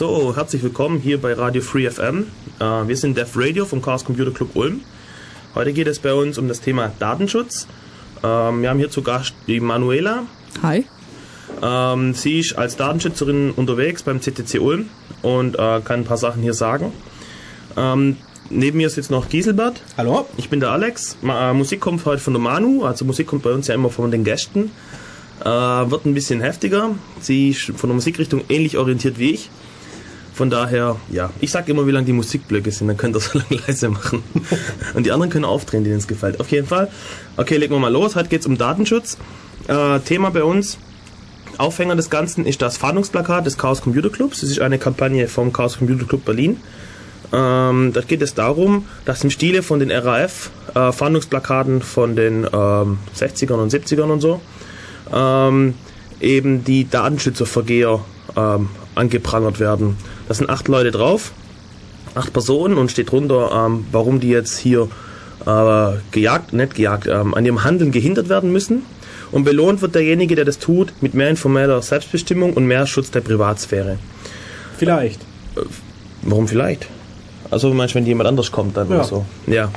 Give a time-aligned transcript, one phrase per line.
[0.00, 2.24] So, herzlich willkommen hier bei Radio Free FM.
[2.58, 4.80] Äh, wir sind Dev Radio vom Chaos Computer Club Ulm.
[5.54, 7.66] Heute geht es bei uns um das Thema Datenschutz.
[8.22, 10.22] Ähm, wir haben hier zu Gast die Manuela.
[10.62, 10.86] Hi.
[11.62, 14.88] Ähm, sie ist als Datenschützerin unterwegs beim CTC Ulm
[15.20, 16.94] und äh, kann ein paar Sachen hier sagen.
[17.76, 18.16] Ähm,
[18.48, 19.82] neben mir sitzt noch Giselbert.
[19.98, 20.26] Hallo.
[20.38, 21.18] Ich bin der Alex.
[21.22, 24.10] Äh, Musik kommt heute von der Manu, also Musik kommt bei uns ja immer von
[24.10, 24.70] den Gästen.
[25.42, 26.90] Wird ein bisschen heftiger.
[27.20, 29.50] Sie ist von der Musikrichtung ähnlich orientiert wie ich.
[30.40, 33.38] Von daher, ja, ich sag immer, wie lang die Musikblöcke sind, dann könnt ihr so
[33.38, 34.22] lange leise machen.
[34.94, 36.40] Und die anderen können aufdrehen, denen es gefällt.
[36.40, 36.88] Auf jeden Fall.
[37.36, 38.16] Okay, legen wir mal los.
[38.16, 39.18] Heute geht es um Datenschutz.
[39.68, 40.78] Äh, Thema bei uns,
[41.58, 44.40] Aufhänger des Ganzen ist das Fahndungsplakat des Chaos Computer Clubs.
[44.40, 46.56] Das ist eine Kampagne vom Chaos Computer Club Berlin.
[47.34, 52.46] Ähm, da geht es darum, dass im Stile von den RAF äh, Fahndungsplakaten von den
[52.50, 54.40] ähm, 60ern und 70ern und so
[55.12, 55.74] ähm,
[56.18, 58.00] eben die Datenschützervergeher
[58.38, 59.98] ähm, angeprangert werden.
[60.30, 61.32] Da sind acht Leute drauf,
[62.14, 64.86] acht Personen und steht drunter, ähm, warum die jetzt hier
[65.44, 68.82] äh, gejagt, nicht gejagt, ähm, an ihrem Handeln gehindert werden müssen.
[69.32, 73.22] Und belohnt wird derjenige, der das tut, mit mehr informeller Selbstbestimmung und mehr Schutz der
[73.22, 73.98] Privatsphäre.
[74.78, 75.20] Vielleicht.
[75.56, 75.62] Äh,
[76.22, 76.86] warum vielleicht?
[77.50, 78.94] Also meinst du, wenn jemand anders kommt dann Ja.
[78.98, 79.26] oder so?
[79.48, 79.72] Ja.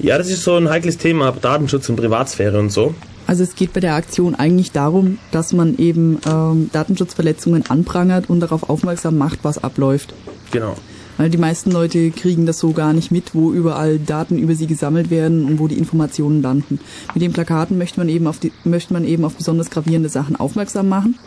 [0.00, 2.92] Ja, das ist so ein heikles Thema, Datenschutz und Privatsphäre und so.
[3.26, 8.40] Also es geht bei der Aktion eigentlich darum, dass man eben ähm, Datenschutzverletzungen anprangert und
[8.40, 10.14] darauf aufmerksam macht, was abläuft.
[10.52, 10.76] Genau.
[11.16, 14.66] Weil die meisten Leute kriegen das so gar nicht mit, wo überall Daten über sie
[14.66, 16.78] gesammelt werden und wo die Informationen landen.
[17.14, 20.36] Mit den Plakaten möchte man eben auf die, möchte man eben auf besonders gravierende Sachen
[20.36, 21.18] aufmerksam machen.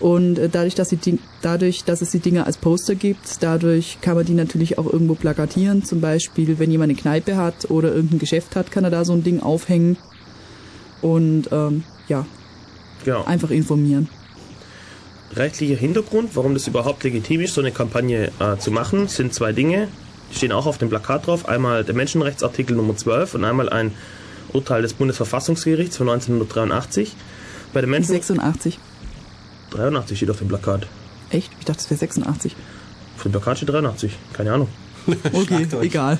[0.00, 3.98] Und äh, dadurch, dass, sie die, dadurch, dass es die Dinge als Poster gibt, dadurch
[4.00, 5.84] kann man die natürlich auch irgendwo plakatieren.
[5.84, 9.12] Zum Beispiel, wenn jemand eine Kneipe hat oder irgendein Geschäft hat, kann er da so
[9.12, 9.96] ein Ding aufhängen.
[11.02, 12.24] Und ähm, ja,
[13.04, 13.24] Genau.
[13.24, 14.08] einfach informieren.
[15.34, 19.52] Rechtlicher Hintergrund, warum das überhaupt legitim ist, so eine Kampagne äh, zu machen, sind zwei
[19.52, 19.88] Dinge.
[20.30, 21.48] Die stehen auch auf dem Plakat drauf.
[21.48, 23.92] Einmal der Menschenrechtsartikel Nummer 12 und einmal ein
[24.52, 27.16] Urteil des Bundesverfassungsgerichts von 1983.
[27.72, 28.78] Bei dem Menschen 86.
[29.70, 30.86] 83 steht auf dem Plakat.
[31.30, 31.50] Echt?
[31.58, 32.54] Ich dachte, es wäre 86.
[33.16, 34.12] Auf dem Plakat steht 83.
[34.34, 34.68] Keine Ahnung.
[35.32, 36.16] Okay, egal.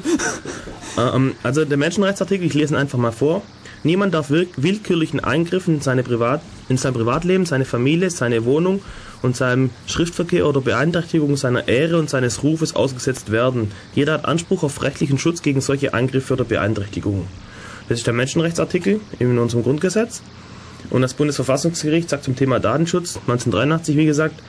[0.99, 3.43] Ähm, also der Menschenrechtsartikel, ich lese ihn einfach mal vor.
[3.85, 8.81] Niemand darf will willkürlichen Eingriffen in, seine Privat in sein Privatleben, seine Familie, seine Wohnung
[9.23, 13.73] und seinem Schriftverkehr oder Beeinträchtigung seiner Ehre und seines Rufes ausgesetzt werden.
[13.95, 17.27] Jeder hat Anspruch auf rechtlichen Schutz gegen solche Eingriffe oder Beeinträchtigungen.
[17.89, 20.23] Das ist der Menschenrechtsartikel in unserem Grundgesetz.
[20.91, 24.41] Und das Bundesverfassungsgericht sagt zum Thema Datenschutz 1983, wie gesagt,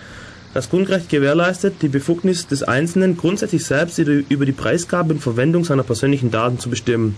[0.53, 5.83] das Grundrecht gewährleistet die Befugnis des Einzelnen, grundsätzlich selbst über die Preisgabe und Verwendung seiner
[5.83, 7.15] persönlichen Daten zu bestimmen.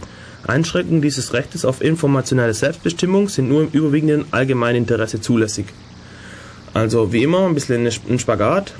[0.47, 5.65] Einschränkungen dieses Rechtes auf informationelle Selbstbestimmung sind nur im überwiegenden allgemeinen Interesse zulässig.
[6.73, 8.73] Also wie immer ein bisschen ein Spagat,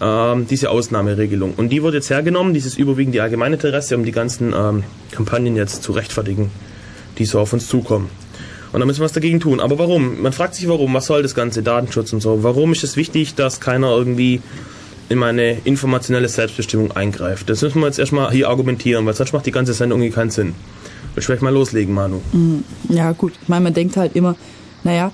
[0.00, 1.54] ähm, diese Ausnahmeregelung.
[1.54, 5.82] Und die wird jetzt hergenommen, dieses überwiegende allgemeine Interesse, um die ganzen ähm, Kampagnen jetzt
[5.82, 6.50] zu rechtfertigen,
[7.18, 8.08] die so auf uns zukommen.
[8.72, 9.60] Und da müssen wir was dagegen tun.
[9.60, 10.22] Aber warum?
[10.22, 12.42] Man fragt sich warum, was soll das ganze Datenschutz und so?
[12.42, 14.42] Warum ist es wichtig, dass keiner irgendwie
[15.08, 17.48] in meine informationelle Selbstbestimmung eingreift?
[17.48, 20.30] Das müssen wir jetzt erstmal hier argumentieren, weil sonst macht die ganze Sendung irgendwie keinen
[20.30, 20.54] Sinn.
[21.14, 22.20] Du vielleicht mal loslegen, Manu?
[22.88, 23.32] Ja, gut.
[23.42, 24.36] Ich meine, man denkt halt immer,
[24.84, 25.10] naja,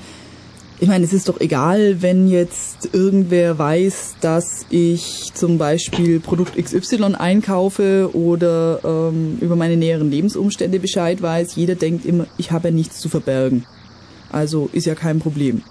[0.84, 6.62] ich meine, es ist doch egal, wenn jetzt irgendwer weiß, dass ich zum Beispiel Produkt
[6.62, 11.56] XY einkaufe oder ähm, über meine näheren Lebensumstände Bescheid weiß.
[11.56, 13.64] Jeder denkt immer, ich habe ja nichts zu verbergen.
[14.30, 15.62] Also ist ja kein Problem.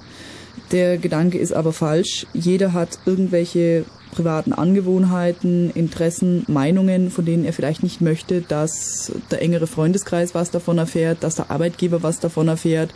[0.72, 2.26] Der Gedanke ist aber falsch.
[2.34, 9.42] Jeder hat irgendwelche privaten Angewohnheiten, Interessen, Meinungen, von denen er vielleicht nicht möchte, dass der
[9.42, 12.94] engere Freundeskreis was davon erfährt, dass der Arbeitgeber was davon erfährt,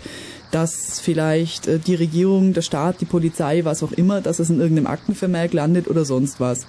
[0.52, 4.60] dass vielleicht äh, die Regierung, der Staat, die Polizei, was auch immer, dass es in
[4.60, 6.66] irgendeinem Aktenvermerk landet oder sonst was.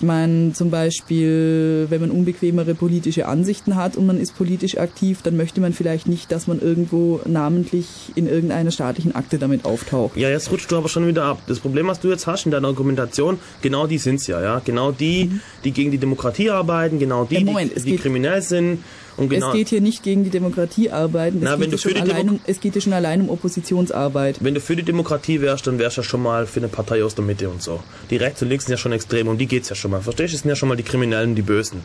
[0.00, 5.20] Ich meine, zum Beispiel, wenn man unbequemere politische Ansichten hat und man ist politisch aktiv,
[5.22, 10.16] dann möchte man vielleicht nicht, dass man irgendwo namentlich in irgendeiner staatlichen Akte damit auftaucht.
[10.16, 11.42] Ja, jetzt rutscht du aber schon wieder ab.
[11.48, 14.62] Das Problem, was du jetzt hast in deiner Argumentation, genau die sind's ja, ja.
[14.64, 15.32] Genau die,
[15.64, 18.78] die gegen die Demokratie arbeiten, genau die, Ja, Moment, die, die kriminell sind.
[19.20, 21.92] Und genau, Es geht hier nicht gegen die Demokratie arbeiten, es, Na, wenn geht, schon
[21.92, 24.38] für die allein Demo- um, es geht hier schon allein um Oppositionsarbeit.
[24.40, 27.04] wenn du für die Demokratie wärst, dann wärst du ja schon mal für eine Partei
[27.04, 27.80] aus der Mitte und so.
[28.08, 30.00] Die rechts und links sind ja schon extrem, um die geht's ja schon mal.
[30.00, 30.36] Verstehst du?
[30.36, 31.82] Das sind ja schon mal die Kriminellen, die Bösen.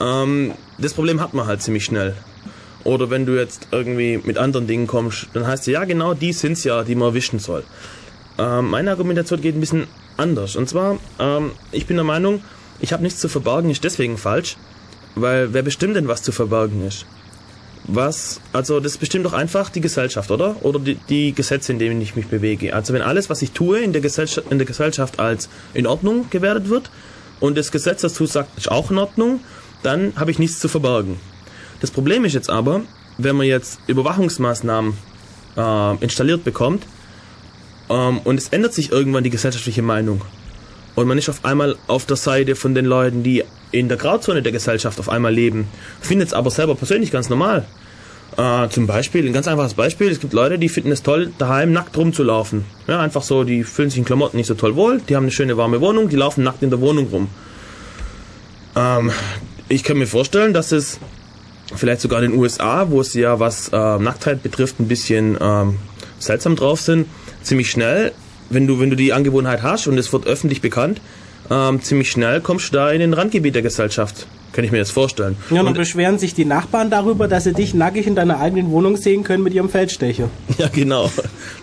[0.00, 2.14] Ähm, das Problem hat man halt ziemlich schnell.
[2.84, 6.32] Oder wenn du jetzt irgendwie mit anderen Dingen kommst, dann heißt es ja genau, die
[6.32, 7.64] sind's ja, die man erwischen soll.
[8.38, 9.86] Ähm, meine Argumentation geht ein bisschen
[10.18, 10.54] anders.
[10.54, 12.42] Und zwar, ähm, ich bin der Meinung,
[12.80, 14.56] ich habe nichts zu verbergen, ist deswegen falsch,
[15.16, 17.06] weil wer bestimmt denn, was zu verbergen ist?
[17.88, 20.56] was, also das bestimmt doch einfach die Gesellschaft, oder?
[20.62, 22.74] Oder die, die, Gesetze, in denen ich mich bewege.
[22.74, 26.28] Also wenn alles, was ich tue, in der, Gesellschaft, in der Gesellschaft als in Ordnung
[26.30, 26.90] gewertet wird
[27.40, 29.40] und das Gesetz dazu sagt, ist auch in Ordnung,
[29.82, 31.20] dann habe ich nichts zu verbergen.
[31.80, 32.82] Das Problem ist jetzt aber,
[33.18, 34.94] wenn man jetzt Überwachungsmaßnahmen
[35.56, 36.84] äh, installiert bekommt
[37.88, 40.22] ähm, und es ändert sich irgendwann die gesellschaftliche Meinung
[40.96, 44.42] und man ist auf einmal auf der Seite von den Leuten, die in der Grauzone
[44.42, 45.68] der Gesellschaft auf einmal leben,
[46.00, 47.66] findet es aber selber persönlich ganz normal.
[48.36, 51.72] Äh, zum Beispiel, ein ganz einfaches Beispiel, es gibt Leute, die finden es toll, daheim
[51.72, 52.64] nackt rumzulaufen.
[52.88, 55.32] Ja, einfach so, die fühlen sich in Klamotten nicht so toll wohl, die haben eine
[55.32, 57.28] schöne warme Wohnung, die laufen nackt in der Wohnung rum.
[58.74, 59.12] Ähm,
[59.68, 60.98] ich kann mir vorstellen, dass es
[61.74, 65.76] vielleicht sogar in den USA, wo es ja was äh, Nacktheit betrifft, ein bisschen ähm,
[66.18, 67.06] seltsam drauf sind,
[67.42, 68.12] ziemlich schnell,
[68.50, 71.00] wenn du, wenn du die Angewohnheit hast und es wird öffentlich bekannt,
[71.50, 74.26] ähm, ziemlich schnell kommst du da in den Randgebiet der Gesellschaft.
[74.52, 75.36] Kann ich mir jetzt vorstellen.
[75.50, 78.70] Ja, und, und beschweren sich die Nachbarn darüber, dass sie dich nackig in deiner eigenen
[78.70, 80.30] Wohnung sehen können mit ihrem Feldstecher.
[80.58, 81.10] Ja, genau.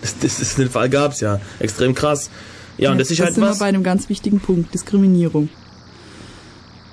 [0.00, 1.40] Das, das ist den Fall gab's ja.
[1.58, 2.30] Extrem krass.
[2.76, 3.56] Ja, ja und das ist das halt sind was.
[3.58, 5.48] wir bei einem ganz wichtigen Punkt, Diskriminierung.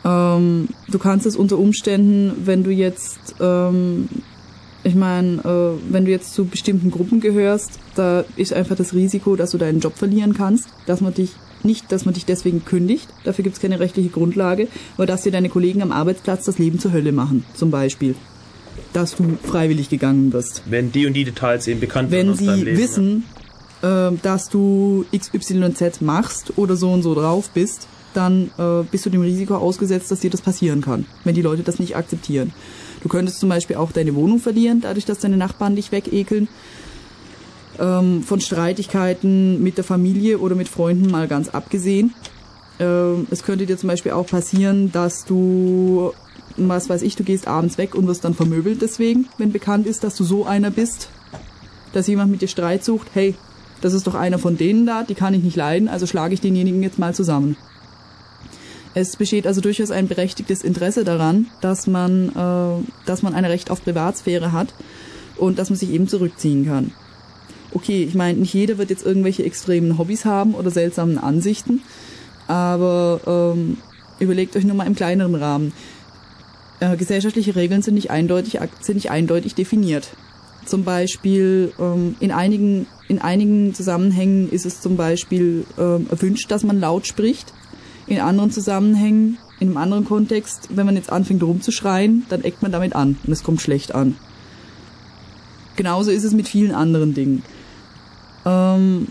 [0.04, 4.10] Ähm, du kannst es unter Umständen, wenn du jetzt, ähm,
[4.84, 9.36] ich meine, äh, wenn du jetzt zu bestimmten Gruppen gehörst, da ist einfach das Risiko,
[9.36, 11.32] dass du deinen Job verlieren kannst, dass man dich
[11.64, 15.32] nicht, dass man dich deswegen kündigt, dafür gibt es keine rechtliche Grundlage, aber dass dir
[15.32, 18.16] deine Kollegen am Arbeitsplatz das Leben zur Hölle machen, zum Beispiel.
[18.94, 20.64] Dass du freiwillig gegangen wirst.
[20.66, 23.24] Wenn die und die Details eben bekannt Wenn werden deinem sie Leben, wissen,
[23.82, 29.10] äh, dass du XYZ machst oder so und so drauf bist, dann äh, bist du
[29.10, 32.54] dem Risiko ausgesetzt, dass dir das passieren kann, wenn die Leute das nicht akzeptieren.
[33.02, 36.48] Du könntest zum Beispiel auch deine Wohnung verlieren, dadurch, dass deine Nachbarn dich wegekeln.
[37.80, 42.14] Ähm, von Streitigkeiten mit der Familie oder mit Freunden mal ganz abgesehen.
[42.80, 46.12] Ähm, es könnte dir zum Beispiel auch passieren, dass du,
[46.58, 50.04] was weiß ich, du gehst abends weg und wirst dann vermöbelt deswegen, wenn bekannt ist,
[50.04, 51.10] dass du so einer bist,
[51.94, 53.08] dass jemand mit dir Streit sucht.
[53.14, 53.36] Hey,
[53.82, 56.42] das ist doch einer von denen da, die kann ich nicht leiden, also schlage ich
[56.42, 57.56] denjenigen jetzt mal zusammen.
[58.94, 63.72] Es besteht also durchaus ein berechtigtes Interesse daran, dass man, äh, dass man ein Recht
[63.72, 64.74] auf Privatsphäre hat
[65.38, 66.92] und dass man sich eben zurückziehen kann.
[67.74, 71.82] Okay, ich meine, nicht jeder wird jetzt irgendwelche extremen Hobbys haben oder seltsamen Ansichten,
[72.48, 73.78] aber ähm,
[74.20, 75.72] überlegt euch nur mal im kleineren Rahmen.
[76.82, 80.10] Äh, gesellschaftliche Regeln sind nicht eindeutig, sind nicht eindeutig definiert.
[80.66, 86.64] Zum Beispiel ähm, in einigen in einigen Zusammenhängen ist es zum Beispiel ähm, erwünscht, dass
[86.64, 87.54] man laut spricht
[88.12, 92.72] in anderen Zusammenhängen, in einem anderen Kontext, wenn man jetzt anfängt rumzuschreien, dann eckt man
[92.72, 94.16] damit an und es kommt schlecht an.
[95.76, 97.44] Genauso ist es mit vielen anderen Dingen.
[98.46, 99.08] Ähm,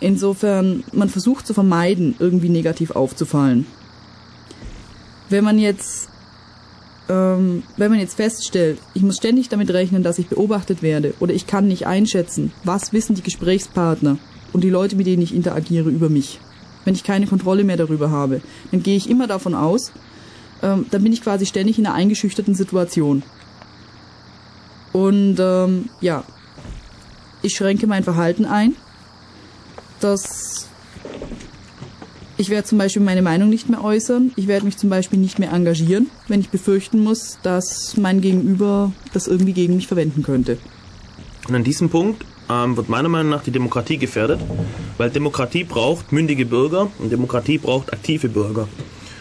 [0.00, 3.66] insofern, man versucht zu vermeiden, irgendwie negativ aufzufallen.
[5.28, 6.08] Wenn man jetzt,
[7.08, 11.34] ähm, wenn man jetzt feststellt, ich muss ständig damit rechnen, dass ich beobachtet werde oder
[11.34, 14.18] ich kann nicht einschätzen, was wissen die Gesprächspartner
[14.52, 16.40] und die Leute, mit denen ich interagiere, über mich
[16.84, 18.40] wenn ich keine Kontrolle mehr darüber habe,
[18.70, 19.92] dann gehe ich immer davon aus,
[20.62, 23.22] ähm, dann bin ich quasi ständig in einer eingeschüchterten Situation.
[24.92, 26.24] Und ähm, ja,
[27.42, 28.74] ich schränke mein Verhalten ein.
[30.00, 30.68] Das
[32.36, 34.32] ich werde zum Beispiel meine Meinung nicht mehr äußern.
[34.36, 38.92] Ich werde mich zum Beispiel nicht mehr engagieren, wenn ich befürchten muss, dass mein Gegenüber
[39.12, 40.58] das irgendwie gegen mich verwenden könnte.
[41.48, 44.40] Und an diesem Punkt ähm, wird meiner Meinung nach die Demokratie gefährdet,
[44.98, 48.68] weil Demokratie braucht mündige Bürger und Demokratie braucht aktive Bürger.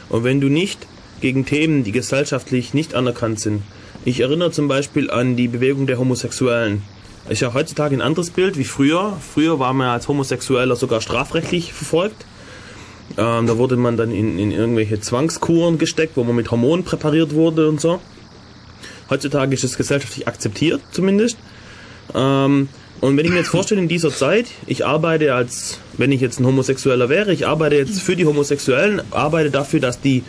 [0.09, 0.88] Und wenn du nicht
[1.21, 3.62] gegen Themen, die gesellschaftlich nicht anerkannt sind,
[4.05, 6.81] ich erinnere zum Beispiel an die Bewegung der Homosexuellen.
[7.29, 9.17] Ist ja heutzutage ein anderes Bild wie früher.
[9.21, 12.25] Früher war man als Homosexueller sogar strafrechtlich verfolgt.
[13.17, 17.33] Ähm, da wurde man dann in, in irgendwelche Zwangskuren gesteckt, wo man mit Hormonen präpariert
[17.33, 18.01] wurde und so.
[19.09, 21.38] Heutzutage ist es gesellschaftlich akzeptiert zumindest.
[22.13, 22.67] Ähm,
[23.03, 26.39] und wenn ich mir jetzt vorstelle, in dieser Zeit, ich arbeite als, wenn ich jetzt
[26.39, 30.24] ein Homosexueller wäre, ich arbeite jetzt für die Homosexuellen, arbeite dafür, dass die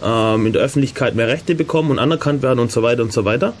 [0.00, 3.24] ähm, in der Öffentlichkeit mehr Rechte bekommen und anerkannt werden und so weiter und so
[3.24, 3.54] weiter.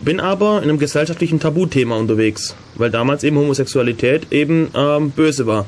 [0.00, 5.66] Bin aber in einem gesellschaftlichen Tabuthema unterwegs, weil damals eben Homosexualität eben ähm, böse war.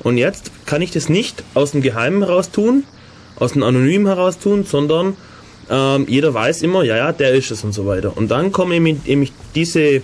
[0.00, 2.82] Und jetzt kann ich das nicht aus dem Geheimen heraus tun,
[3.36, 5.16] aus dem Anonymen heraus tun, sondern
[5.70, 8.16] ähm, jeder weiß immer, ja, ja, der ist es und so weiter.
[8.16, 10.02] Und dann kommen eben, eben diese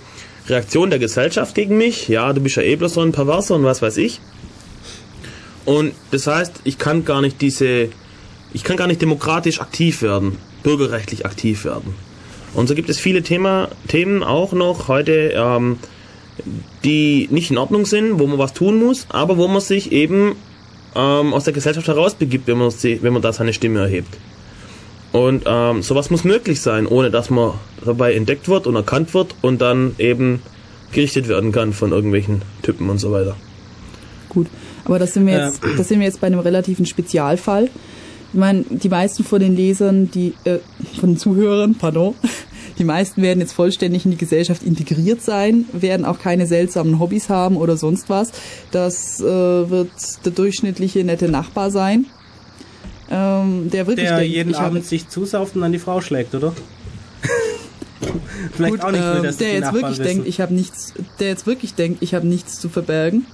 [0.50, 2.09] Reaktion der Gesellschaft gegen mich.
[2.09, 4.21] Ja, du bist ja eh bloß so ein Perverser und was weiß ich.
[5.64, 7.88] Und das heißt, ich kann gar nicht diese,
[8.52, 11.95] ich kann gar nicht demokratisch aktiv werden, bürgerrechtlich aktiv werden.
[12.54, 15.78] Und so gibt es viele Thema, Themen auch noch heute, ähm,
[16.85, 20.35] die nicht in Ordnung sind, wo man was tun muss, aber wo man sich eben
[20.97, 24.16] ähm, aus der Gesellschaft herausbegibt, wenn man, wenn man da seine Stimme erhebt.
[25.12, 29.35] Und ähm, sowas muss möglich sein, ohne dass man dabei entdeckt wird und erkannt wird
[29.43, 30.40] und dann eben
[30.93, 33.37] gerichtet werden kann von irgendwelchen Typen und so weiter.
[34.29, 34.47] Gut,
[34.85, 37.69] aber das sind wir jetzt, das sind wir jetzt bei einem relativen Spezialfall.
[38.33, 40.59] Ich meine, die meisten von den Lesern, die äh,
[41.00, 42.14] von den Zuhörern, pardon,
[42.79, 47.29] die meisten werden jetzt vollständig in die Gesellschaft integriert sein, werden auch keine seltsamen Hobbys
[47.29, 48.31] haben oder sonst was.
[48.71, 49.90] Das äh, wird
[50.25, 52.07] der durchschnittliche nette Nachbar sein.
[53.11, 56.52] Ähm, der wirklich Der denkt, jeden Abend sich zusauft und dann die Frau schlägt, oder?
[58.52, 60.09] Vielleicht Gut, auch nicht will, ähm, dass der die jetzt Nachbarn wirklich wissen.
[60.09, 63.26] denkt, ich habe nichts, der jetzt wirklich denkt, ich habe nichts zu verbergen.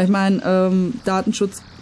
[0.00, 1.73] Ich meine, ähm, Datenschutz, ähm,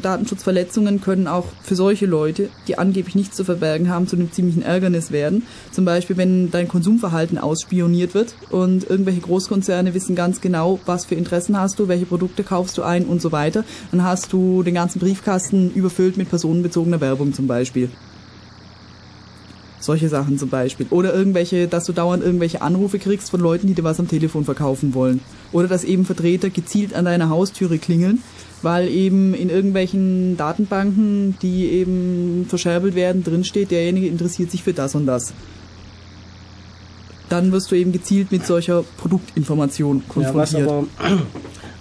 [0.00, 4.62] Datenschutzverletzungen können auch für solche Leute, die angeblich nichts zu verbergen haben, zu einem ziemlichen
[4.62, 5.42] Ärgernis werden.
[5.72, 11.14] Zum Beispiel, wenn dein Konsumverhalten ausspioniert wird und irgendwelche Großkonzerne wissen ganz genau, was für
[11.14, 13.64] Interessen hast du, welche Produkte kaufst du ein und so weiter.
[13.90, 17.90] Dann hast du den ganzen Briefkasten überfüllt mit personenbezogener Werbung zum Beispiel.
[19.84, 20.86] Solche Sachen zum Beispiel.
[20.88, 24.44] Oder irgendwelche, dass du dauernd irgendwelche Anrufe kriegst von Leuten, die dir was am Telefon
[24.46, 25.20] verkaufen wollen.
[25.52, 28.22] Oder dass eben Vertreter gezielt an deiner Haustüre klingeln,
[28.62, 34.94] weil eben in irgendwelchen Datenbanken, die eben verscherbelt werden, drinsteht, derjenige interessiert sich für das
[34.94, 35.34] und das.
[37.28, 40.68] Dann wirst du eben gezielt mit solcher Produktinformation Ja, konfrontiert.
[40.68, 40.84] aber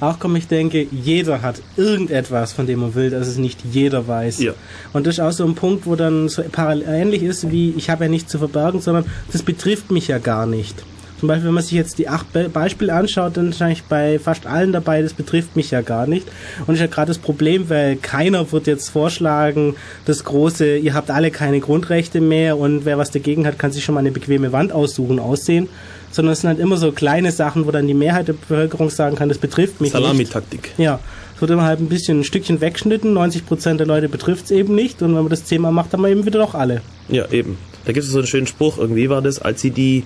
[0.10, 4.08] auch kommt, ich denke, jeder hat irgendetwas, von dem man will, dass es nicht jeder
[4.08, 4.40] weiß.
[4.40, 4.54] Ja.
[4.94, 7.90] Und das ist auch so ein Punkt, wo dann so parallel ähnlich ist wie, ich
[7.90, 10.84] habe ja nichts zu verbergen, sondern das betrifft mich ja gar nicht.
[11.24, 14.20] Zum Beispiel, wenn man sich jetzt die acht Be Beispiele anschaut, dann ist eigentlich bei
[14.20, 16.28] fast allen dabei, das betrifft mich ja gar nicht.
[16.68, 21.10] Und ist ja gerade das Problem, weil keiner wird jetzt vorschlagen, das große, ihr habt
[21.12, 24.52] alle keine Grundrechte mehr und wer was dagegen hat, kann sich schon mal eine bequeme
[24.52, 25.70] Wand aussuchen, aussehen.
[26.14, 29.18] Sondern es sind halt immer so kleine Sachen, wo dann die Mehrheit der Bevölkerung sagen
[29.18, 30.02] kann, das betrifft mich nicht.
[30.02, 30.72] Salamitaktik.
[30.78, 31.00] Ja,
[31.36, 34.76] es wird immer halt ein bisschen ein Stückchen weggeschnitten, 90% der Leute betrifft es eben
[34.76, 36.82] nicht und wenn man das Thema macht, haben wir eben wieder doch alle.
[37.10, 37.58] Ja, eben.
[37.86, 40.06] Da gibt es so einen schönen Spruch, irgendwie war das, als sie die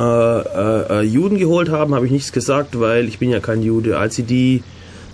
[0.00, 3.62] äh, äh, äh, Juden geholt haben, habe ich nichts gesagt, weil ich bin ja kein
[3.62, 3.98] Jude.
[3.98, 4.62] Als sie die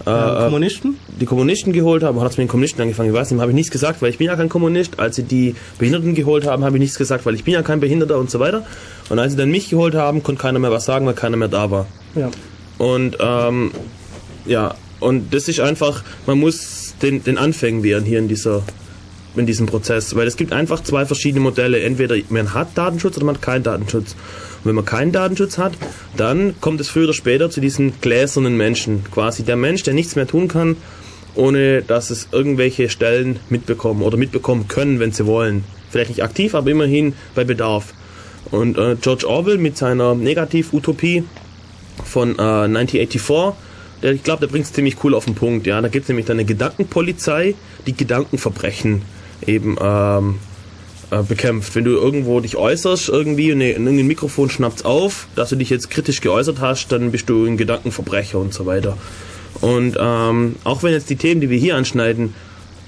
[0.06, 0.96] äh, äh, Kommunisten?
[1.20, 3.56] die Kommunisten geholt haben, hat es mit den Kommunisten angefangen, ich weiß nicht, habe ich
[3.56, 5.00] nichts gesagt, weil ich bin ja kein Kommunist.
[5.00, 7.80] Als sie die Behinderten geholt haben, habe ich nichts gesagt, weil ich bin ja kein
[7.80, 8.64] Behinderter und so weiter.
[9.08, 11.48] Und als sie dann mich geholt haben, konnte keiner mehr was sagen, weil keiner mehr
[11.48, 11.86] da war.
[12.14, 12.30] Ja.
[12.78, 13.70] Und ähm,
[14.46, 18.62] ja, und das ist einfach, man muss den, den Anfängen wehren hier in dieser
[19.36, 21.80] in diesem Prozess, weil es gibt einfach zwei verschiedene Modelle.
[21.80, 24.12] Entweder man hat Datenschutz oder man hat keinen Datenschutz.
[24.12, 25.74] Und wenn man keinen Datenschutz hat,
[26.16, 29.04] dann kommt es früher oder später zu diesen gläsernen Menschen.
[29.10, 30.76] Quasi der Mensch, der nichts mehr tun kann,
[31.34, 35.64] ohne dass es irgendwelche Stellen mitbekommen oder mitbekommen können, wenn sie wollen.
[35.90, 37.92] Vielleicht nicht aktiv, aber immerhin bei Bedarf.
[38.50, 41.24] Und äh, George Orwell mit seiner Negativ-Utopie
[42.04, 43.54] von äh, 1984,
[44.02, 45.66] der, ich glaube, der bringt es ziemlich cool auf den Punkt.
[45.66, 47.54] Ja, da gibt es nämlich dann eine Gedankenpolizei,
[47.86, 49.02] die Gedankenverbrechen
[49.46, 50.36] eben ähm,
[51.10, 51.74] äh, bekämpft.
[51.74, 55.70] Wenn du irgendwo dich äußerst irgendwie und eine- irgendein Mikrofon schnappt's auf, dass du dich
[55.70, 58.96] jetzt kritisch geäußert hast, dann bist du ein Gedankenverbrecher und so weiter.
[59.60, 62.34] Und ähm, auch wenn jetzt die Themen, die wir hier anschneiden,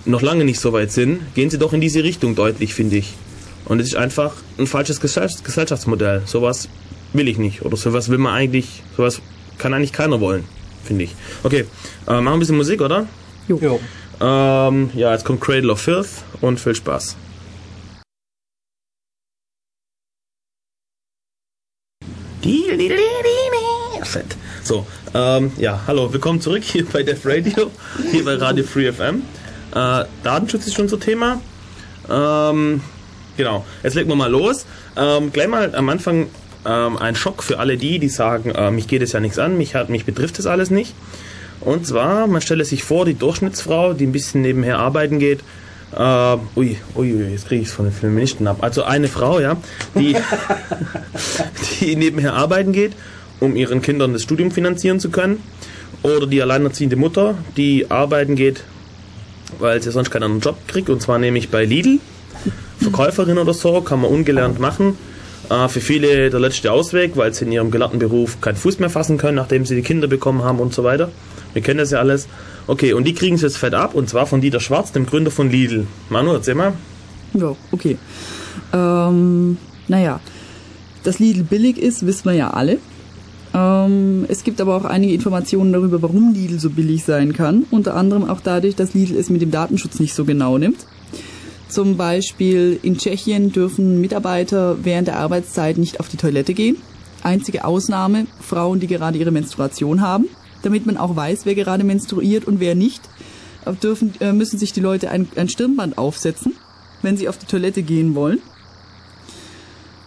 [0.05, 3.15] noch lange nicht so weit sind, gehen sie doch in diese Richtung deutlich, finde ich.
[3.69, 6.23] Und es ist einfach ein falsches Gesell- Gesellschaftsmodell.
[6.25, 6.69] Sowas
[7.13, 7.63] will ich nicht.
[7.63, 9.21] Oder sowas will man eigentlich, sowas
[9.59, 10.45] kann eigentlich keiner wollen,
[10.85, 11.15] finde ich.
[11.43, 11.67] Okay,
[12.07, 13.07] äh, machen wir ein bisschen Musik, oder?
[13.47, 13.81] Jo.
[14.21, 16.09] Ähm, ja, jetzt kommt Cradle of Filth
[16.41, 17.17] und viel Spaß.
[24.65, 27.71] So, ähm, ja, hallo, willkommen zurück hier bei Def Radio,
[28.11, 29.23] hier bei Radio Free FM.
[29.75, 31.41] Äh, Datenschutz ist schon so Thema.
[32.11, 32.83] Ähm,
[33.39, 34.67] genau, jetzt legen wir mal los.
[34.99, 36.27] Ähm, gleich mal am Anfang
[36.67, 39.57] ähm, ein Schock für alle die, die sagen, äh, mich geht es ja nichts an,
[39.57, 40.95] mich, hat, mich betrifft das alles nicht.
[41.61, 45.41] Und zwar, man stelle sich vor, die Durchschnittsfrau, die ein bisschen nebenher arbeiten geht,
[45.97, 48.59] äh, ui, ui, ui, jetzt kriege ich es von den Feministen ab.
[48.61, 49.57] Also eine Frau, ja,
[49.95, 50.17] die,
[51.81, 52.93] die nebenher arbeiten geht,
[53.41, 55.43] um ihren Kindern das Studium finanzieren zu können.
[56.03, 58.63] Oder die alleinerziehende Mutter, die arbeiten geht,
[59.59, 61.99] weil sie sonst keinen anderen Job kriegt, und zwar nämlich bei Lidl.
[62.81, 64.97] Verkäuferin oder so, kann man ungelernt machen.
[65.51, 68.91] Äh, für viele der letzte Ausweg, weil sie in ihrem gelernten Beruf keinen Fuß mehr
[68.91, 71.11] fassen können, nachdem sie die Kinder bekommen haben und so weiter.
[71.55, 72.29] Wir kennen das ja alles.
[72.67, 75.31] Okay, und die kriegen es jetzt fett ab, und zwar von Dieter Schwarz, dem Gründer
[75.31, 75.87] von Lidl.
[76.11, 76.75] Manu, erzähl mal.
[77.33, 77.97] Ja, okay.
[78.73, 79.57] Ähm,
[79.89, 80.21] naja,
[81.05, 82.79] dass Lidl billig ist, wissen wir ja alle.
[83.55, 87.65] Ähm, es gibt aber auch einige Informationen darüber, warum Lidl so billig sein kann.
[87.71, 90.87] Unter anderem auch dadurch, dass Lidl es mit dem Datenschutz nicht so genau nimmt.
[91.69, 96.77] Zum Beispiel in Tschechien dürfen Mitarbeiter während der Arbeitszeit nicht auf die Toilette gehen.
[97.23, 100.27] Einzige Ausnahme, Frauen, die gerade ihre Menstruation haben.
[100.63, 103.03] Damit man auch weiß, wer gerade menstruiert und wer nicht,
[103.77, 106.55] dürfen, äh, müssen sich die Leute ein, ein Stirnband aufsetzen,
[107.03, 108.41] wenn sie auf die Toilette gehen wollen.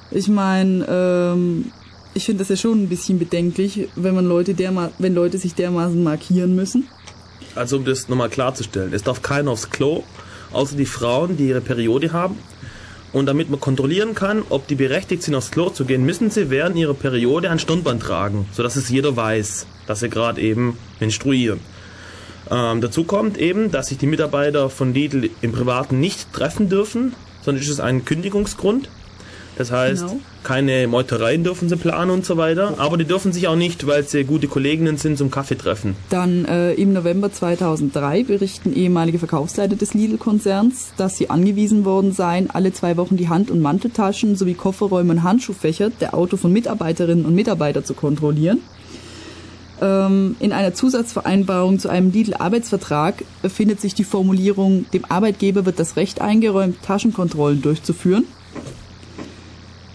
[0.10, 1.72] Ich meine, ähm,
[2.14, 5.56] ich finde das ja schon ein bisschen bedenklich, wenn man Leute derma wenn Leute sich
[5.56, 6.88] dermaßen markieren müssen.
[7.56, 10.04] Also um das nochmal klarzustellen, es darf keiner aufs Klo,
[10.54, 12.38] außer die Frauen, die ihre Periode haben.
[13.14, 16.50] Und damit man kontrollieren kann, ob die berechtigt sind, aufs Klo zu gehen, müssen sie
[16.50, 21.60] während ihrer Periode ein Stirnband tragen, sodass es jeder weiß, dass sie gerade eben menstruieren.
[22.50, 27.14] Ähm, dazu kommt eben, dass sich die Mitarbeiter von Lidl im Privaten nicht treffen dürfen,
[27.42, 28.90] sondern ist es ein Kündigungsgrund.
[29.62, 30.20] Das heißt, Genau.
[30.44, 32.74] keine Meutereien dürfen sie planen und so weiter.
[32.80, 35.96] Aber die dürfen sich auch nicht, weil sie gute Kolleginnen sind, zum Kaffee treffen.
[36.10, 42.50] Dann äh, im November 2003 berichten ehemalige Verkaufsleiter des Lidl-Konzerns, dass sie angewiesen worden seien,
[42.50, 47.24] alle zwei Wochen die Hand- und Manteltaschen sowie Kofferräume und Handschuhfächer der Auto von Mitarbeiterinnen
[47.26, 48.62] und Mitarbeitern zu kontrollieren.
[49.80, 55.98] Ähm, in einer Zusatzvereinbarung zu einem Lidl-Arbeitsvertrag findet sich die Formulierung, dem Arbeitgeber wird das
[55.98, 58.24] Recht eingeräumt, Taschenkontrollen durchzuführen.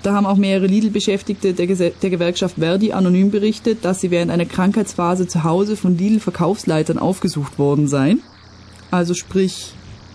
[0.07, 4.45] Da haben auch mehrere Lidl-Beschäftigte der, der Gewerkschaft Verdi anonym berichtet, dass sie während einer
[4.45, 8.23] Krankheitsphase zu Hause von Lidl-Verkaufsleitern aufgesucht worden seien.
[8.93, 9.73] Also sprich,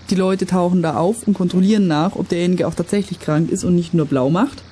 [0.10, 3.76] die Leute tauchen da auf und kontrollieren nach, ob derjenige auch tatsächlich krank ist und
[3.76, 4.64] nicht nur blau macht.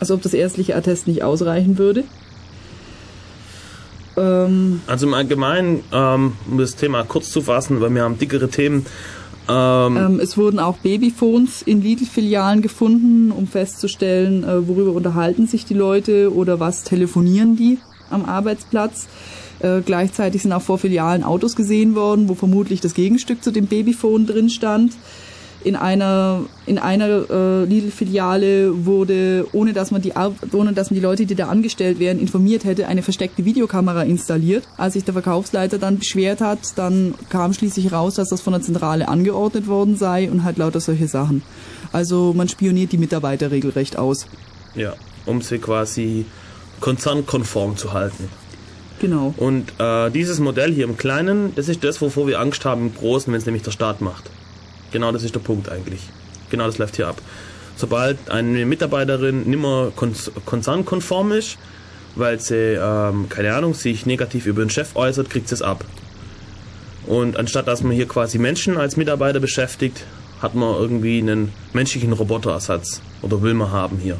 [0.00, 2.04] Also ob das ärztliche Attest nicht ausreichen würde.
[4.16, 8.48] Ähm, Also im Allgemeinen, ähm, um das Thema kurz zu fassen, weil wir haben dickere
[8.48, 8.86] Themen.
[9.52, 15.64] Ähm, Ähm, es wurden auch Babyphones in Lidl-Filialen gefunden, um festzustellen, äh, worüber unterhalten sich
[15.64, 17.78] die Leute oder was telefonieren die
[18.10, 19.08] am Arbeitsplatz.
[19.60, 23.66] Äh, gleichzeitig sind auch vor Filialen Autos gesehen worden, wo vermutlich das Gegenstück zu dem
[23.66, 24.92] Babyphone drin stand.
[25.64, 30.96] In einer, in einer äh, Lidl-Filiale wurde, ohne dass, man die, Ar- ohne dass man
[30.96, 34.64] die Leute, die da angestellt wären, informiert hätte, eine versteckte Videokamera installiert.
[34.76, 38.62] Als sich der Verkaufsleiter dann beschwert hat, dann kam schließlich raus, dass das von der
[38.62, 41.42] Zentrale angeordnet worden sei und halt lauter solche Sachen.
[41.92, 44.26] Also man spioniert die Mitarbeiter regelrecht aus.
[44.74, 44.94] ja,
[45.26, 46.24] um sie quasi
[46.80, 48.28] konzernkonform zu halten.
[49.00, 49.34] Genau.
[49.36, 52.94] Und äh, dieses Modell hier im Kleinen, das ist das, wovor wir Angst haben im
[52.94, 54.30] Großen, wenn es nämlich der Staat macht.
[54.92, 56.00] Genau das ist der Punkt eigentlich.
[56.50, 57.20] Genau das läuft hier ab.
[57.76, 60.14] Sobald eine Mitarbeiterin nimmer kon
[60.44, 61.56] konzernkonform ist,
[62.14, 65.84] weil sie, ähm, keine Ahnung, sich negativ über den Chef äußert, kriegt sie es ab.
[67.06, 70.04] Und anstatt dass man hier quasi Menschen als Mitarbeiter beschäftigt,
[70.40, 73.00] hat man irgendwie einen menschlichen Roboterersatz.
[73.22, 74.18] Oder will man haben hier.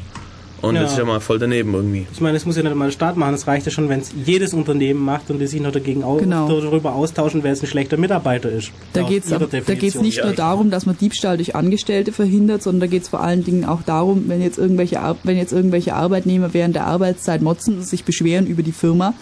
[0.63, 0.83] Und Ja.
[0.83, 2.07] das ist ja mal voll daneben irgendwie.
[2.13, 3.99] Ich meine, es muss ja nicht mal der Staat machen, es reicht ja schon, wenn
[3.99, 6.47] es jedes Unternehmen macht und die sich noch dagegen au Genau.
[6.47, 8.71] darüber austauschen, wer jetzt ein schlechter Mitarbeiter ist.
[8.93, 10.25] Da ihrer ab- da geht's nicht Ja.
[10.25, 13.81] nur darum, dass man Diebstahl durch Angestellte verhindert, sondern da geht's vor allen Dingen auch
[13.81, 18.47] darum, wenn jetzt irgendwelche wenn jetzt irgendwelche Arbeitnehmer während der Arbeitszeit motzen und sich beschweren
[18.47, 19.13] über die Firma,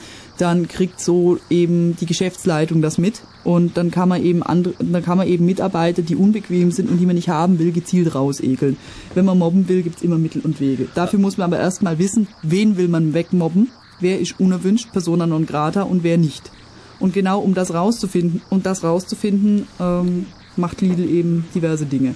[0.41, 5.04] dann kriegt so eben die Geschäftsleitung das mit und dann kann man eben andere, dann
[5.04, 8.75] kann man eben Mitarbeiter, die unbequem sind und die man nicht haben will, gezielt rausekeln.
[9.13, 10.88] Wenn man mobben will, gibt's immer Mittel und Wege.
[10.95, 15.45] Dafür muss man aber erstmal wissen, wen will man wegmobben, wer ist unerwünscht, persona non
[15.45, 16.49] grata und wer nicht.
[16.99, 20.25] Und genau um das rauszufinden, und das rauszufinden, ähm,
[20.56, 22.15] macht Lidl eben diverse Dinge.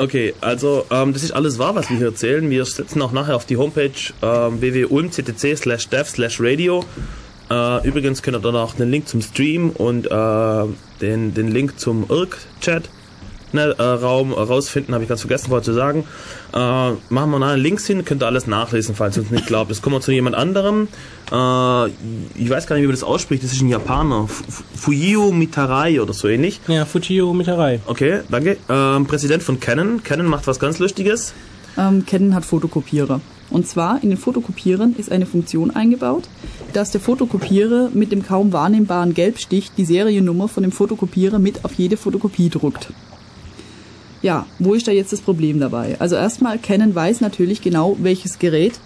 [0.00, 2.48] Okay, also ähm, das ist alles wahr, was wir hier erzählen.
[2.48, 3.90] Wir setzen auch nachher auf die Homepage
[4.22, 6.82] ähm, www.ulmctc slash dev slash radio.
[7.50, 10.64] Äh, übrigens könnt ihr dort auch den Link zum Stream und äh,
[11.02, 12.88] den, den Link zum IRC-Chat
[13.52, 16.04] ne, äh, Raum rausfinden, habe ich ganz vergessen vorher zu sagen.
[16.52, 16.56] Äh,
[17.08, 19.70] machen wir nachher Links hin, könnt ihr alles nachlesen, falls ihr uns nicht glaubt.
[19.70, 20.88] Jetzt kommen wir zu jemand anderem.
[21.30, 21.86] Äh,
[22.36, 24.24] ich weiß gar nicht, wie man das ausspricht, das ist ein Japaner.
[24.24, 26.60] F- Fujio Mitarai oder so ähnlich.
[26.68, 27.80] Ja, Fujio Miterei.
[27.86, 28.56] Okay, danke.
[28.68, 30.02] Ähm, Präsident von Canon.
[30.02, 31.32] Canon macht was ganz Lustiges.
[31.78, 33.20] Ähm, Canon hat Fotokopierer.
[33.48, 36.28] Und zwar in den Fotokopierern ist eine Funktion eingebaut,
[36.72, 41.72] dass der Fotokopierer mit dem kaum wahrnehmbaren Gelbstich die Seriennummer von dem Fotokopierer mit auf
[41.74, 42.90] jede Fotokopie druckt.
[44.22, 45.96] Ja, wo ist da jetzt das Problem dabei?
[45.98, 48.78] Also erstmal, Canon weiß natürlich genau, welches Gerät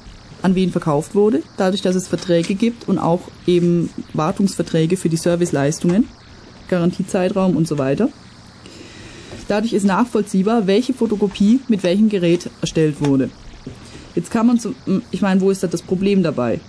[0.43, 5.17] an wen verkauft wurde, dadurch, dass es Verträge gibt und auch eben Wartungsverträge für die
[5.17, 6.07] Serviceleistungen,
[6.69, 8.11] Garantiezeitraum und so weiter.
[9.49, 13.31] Dadurch ist nachvollziehbar, welche Fotokopie mit welchem Gerät erstellt wurde.
[14.15, 14.75] Jetzt kann man, zum,
[15.11, 16.61] ich meine, wo ist da das Problem dabei?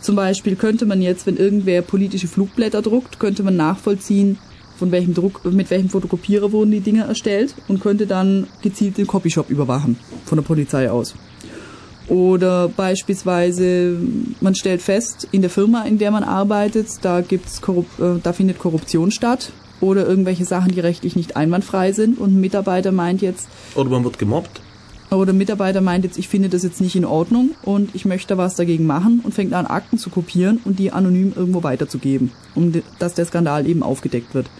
[0.00, 4.38] Zum Beispiel könnte man jetzt, wenn irgendwer politische Flugblätter druckt, könnte man nachvollziehen,
[4.80, 9.06] von welchem Druck, mit welchem Fotokopierer wurden die Dinge erstellt und könnte dann gezielt den
[9.06, 11.14] Copyshop überwachen von der Polizei aus.
[12.08, 13.96] Oder beispielsweise,
[14.40, 18.32] man stellt fest, in der Firma, in der man arbeitet, da gibt's Korrup äh, da
[18.32, 23.22] findet Korruption statt oder irgendwelche Sachen, die rechtlich nicht einwandfrei sind und ein Mitarbeiter meint
[23.22, 24.60] jetzt, Oder man wird gemobbt.
[25.12, 28.36] oder ein Mitarbeiter meint jetzt, ich finde das jetzt nicht in Ordnung und ich möchte
[28.36, 32.72] was dagegen machen und fängt an, Akten zu kopieren und die anonym irgendwo weiterzugeben, um
[32.98, 34.50] dass der Skandal eben aufgedeckt wird.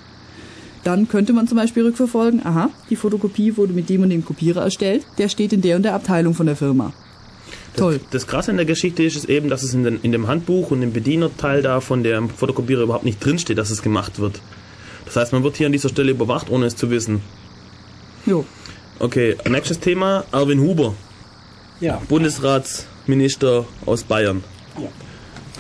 [0.85, 4.63] Dann könnte man zum Beispiel rückverfolgen, aha, die Fotokopie wurde mit dem und dem Kopierer
[4.63, 6.93] erstellt, der steht in der und der Abteilung von der Firma.
[7.77, 8.01] Toll.
[8.11, 10.71] Das Krasse in der Geschichte ist es eben, dass es in, den, in dem Handbuch
[10.71, 14.41] und im Bedienerteil da von der Fotokopierer überhaupt nicht drinsteht, dass es gemacht wird.
[15.05, 17.21] Das heißt, man wird hier an dieser Stelle überwacht, ohne es zu wissen.
[18.27, 18.45] Jo.
[18.99, 20.95] Okay, nächstes Thema, Erwin Huber,
[21.81, 22.03] Ja.
[22.09, 24.43] Bundesratsminister aus Bayern.
[24.77, 24.89] Ja.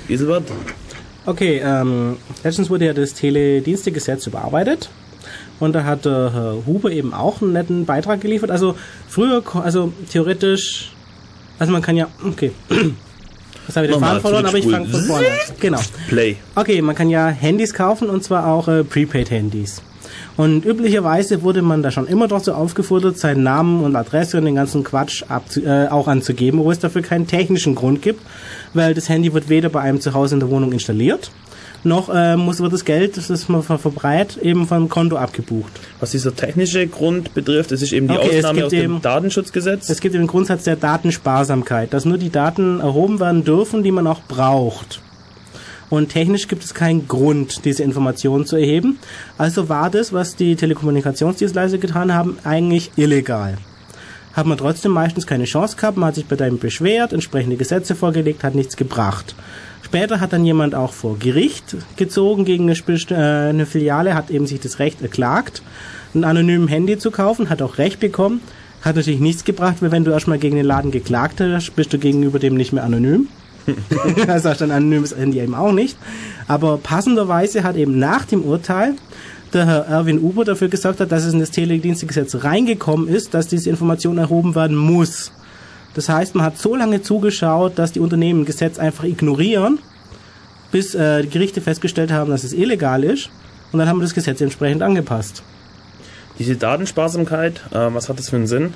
[0.08, 0.44] Giselbert?
[1.26, 4.90] Okay, ähm, letztens wurde ja das Teledienstegesetz überarbeitet.
[5.60, 8.50] Und da hat Herr Huber eben auch einen netten Beitrag geliefert.
[8.50, 8.76] Also
[9.08, 10.90] früher, also theoretisch,
[11.58, 12.52] also man kann ja, okay.
[13.66, 15.54] Das habe ich den Faden verloren, aber ich fange von vorne an.
[15.60, 15.78] Genau.
[16.08, 16.36] Play.
[16.56, 19.80] Okay, man kann ja Handys kaufen und zwar auch äh, Prepaid-Handys.
[20.36, 24.54] Und üblicherweise wurde man da schon immer dazu aufgefordert, seinen Namen und Adresse und den
[24.54, 28.20] ganzen Quatsch abzu äh, auch anzugeben, wo es dafür keinen technischen Grund gibt,
[28.74, 31.30] weil das Handy wird weder bei einem zu Hause in der Wohnung installiert,
[31.82, 35.72] noch äh, muss wird das Geld, das man ver- verbreitet, eben vom Konto abgebucht.
[35.98, 39.88] Was dieser technische Grund betrifft, es ist eben die Okay, Ausnahme aus dem eben- Datenschutzgesetz.
[39.88, 44.06] Es gibt den Grundsatz der Datensparsamkeit, dass nur die Daten erhoben werden dürfen, die man
[44.06, 45.00] auch braucht.
[45.88, 48.98] Und technisch gibt es keinen Grund, diese Informationen zu erheben.
[49.38, 53.56] Also war das, was die Telekommunikationsdienstleister getan haben, eigentlich illegal.
[54.32, 57.96] Hat man trotzdem meistens keine Chance gehabt, man hat sich bei dem beschwert, entsprechende Gesetze
[57.96, 59.34] vorgelegt, hat nichts gebracht.
[59.90, 62.78] Später hat dann jemand auch vor Gericht gezogen gegen eine,
[63.10, 65.62] äh, eine Filiale, hat eben sich das Recht erklagt,
[66.14, 68.40] ein anonymen Handy zu kaufen, hat auch Recht bekommen,
[68.82, 71.98] hat natürlich nichts gebracht, weil wenn du erstmal gegen den Laden geklagt hast, bist du
[71.98, 73.26] gegenüber dem nicht mehr anonym.
[74.28, 75.98] also hast du ein anonymes Handy eben auch nicht.
[76.46, 78.94] Aber passenderweise hat eben nach dem Urteil
[79.52, 83.48] der Herr Erwin Uber dafür gesorgt hat, dass es in das Teledienstegesetz reingekommen ist, dass
[83.48, 85.32] diese Information erhoben werden muss.
[85.94, 89.78] Das heißt, man hat so lange zugeschaut, dass die Unternehmen Gesetz einfach ignorieren,
[90.70, 93.30] bis äh, die Gerichte festgestellt haben, dass es illegal ist.
[93.72, 95.42] Und dann haben wir das Gesetz entsprechend angepasst.
[96.38, 98.74] Diese Datensparsamkeit, äh, was hat das für einen Sinn?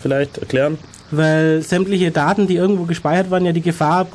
[0.00, 0.78] Vielleicht erklären?
[1.12, 4.06] Weil sämtliche Daten, die irgendwo gespeichert werden, ja die Gefahr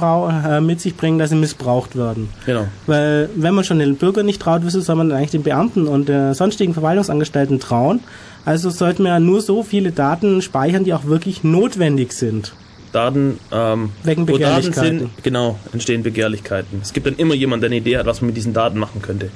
[0.45, 2.30] äh, mit sich bringen, dass sie missbraucht werden.
[2.45, 2.67] Genau.
[2.86, 5.88] Weil wenn man schon den Bürgern nicht traut, wieso soll man dann eigentlich den Beamten
[5.88, 8.01] und äh, sonstigen Verwaltungsangestellten trauen?
[8.43, 12.54] Also sollten wir ja nur so viele Daten speichern, die auch wirklich notwendig sind.
[12.91, 14.99] Daten, ähm, Wegen wo Daten Begehrlichkeiten.
[14.99, 16.80] sind, genau, entstehen Begehrlichkeiten.
[16.82, 19.01] Es gibt dann immer jemand, der eine Idee hat, was man mit diesen Daten machen
[19.01, 19.30] könnte.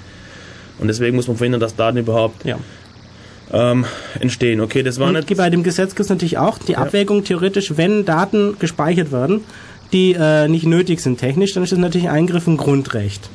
[0.78, 2.58] Und deswegen muss man verhindern, dass Daten überhaupt Ja.
[3.56, 3.86] Ähm,
[4.20, 4.60] entstehen.
[4.60, 5.36] Okay, das war nicht.
[5.38, 9.42] bei dem Gesetz gibt es natürlich auch die Abwägung theoretisch, wenn Daten gespeichert werden,
[9.94, 13.30] die äh, nicht nötig sind technisch, dann ist das natürlich Eingriff in Grundrecht.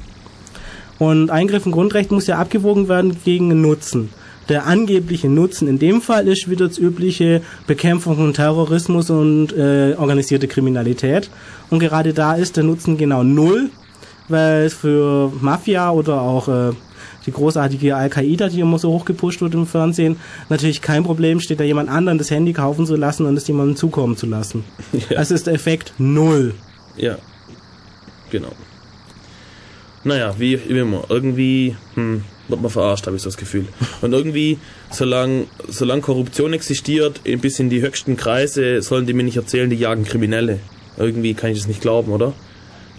[0.99, 4.11] Und Eingriff in Grundrecht muss ja abgewogen werden gegen Nutzen.
[4.51, 9.95] Der angebliche Nutzen in dem Fall ist wieder das übliche Bekämpfung von Terrorismus und äh,
[9.97, 11.31] organisierte Kriminalität.
[11.71, 13.71] Und gerade da ist der Nutzen genau null,
[14.29, 16.73] weil es für Mafia oder auch äh,
[17.27, 20.17] die großartige Al-Qaida, die immer so hochgepusht wird im Fernsehen,
[20.49, 23.77] natürlich kein Problem steht, da jemand anderen das Handy kaufen zu lassen und es jemandem
[23.77, 24.65] zukommen zu lassen.
[25.11, 25.19] Ja.
[25.19, 26.55] Also ist der Effekt null.
[26.97, 27.17] Ja.
[28.31, 28.53] Genau.
[30.05, 31.05] Naja, wie immer.
[31.09, 33.67] Irgendwie hm, wird man verarscht, habe ich so das Gefühl.
[34.01, 34.59] Und irgendwie,
[34.91, 39.77] solange solang Korruption existiert, bis in die höchsten Kreise, sollen die mir nicht erzählen, die
[39.77, 40.61] jagen Kriminelle.
[40.97, 42.33] Irgendwie kann ich das nicht glauben, oder?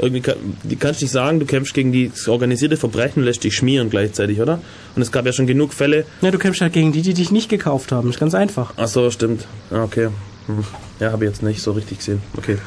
[0.01, 3.53] Irgendwie kann, die kannst nicht sagen, du kämpfst gegen das organisierte Verbrechen und lässt dich
[3.55, 4.59] schmieren gleichzeitig, oder?
[4.95, 6.05] Und es gab ja schon genug Fälle.
[6.21, 8.09] Ja, du kämpfst halt gegen die, die dich nicht gekauft haben.
[8.09, 8.73] Ist ganz einfach.
[8.77, 9.45] Ach so, stimmt.
[9.69, 10.09] Ah, Okay.
[10.47, 10.65] Hm.
[10.99, 12.21] Ja, habe ich jetzt nicht so richtig gesehen.
[12.35, 12.57] Okay.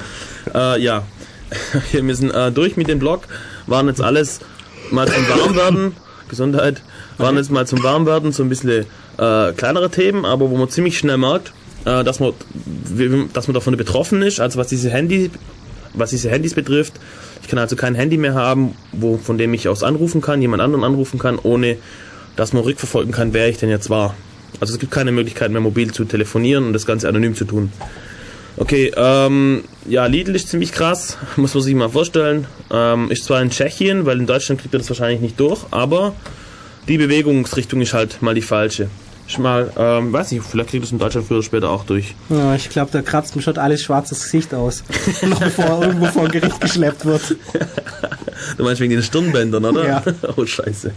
[0.54, 1.02] Äh, ja.
[1.92, 3.26] Wir müssen äh, durch mit dem Blog.
[3.66, 4.40] Waren jetzt alles
[4.90, 5.92] mal zum Warmwerden.
[6.28, 6.82] Gesundheit.
[7.18, 8.86] Waren jetzt mal zum Warmwerden so ein bisschen
[9.18, 11.52] äh, kleinere Themen, aber wo man ziemlich schnell merkt,
[11.84, 12.32] äh, dass man,
[13.32, 14.40] dass man davon betroffen ist.
[14.40, 15.30] Also was diese Handy,
[15.92, 16.94] was diese Handys betrifft.
[17.44, 20.62] Ich kann also kein Handy mehr haben, wo, von dem ich aus anrufen kann, jemand
[20.62, 21.76] anderen anrufen kann, ohne
[22.37, 24.14] dass man rückverfolgen kann, wer ich denn jetzt war.
[24.61, 27.70] Also es gibt keine Möglichkeit mehr mobil zu telefonieren und das Ganze anonym zu tun.
[28.57, 32.46] Okay, ähm, ja, Lidl ist ziemlich krass, muss man sich mal vorstellen.
[32.70, 36.14] Ähm, ist zwar in Tschechien, weil in Deutschland kriegt er das wahrscheinlich nicht durch, aber
[36.88, 38.88] die Bewegungsrichtung ist halt mal die falsche.
[39.26, 42.14] Ist mal, ähm, weiß nicht, vielleicht kriegt es in Deutschland früher oder später auch durch.
[42.28, 44.84] Ja, ich glaube, da kratzt mir schon alles schwarzes Gesicht aus.
[45.22, 47.37] Noch bevor er irgendwo vor Gericht geschleppt wird.
[48.58, 49.87] Du meinst wegen den Stirnbändern, oder?
[49.87, 50.02] Ja.
[50.37, 50.92] oh, scheiße.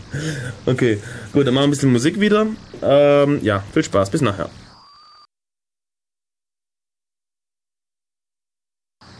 [0.65, 0.99] Okay,
[1.31, 2.47] gut, dann machen wir ein bisschen Musik wieder.
[2.81, 4.49] Ähm, ja, viel Spaß, bis nachher.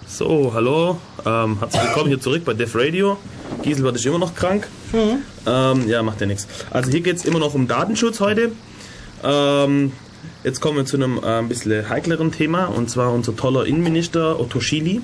[0.06, 3.18] So, hallo, ähm, herzlich willkommen hier zurück bei Def Radio.
[3.62, 4.68] Giselbert ist immer noch krank.
[5.46, 6.48] Ähm, ja, macht ja nichts.
[6.72, 8.52] Also hier geht es immer noch um Datenschutz heute.
[9.24, 9.92] Ähm,
[10.44, 14.40] jetzt kommen wir zu einem äh, ein bisschen heikleren Thema und zwar unser toller Innenminister
[14.40, 15.02] Otto Schily.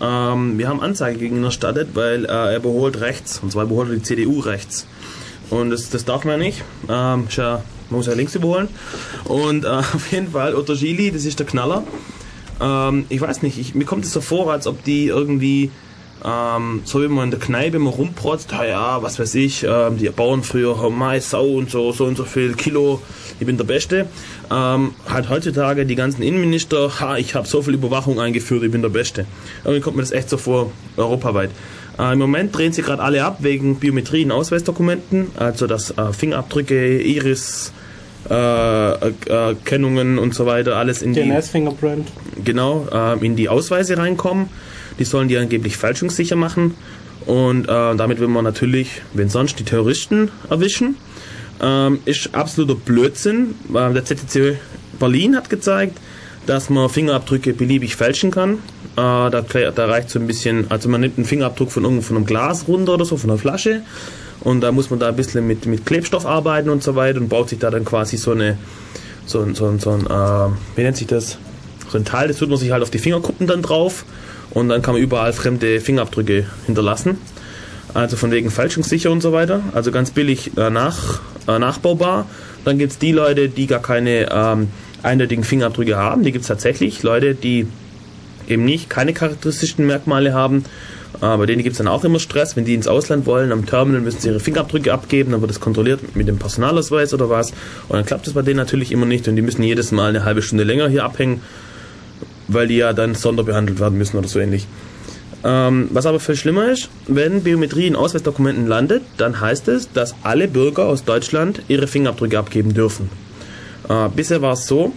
[0.00, 3.88] Ähm, wir haben Anzeige gegen ihn erstattet, weil äh, er überholt rechts, und zwar überholt
[3.88, 4.86] er die CDU rechts.
[5.48, 6.62] Und das, das darf man nicht.
[6.88, 8.68] Ähm, ja, man muss ja links überholen.
[9.24, 11.84] Und äh, auf jeden Fall, Otogili, das ist der Knaller.
[12.60, 15.70] Ähm, ich weiß nicht, ich, mir kommt es so vor, als ob die irgendwie
[16.26, 19.96] ähm, so wie man in der Kneipe immer rumprotzt, ja, ja, was weiß ich, ähm,
[19.96, 23.00] die Bauern früher haben Mais, Sau und so, so und so viel Kilo,
[23.38, 24.08] ich bin der Beste.
[24.50, 28.82] Ähm, halt heutzutage die ganzen Innenminister, ha, ich habe so viel Überwachung eingeführt, ich bin
[28.82, 29.26] der Beste.
[29.64, 31.50] Irgendwie kommt mir das echt so vor, europaweit.
[31.98, 36.12] Äh, Im Moment drehen sie gerade alle ab wegen Biometrie in Ausweisdokumenten, also dass äh,
[36.12, 37.72] Fingerabdrücke, Iris,
[38.28, 42.08] äh, äh, Erkennungen und so weiter, alles in die, DNS-Fingerprint.
[42.44, 44.48] genau, äh, in die Ausweise reinkommen.
[44.98, 46.74] Die sollen die angeblich fälschungssicher machen.
[47.26, 50.96] Und äh, damit will man natürlich, wenn sonst, die Terroristen erwischen.
[51.60, 53.54] Ähm, ist absoluter Blödsinn.
[53.70, 54.58] Äh, der ZTC
[54.98, 55.98] Berlin hat gezeigt,
[56.46, 58.54] dass man Fingerabdrücke beliebig fälschen kann.
[58.96, 62.16] Äh, da, da reicht so ein bisschen, also man nimmt einen Fingerabdruck von irgendwo von
[62.16, 63.82] einem Glas runter oder so, von einer Flasche.
[64.40, 67.28] Und da muss man da ein bisschen mit, mit Klebstoff arbeiten und so weiter und
[67.28, 68.56] baut sich da dann quasi so eine,
[69.24, 71.38] so ein, so ein, so ein äh, wie nennt sich das?
[71.90, 74.04] So ein Teil, das tut man sich halt auf die Fingerkuppen dann drauf
[74.56, 77.18] und dann kann man überall fremde Fingerabdrücke hinterlassen.
[77.92, 79.60] Also von wegen fälschungssicher und so weiter.
[79.74, 82.26] Also ganz billig äh, nach, äh, nachbaubar.
[82.64, 84.68] Dann gibt es die Leute, die gar keine ähm,
[85.02, 86.22] eindeutigen Fingerabdrücke haben.
[86.22, 87.02] Die gibt es tatsächlich.
[87.02, 87.68] Leute, die
[88.48, 90.64] eben nicht keine charakteristischen Merkmale haben.
[91.20, 92.56] Äh, bei denen gibt es dann auch immer Stress.
[92.56, 95.60] Wenn die ins Ausland wollen, am Terminal müssen sie ihre Fingerabdrücke abgeben, dann wird das
[95.60, 97.50] kontrolliert mit dem Personalausweis oder was.
[97.88, 100.24] Und dann klappt das bei denen natürlich immer nicht und die müssen jedes Mal eine
[100.24, 101.42] halbe Stunde länger hier abhängen,
[102.48, 104.66] weil die ja dann sonderbehandelt werden müssen oder so ähnlich.
[105.44, 110.14] Ähm, was aber viel schlimmer ist, wenn Biometrie in Ausweisdokumenten landet, dann heißt es, dass
[110.22, 113.10] alle Bürger aus Deutschland ihre Fingerabdrücke abgeben dürfen.
[113.88, 114.92] Äh, bisher war es so,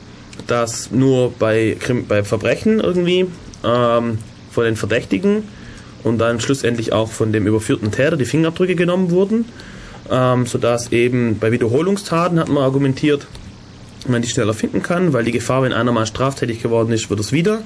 [0.48, 3.28] dass nur bei, bei Verbrechen irgendwie
[3.64, 4.18] ähm,
[4.52, 5.44] von den Verdächtigen
[6.04, 9.46] und dann schlussendlich auch von dem überführten Täter die Fingerabdrücke genommen wurden,
[10.10, 13.28] ähm, sodass eben bei Wiederholungstaten hat man argumentiert,
[14.10, 17.20] man die schneller finden kann, weil die Gefahr, wenn einer mal straftätig geworden ist, wird
[17.20, 17.62] es wieder.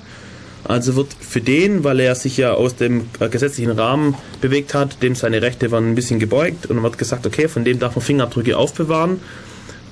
[0.65, 5.03] Also wird für den, weil er sich ja aus dem äh, gesetzlichen Rahmen bewegt hat,
[5.03, 8.06] dem seine Rechte waren ein bisschen gebeugt und wird gesagt, okay, von dem darf man
[8.06, 9.19] Fingerabdrücke aufbewahren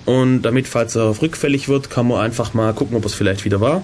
[0.05, 3.61] und damit, falls er rückfällig wird, kann man einfach mal gucken, ob es vielleicht wieder
[3.61, 3.83] war.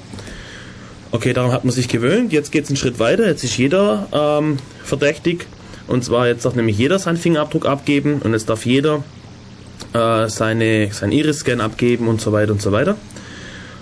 [1.11, 2.33] Okay, daran hat man sich gewöhnt.
[2.33, 3.27] Jetzt geht es einen Schritt weiter.
[3.27, 5.45] Jetzt ist jeder ähm, verdächtig.
[5.87, 9.03] Und zwar jetzt darf nämlich jeder seinen Fingerabdruck abgeben und jetzt darf jeder
[9.97, 12.95] äh, seine, sein Iris-Scan abgeben und so weiter und so weiter.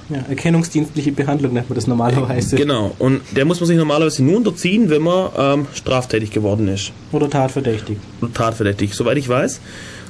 [0.09, 2.55] Ja, erkennungsdienstliche Behandlung nennt man das normalerweise.
[2.55, 2.95] Genau.
[2.99, 6.91] Und der muss man sich normalerweise nur unterziehen, wenn man ähm, straftätig geworden ist.
[7.11, 7.97] Oder tatverdächtig.
[8.21, 8.93] Oder tatverdächtig.
[8.93, 9.57] Soweit ich weiß,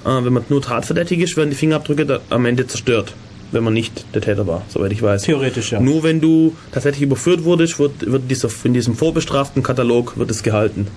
[0.05, 3.13] äh, wenn man nur tatverdächtig ist, werden die Fingerabdrücke am Ende zerstört.
[3.51, 5.21] Wenn man nicht der Täter war, soweit ich weiß.
[5.21, 5.79] Theoretisch, ja.
[5.79, 10.43] Nur wenn du tatsächlich überführt wurdest, wird, wird dieser, in diesem vorbestraften Katalog wird es
[10.43, 10.87] gehalten.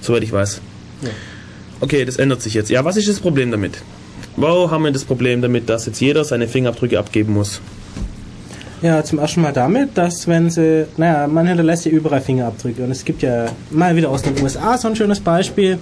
[0.00, 0.60] Soweit ich weiß.
[1.02, 1.10] Ja.
[1.80, 2.70] Okay, das ändert sich jetzt.
[2.70, 3.82] Ja, was ist das Problem damit?
[4.36, 7.60] Wo haben wir das Problem damit, dass jetzt jeder seine Fingerabdrücke abgeben muss?
[8.82, 12.90] Ja, zum ersten Mal damit, dass wenn sie, naja, man hinterlässt ja überall Fingerabdrücke und
[12.90, 15.78] es gibt ja mal wieder aus den USA so ein schönes Beispiel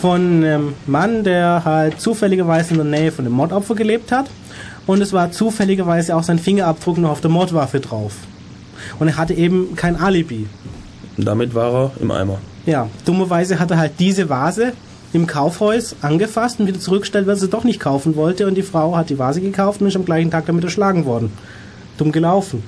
[0.00, 4.30] von einem Mann, der halt zufälligerweise in der Nähe von einem Mordopfer gelebt hat
[4.86, 8.14] und es war zufälligerweise auch sein Fingerabdruck noch auf der Mordwaffe drauf.
[8.98, 10.46] Und er hatte eben kein Alibi.
[11.18, 12.38] Und damit war er im Eimer.
[12.64, 14.72] Ja, dummerweise hat er halt diese Vase
[15.14, 18.96] im Kaufhaus angefasst und wieder zurückgestellt, weil sie doch nicht kaufen wollte und die Frau
[18.96, 21.32] hat die Vase gekauft und ist am gleichen Tag damit erschlagen worden.
[21.98, 22.62] Dumm gelaufen.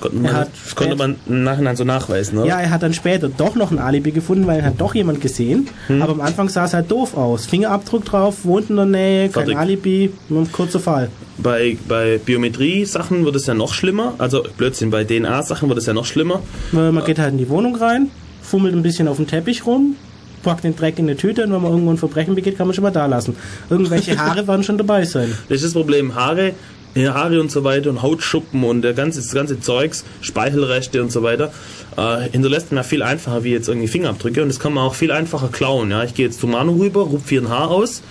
[0.00, 2.46] Konnte man, Er hat das konnte man im Nachhinein so nachweisen, oder?
[2.46, 5.20] Ja, er hat dann später doch noch ein Alibi gefunden, weil er hat doch jemand
[5.20, 5.68] gesehen.
[5.88, 6.02] Hm.
[6.02, 7.46] Aber am Anfang sah es halt doof aus.
[7.46, 9.56] Fingerabdruck drauf, wohnt in der Nähe, kein Fertig.
[9.56, 11.10] Alibi, nur ein kurzer Fall.
[11.38, 14.14] Bei, bei Biometrie-Sachen wird es ja noch schlimmer.
[14.18, 16.42] Also Blödsinn, bei DNA-Sachen wird es ja noch schlimmer.
[16.72, 19.96] Weil Man geht halt in die Wohnung rein, fummelt ein bisschen auf dem Teppich rum,
[20.42, 22.74] packt den Dreck in eine Tüte und wenn man irgendwo ein Verbrechen begeht, kann man
[22.74, 23.36] schon mal da lassen.
[23.70, 25.36] Irgendwelche Haare werden schon dabei sein.
[25.48, 26.14] Das ist das Problem.
[26.14, 26.52] Haare,
[26.96, 31.22] Haare und so weiter und Hautschuppen und der ganze, das ganze Zeugs, Speichelreste und so
[31.22, 31.52] weiter,
[31.96, 34.94] äh, hinterlässt man ja viel einfacher wie jetzt irgendwie Fingerabdrücke und das kann man auch
[34.94, 35.90] viel einfacher klauen.
[35.90, 38.02] Ja, ich gehe jetzt zu Manu rüber, rupf hier ein Haar aus,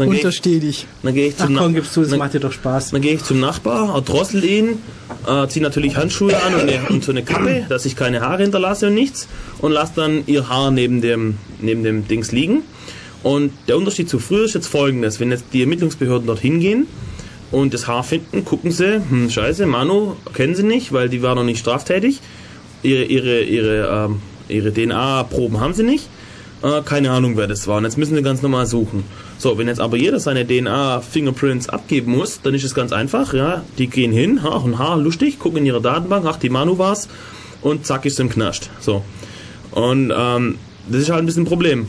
[0.00, 0.86] dann gehe ich, Untersteh dich.
[1.02, 2.90] dann gehe ich Ach zum komm, Na- gibst du, dann- macht dir doch Spaß.
[2.90, 4.78] Dann gehe ich zum Nachbar, erdrossel ihn,
[5.28, 8.42] äh, ziehe natürlich Handschuhe an und, eine, und so eine Kappe, dass ich keine Haare
[8.42, 9.28] hinterlasse und nichts
[9.60, 12.62] und lasse dann ihr Haar neben dem, neben dem Dings liegen.
[13.22, 16.86] Und der Unterschied zu früher ist jetzt folgendes, wenn jetzt die Ermittlungsbehörden dorthin gehen
[17.50, 21.34] und das Haar finden, gucken sie, hm, scheiße, Manu kennen sie nicht, weil die war
[21.34, 22.20] noch nicht straftätig,
[22.82, 26.08] ihre, ihre, ihre, ähm, ihre DNA-Proben haben sie nicht,
[26.62, 27.78] äh, keine Ahnung, wer das war.
[27.78, 29.04] Und jetzt müssen sie ganz normal suchen.
[29.38, 33.62] So, wenn jetzt aber jeder seine DNA-Fingerprints abgeben muss, dann ist es ganz einfach, ja.
[33.78, 37.08] Die gehen hin, ha, ein Haar, lustig, gucken in ihre Datenbank, ach, die Manu war's,
[37.62, 38.70] und zack, ist im Knascht.
[38.80, 39.02] So.
[39.70, 41.86] Und ähm, das ist halt ein bisschen ein Problem.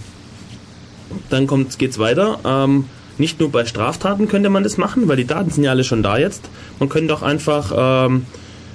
[1.30, 2.40] dann kommt, geht's weiter.
[2.46, 2.86] Ähm,
[3.18, 6.04] nicht nur bei Straftaten könnte man das machen, weil die Daten sind ja alle schon
[6.04, 6.50] da jetzt.
[6.80, 7.74] Man könnte auch einfach,
[8.06, 8.26] ähm,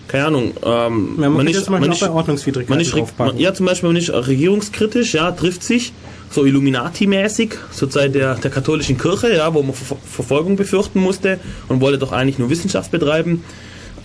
[0.08, 3.38] keine Ahnung, ähm, Ja, man, man man ist, das man Ordnungswidrigkeiten man ist, draufpacken.
[3.38, 5.92] ja, zum Beispiel, man ist regierungskritisch, ja, trifft sich,
[6.30, 11.38] so Illuminati-mäßig, zur Zeit der, der katholischen Kirche, ja, wo man Ver Verfolgung befürchten musste
[11.68, 13.44] und wollte doch eigentlich nur Wissenschaft betreiben.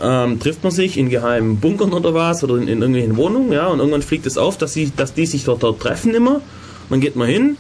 [0.02, 3.68] Ähm, trifft man sich in geheimen Bunkern oder was oder in, in irgendwelchen Wohnungen, ja,
[3.68, 6.42] und irgendwann fliegt es auf, dass, sie, dass die sich dort, dort treffen immer.
[6.90, 7.58] Dann geht man hin,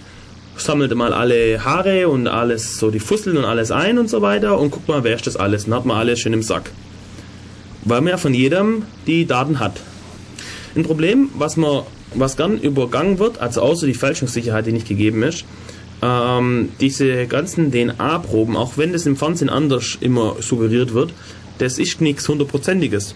[0.58, 4.58] sammelt mal alle Haare und alles, so die Fusseln und alles ein und so weiter
[4.60, 6.71] und guckt mal, wer ist das alles und hat man alles schön im Sack.
[7.84, 9.80] Weil man ja von jedem die Daten hat.
[10.76, 15.24] Ein Problem, was man, was gern übergangen wird, also außer die Fälschungssicherheit, die nicht gegeben
[15.24, 15.46] ist,
[16.02, 21.13] ähm, diese ganzen DNA-Proben, auch wenn das im Fernsehen anders immer suggeriert wird,
[21.58, 23.15] das ist nichts hundertprozentiges.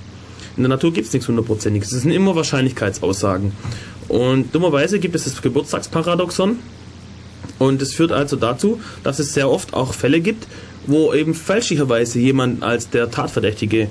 [0.58, 1.89] In der Natur gibt es nichts hundertprozentiges.
[1.89, 3.51] Das sind immer Wahrscheinlichkeitsaussagen.
[4.08, 6.60] Und dummerweise gibt es das Geburtstagsparadoxon.
[7.58, 10.47] Und das führt also dazu, dass es sehr oft auch Fälle gibt,
[10.88, 13.89] wo eben fälschlicherweise jemand als der Tatverdächtige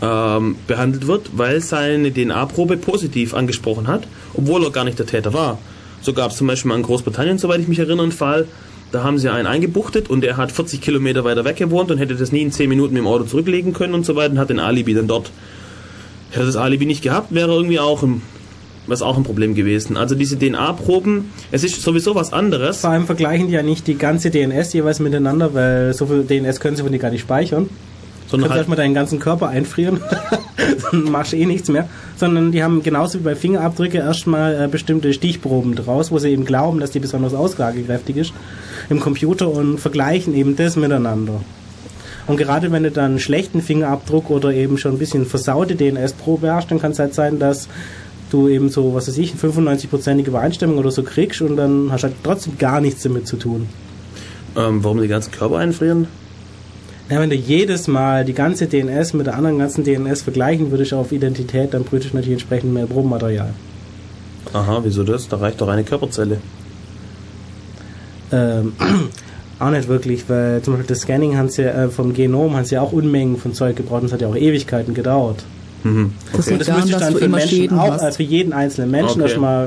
[0.00, 5.32] ähm, behandelt wird, weil seine DNA-Probe positiv angesprochen hat, obwohl er gar nicht der Täter
[5.32, 5.58] war.
[6.00, 8.46] So gab es zum Beispiel mal in Großbritannien, soweit ich mich erinnere, einen Fall,
[8.92, 12.14] da haben sie einen eingebuchtet und er hat 40 Kilometer weiter weg gewohnt und hätte
[12.14, 14.50] das nie in 10 Minuten mit dem Auto zurücklegen können und so weiter und hat
[14.50, 15.30] den Alibi dann dort.
[16.30, 18.20] Hätte das Alibi nicht gehabt, wäre irgendwie auch ein,
[18.86, 19.96] was auch ein Problem gewesen.
[19.96, 22.80] Also diese DNA-Proben, es ist sowieso was anderes.
[22.80, 26.60] Vor allem vergleichen die ja nicht die ganze DNS jeweils miteinander, weil so viel DNS
[26.60, 27.70] können sie von dir gar nicht speichern.
[28.32, 30.00] Du Sondern kannst halt, erstmal deinen ganzen Körper einfrieren,
[30.90, 31.86] dann machst du eh nichts mehr.
[32.16, 36.46] Sondern die haben genauso wie bei Fingerabdrücke erstmal äh, bestimmte Stichproben draus, wo sie eben
[36.46, 38.32] glauben, dass die besonders aussagekräftig ist
[38.88, 41.42] im Computer und vergleichen eben das miteinander.
[42.26, 46.54] Und gerade wenn du dann einen schlechten Fingerabdruck oder eben schon ein bisschen versaute DNS-Probe
[46.54, 47.68] hast, dann kann es halt sein, dass
[48.30, 52.08] du eben so, was weiß ich, 95%ige Übereinstimmung oder so kriegst und dann hast du
[52.08, 53.68] halt trotzdem gar nichts damit zu tun.
[54.56, 56.06] ähm, warum die ganzen Körper einfrieren?
[57.10, 60.94] Ja, wenn du jedes Mal die ganze DNS mit der anderen ganzen DNS vergleichen würdest
[60.94, 63.50] auf Identität, dann bräuchte ich natürlich entsprechend mehr Probenmaterial.
[64.52, 65.28] Aha, wieso das?
[65.28, 66.38] Da reicht doch eine Körperzelle.
[68.32, 68.72] Ähm,
[69.58, 72.78] auch nicht wirklich, weil zum Beispiel das Scanning haben sie, äh, vom Genom haben sie
[72.78, 75.44] auch Unmengen von Zeug gebraucht und es hat ja auch Ewigkeiten gedauert.
[75.84, 76.12] Mhm.
[76.34, 78.02] Das Und daran, müsste ich dann du für Menschen Schäden auch, hast.
[78.02, 79.30] also für jeden einzelnen Menschen Okay.
[79.30, 79.64] erstmal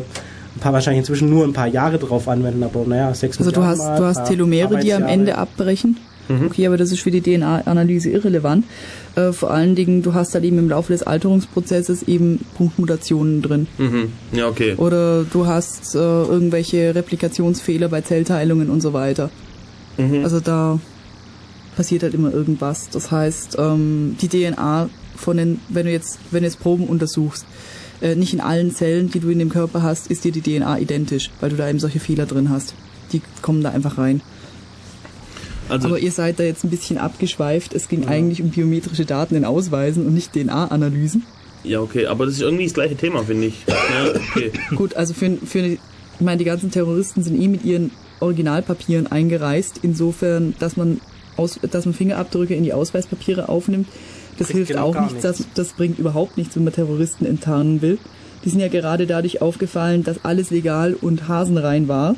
[0.56, 3.63] ein paar wahrscheinlich inzwischen nur ein paar Jahre drauf anwenden, aber naja, sechs Also du
[3.63, 5.04] hast, Mal, du hast Telomere, die am.
[5.06, 5.98] Ende abbrechen.
[6.28, 8.66] Okay, aber das ist für die DNA-Analyse irrelevant.
[9.16, 13.68] Äh, vor allen Dingen, du hast halt eben im Laufe des Alterungsprozesses eben Punktmutationen drin.
[13.78, 14.12] Mhm.
[14.32, 14.76] Ja, okay.
[14.78, 19.30] Oder du hast äh, irgendwelche Replikationsfehler bei Zellteilungen und so weiter.
[19.98, 20.24] Mhm.
[20.24, 20.80] Also da
[21.76, 22.90] passiert halt immer irgendwas.
[22.90, 27.46] Das heißt, ähm, die DNA von den, wenn du jetzt, wenn du jetzt Proben untersuchst,
[28.02, 30.80] äh, nicht in allen Zellen, die du in dem Körper hast, ist dir die DNA
[30.80, 32.74] identisch, weil du da eben solche Fehler drin hast.
[33.12, 34.22] Die kommen da einfach rein.
[35.69, 37.73] Also, Aber ihr seid da jetzt ein bisschen abgeschweift.
[37.73, 41.23] Es ging eigentlich um biometrische Daten in Ausweisen und nicht DNA-Analysen.
[41.63, 43.65] ja, okay, aber das ist irgendwie das gleiche Thema, finde ich.
[43.67, 44.51] Ja, okay.
[44.75, 45.80] Gut, also für, für ich
[46.19, 51.01] meine, die ganzen Terroristen sind eh mit ihren Originalpapieren eingereist, insofern, dass man
[51.38, 53.88] aus, dass man Fingerabdrücke in die Ausweispapiere aufnimmt.
[54.38, 55.54] Das Bringt hilft genau auch gar nichts, das, nichts.
[55.56, 57.97] das bringt überhaupt nichts, wenn man Terroristen enttarnen will.
[58.43, 62.15] Die sind ja gerade dadurch aufgefallen, dass alles legal und hasenrein war.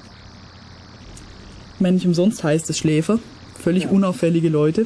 [1.76, 3.20] Ich meine, nicht umsonst heißt es Schläfer.
[3.64, 3.90] Völlig Ja.
[3.90, 4.86] unauffällige Leute.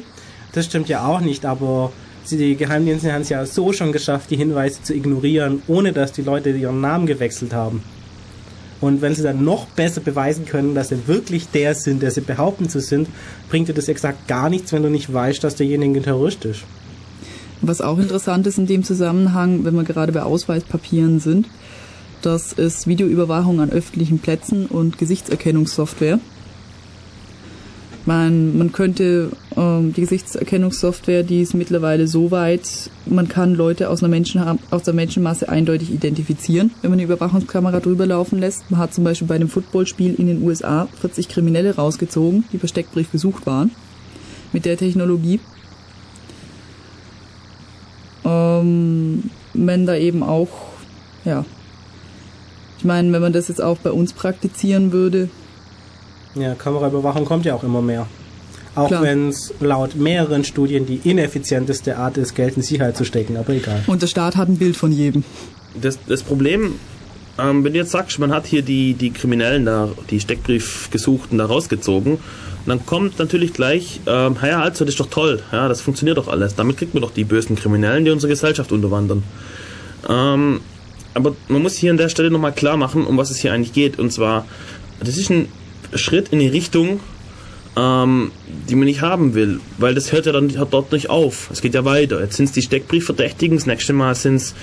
[0.52, 1.92] Das stimmt ja auch nicht, aber
[2.30, 6.22] die Geheimdienste haben es ja so schon geschafft, die Hinweise zu ignorieren, ohne dass die
[6.22, 7.82] Leute ihren Namen gewechselt haben.
[8.80, 12.20] Und wenn sie dann noch besser beweisen können, dass sie wirklich der sind, der sie
[12.20, 13.08] behaupten zu sind,
[13.48, 16.62] bringt dir das exakt gar nichts, wenn du nicht weißt, dass derjenige ein Terrorist ist.
[17.60, 21.46] Was auch interessant ist in dem Zusammenhang, wenn wir gerade bei Ausweispapieren sind,
[22.20, 26.18] das ist Videoüberwachung an öffentlichen Plätzen und Gesichtserkennungssoftware.
[28.04, 34.02] Man, man könnte ähm, die Gesichtserkennungssoftware, die ist mittlerweile so weit, man kann Leute aus
[34.02, 38.70] einer, Menschen, aus der Menschenmasse eindeutig identifizieren, wenn man eine Überwachungskamera drüber laufen lässt.
[38.70, 42.68] Man hat zum Beispiel bei einem Footballspiel in den USA 40 Kriminelle rausgezogen, die per
[42.68, 43.70] Steckbrief gesucht waren.
[44.52, 45.38] Mit der Technologie
[48.24, 50.48] ähm, wenn da eben auch,
[51.24, 51.44] ja,
[52.78, 55.28] ich meine, wenn man das jetzt auch bei uns praktizieren würde,
[56.34, 58.06] Ja, Kameraüberwachung kommt ja auch immer mehr.
[58.74, 63.36] Auch wenn es laut mehreren Studien die ineffizienteste Art ist, Geld in Sicherheit zu stecken,
[63.36, 63.84] aber egal.
[63.86, 65.24] und der Staat hat ein Bild von jedem.
[65.78, 66.76] Das, das Problem,
[67.38, 71.46] ähm, wenn du jetzt sagst, man hat hier die, die Kriminellen da, die Steckbriefgesuchten da
[71.46, 72.18] rausgezogen,
[72.64, 76.28] dann kommt natürlich gleich, ähm, ja, also das ist doch toll, ja, das funktioniert doch
[76.28, 76.54] alles.
[76.54, 79.22] Damit kriegt man doch die bösen Kriminellen, die unsere Gesellschaft unterwandern.
[80.08, 80.60] Ähm,
[81.14, 83.72] aber man muss hier an der Stelle nochmal klar machen, um was es hier eigentlich
[83.74, 83.98] geht.
[83.98, 84.46] Und zwar,
[85.00, 85.48] das ist ein
[85.94, 87.00] Schritt in die Richtung,
[87.76, 88.32] ähm,
[88.68, 91.48] die man nicht haben will, weil das hört ja dann hört dort nicht auf.
[91.50, 92.20] Es geht ja weiter.
[92.20, 94.54] Jetzt sind es die Steckbriefverdächtigen, das nächste Mal sind es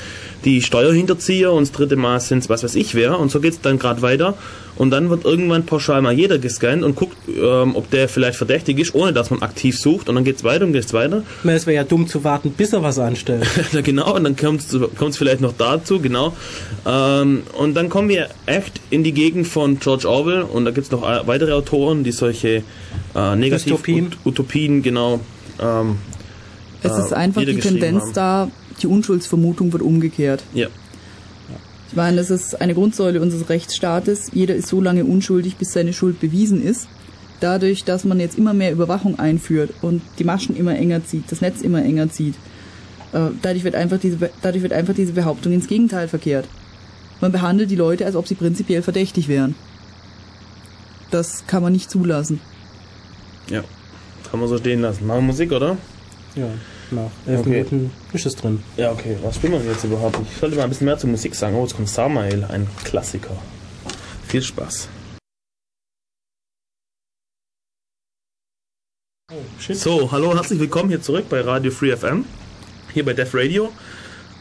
[0.46, 3.54] die Steuerhinterzieher und das dritte Mal sind es was weiß ich wer und so geht
[3.54, 4.38] es dann gerade weiter
[4.80, 8.80] und dann wird irgendwann pauschal mal jeder gescannt und guckt, ähm, ob der vielleicht verdächtig
[8.80, 11.22] ist, ohne dass man aktiv sucht und dann geht es weiter und geht es weiter.
[11.44, 13.46] Na, Es wäre ja dumm zu warten, bis er was anstellt.
[13.74, 16.34] Ja, genau, und dann kommt es vielleicht noch dazu, genau.
[16.88, 20.86] Ähm, und dann kommen wir echt in die Gegend von George Orwell und da gibt
[20.86, 22.64] es noch äh, weitere Autoren, die solche
[23.16, 24.16] äh, negativ Dystopien.
[24.26, 25.20] Utopien, genau.
[25.62, 25.98] Ähm,
[26.82, 28.14] Es äh, ist einfach die Tendenz haben.
[28.14, 28.52] da,
[28.82, 30.42] die Unschuldsvermutung wird umgekehrt.
[30.54, 30.68] Ja,
[31.90, 34.30] Ich meine, das ist eine Grundsäule unseres Rechtsstaates.
[34.32, 36.88] Jeder ist so lange unschuldig, bis seine Schuld bewiesen ist.
[37.40, 41.42] Dadurch, dass man jetzt immer mehr Überwachung einführt und die Maschen immer enger zieht, das
[41.42, 42.36] Netz immer enger zieht,
[43.14, 46.48] äh, dadurch wird einfach diese, dadurch wird einfach diese Behauptung ins Gegenteil verkehrt.
[47.22, 49.56] Man behandelt die Leute, als ob sie prinzipiell verdächtig wären.
[51.12, 52.40] Das kann man nicht zulassen.
[53.50, 53.64] ja.
[54.30, 55.08] Kann man so stehen lassen.
[55.08, 55.76] Machen wir Musik, oder?
[56.36, 56.50] Ja,
[56.92, 57.50] nach elf Okay.
[57.50, 58.64] Minuten ist es drin.
[58.78, 59.18] Ja, okay.
[59.24, 60.18] Was spielen wir jetzt überhaupt?
[60.22, 61.56] Ich sollte mal ein bisschen mehr zur Musik sagen.
[61.56, 63.36] Oh, jetzt kommt Samael, ein Klassiker.
[64.28, 64.90] Viel Spaß.
[69.70, 72.26] So, hallo, herzlich willkommen hier zurück bei Radio Free FM,
[72.94, 73.72] hier bei Def Radio.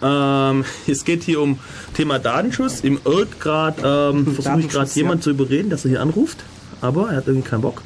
[0.00, 1.58] Ähm, es geht hier um
[1.92, 2.80] Thema Datenschutz.
[2.80, 6.38] Im Irk gerade ähm, versuche ich gerade jemand zu überreden, dass er hier anruft,
[6.80, 7.82] aber er hat irgendwie keinen Bock.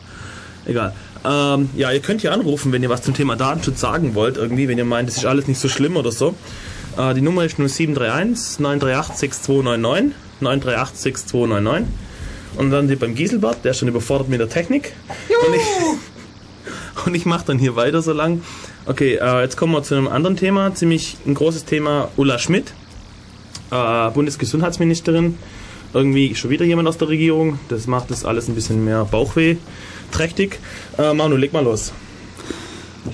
[0.67, 0.95] Egal.
[1.25, 4.69] Ähm, ja, ihr könnt hier anrufen, wenn ihr was zum Thema Datenschutz sagen wollt, irgendwie,
[4.69, 6.35] wenn ihr meint, das ist alles nicht so schlimm oder so.
[6.97, 11.89] Äh, die Nummer ist 0731 938 6299 938 6299
[12.57, 14.93] und dann die beim Gieselbart, der ist schon überfordert mit der Technik.
[15.47, 15.63] Und ich,
[17.07, 18.43] und ich mache dann hier weiter so lang.
[18.87, 22.11] Okay, äh, jetzt kommen wir zu einem anderen Thema, ziemlich ein großes Thema.
[22.17, 22.75] Ulla Schmidt,
[23.71, 25.39] äh, Bundesgesundheitsministerin.
[25.95, 27.61] Irgendwie schon wieder jemand aus der Regierung.
[27.69, 29.57] Das macht das alles ein bisschen mehr Bauchweh
[30.13, 30.59] trächtig.
[30.99, 31.93] Äh, Manu, leg mal los.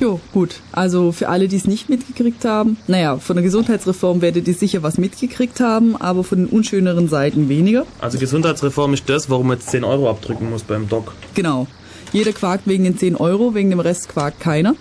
[0.01, 0.57] Jo, gut.
[0.70, 4.82] Also für alle, die es nicht mitgekriegt haben, naja, von der Gesundheitsreform werdet ihr sicher
[4.82, 7.86] was mitgekriegt haben, aber von den unschöneren Seiten weniger.
[7.99, 11.14] Also Gesundheitsreform ist das, warum man jetzt 10 Euro abdrücken muss beim Doc.
[11.34, 11.66] Genau.
[12.12, 14.74] Jeder quakt wegen den 10 Euro, wegen dem Rest quakt keiner.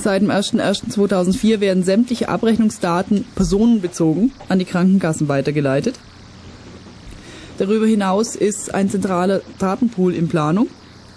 [0.00, 5.94] Seit dem 01.01.2004 werden sämtliche Abrechnungsdaten personenbezogen an die Krankenkassen weitergeleitet.
[7.58, 10.68] Darüber hinaus ist ein zentraler Datenpool in Planung.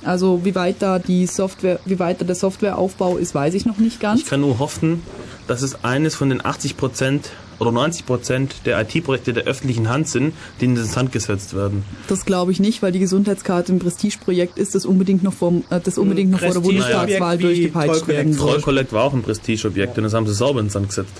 [0.03, 3.77] Also wie weit da die Software, wie weit da der Softwareaufbau ist, weiß ich noch
[3.77, 4.21] nicht ganz.
[4.21, 5.03] Ich kann nur hoffen,
[5.47, 7.21] dass es eines von den 80%
[7.59, 11.83] oder 90% der IT-Projekte der öffentlichen Hand sind, die in das Hand gesetzt werden.
[12.07, 15.79] Das glaube ich nicht, weil die Gesundheitskarte ein Prestigeprojekt ist, das unbedingt noch, vom, äh,
[15.79, 18.51] das unbedingt noch vor der Bundestagswahl durchgepeitscht werden soll.
[18.51, 21.13] Troll Collect war auch ein Prestigeobjekt und das haben sie sauber ins Sand gesetzt.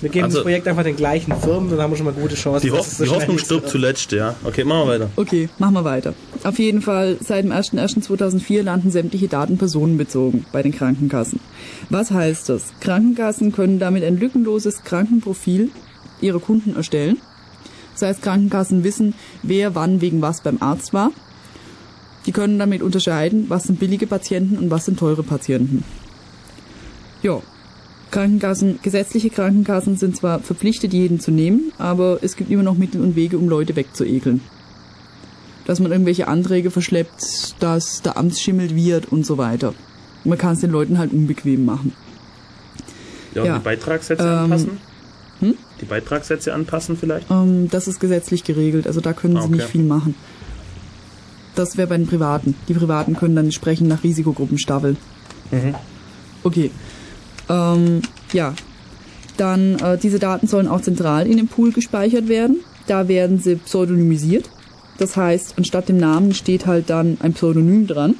[0.00, 2.34] Wir geben Also- das Projekt einfach den gleichen Firmen, dann haben wir schon mal gute
[2.36, 2.66] Chancen.
[2.70, 3.72] Die, so die Hoffnung stirbt wird.
[3.72, 4.34] zuletzt, ja.
[4.44, 5.10] Okay, machen wir weiter.
[5.16, 6.14] Okay, machen wir weiter.
[6.44, 11.40] Auf jeden Fall, seit dem 01.01.2004 landen sämtliche Daten personenbezogen bei den Krankenkassen.
[11.90, 12.72] Was heißt das?
[12.80, 15.70] Krankenkassen können damit ein lückenloses Krankenprofil
[16.20, 17.18] ihrer Kunden erstellen.
[17.94, 21.10] Das heißt, Krankenkassen wissen, wer wann wegen was beim Arzt war.
[22.26, 25.82] Die können damit unterscheiden, was sind billige Patienten und was sind teure Patienten.
[27.22, 27.40] Ja,
[28.10, 33.00] Krankenkassen, gesetzliche Krankenkassen sind zwar verpflichtet, jeden zu nehmen, aber es gibt immer noch Mittel
[33.02, 34.40] und Wege, um Leute wegzuekeln.
[35.66, 39.74] Dass man irgendwelche Anträge verschleppt, dass der Amtsschimmel wird und so weiter.
[40.24, 41.92] Man kann es den Leuten halt unbequem machen.
[43.34, 43.58] Ja, und Ja.
[43.58, 44.70] die Beitragssätze Ähm, anpassen?
[45.40, 45.54] hm?
[45.80, 47.30] Die Beitragssätze anpassen vielleicht?
[47.30, 49.56] Ähm, das ist gesetzlich geregelt, also da können Ah, sie okay.
[49.56, 50.14] nicht viel machen.
[51.54, 52.54] Das wäre bei den Privaten.
[52.68, 54.96] Die Privaten können dann entsprechend nach Risikogruppen staffeln.
[55.50, 55.74] Mhm.
[56.44, 56.70] Okay.
[57.48, 58.54] Ähm, ja.
[59.36, 62.58] Dann, äh, diese Daten sollen auch zentral in dem Pool gespeichert werden.
[62.86, 64.50] Da werden sie pseudonymisiert.
[64.98, 68.16] Das heißt, anstatt dem Namen steht halt dann ein Pseudonym dran.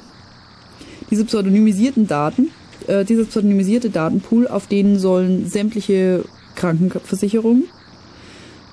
[1.11, 2.49] Diese pseudonymisierten Daten,
[2.87, 6.23] äh, dieser pseudonymisierte Datenpool, auf denen sollen sämtliche
[6.55, 7.65] Krankenversicherungen,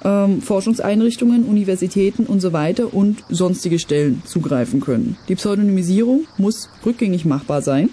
[0.04, 5.16] ähm, Forschungseinrichtungen, Universitäten und so weiter und sonstige Stellen zugreifen können.
[5.28, 7.90] Die Pseudonymisierung muss rückgängig machbar sein,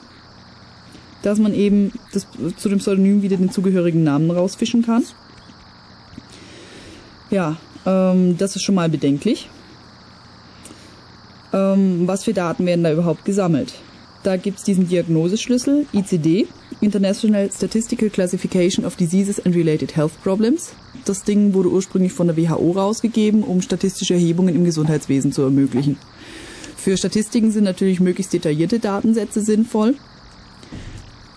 [1.23, 5.03] dass man eben das, zu dem Pseudonym wieder den zugehörigen Namen rausfischen kann.
[7.31, 7.57] Ja,
[7.87, 9.49] ähm, das ist schon mal bedenklich.
[11.51, 13.73] Ähm, was für Daten werden da überhaupt gesammelt?
[14.23, 16.47] Da gibt's diesen Diagnoseschlüssel ICD,
[16.79, 20.73] International Statistical Classification of Diseases and Related Health Problems.
[21.05, 25.97] Das Ding wurde ursprünglich von der WHO rausgegeben, um statistische Erhebungen im Gesundheitswesen zu ermöglichen.
[26.77, 29.95] Für Statistiken sind natürlich möglichst detaillierte Datensätze sinnvoll.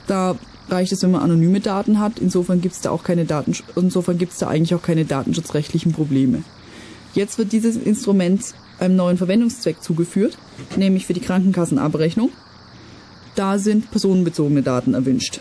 [0.06, 0.36] Da
[0.68, 2.18] reicht es, wenn man anonyme Daten hat.
[2.18, 6.42] Insofern gibt's da auch keine Datensch insofern gibt's da eigentlich auch keine datenschutzrechtlichen Probleme.
[7.14, 8.42] Jetzt wird dieses Instrument
[8.78, 10.36] einem neuen Verwendungszweck zugeführt,
[10.76, 12.30] nämlich für die Krankenkassenabrechnung.
[13.34, 15.40] Da sind personenbezogene Daten erwünscht.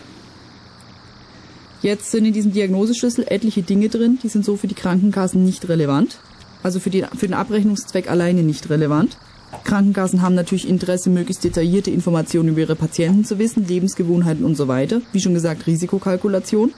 [1.81, 5.67] Jetzt sind in diesem Diagnoseschlüssel etliche Dinge drin, die sind so für die Krankenkassen nicht
[5.69, 6.17] relevant.
[6.63, 9.17] Also für, die, für den Abrechnungszweck alleine nicht relevant.
[9.63, 14.67] Krankenkassen haben natürlich Interesse, möglichst detaillierte Informationen über ihre Patienten zu wissen, Lebensgewohnheiten und so
[14.67, 15.01] weiter.
[15.11, 16.73] Wie schon gesagt, Risikokalkulation.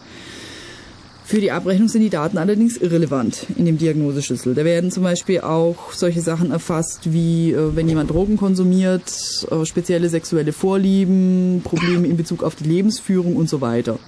[1.27, 4.55] Für die Abrechnung sind die Daten allerdings irrelevant in dem Diagnoseschlüssel.
[4.55, 9.11] Da werden zum Beispiel auch solche Sachen erfasst, wie äh, wenn jemand Drogen konsumiert,
[9.51, 13.99] äh, spezielle sexuelle Vorlieben, Probleme in Bezug auf die Lebensführung und so weiter.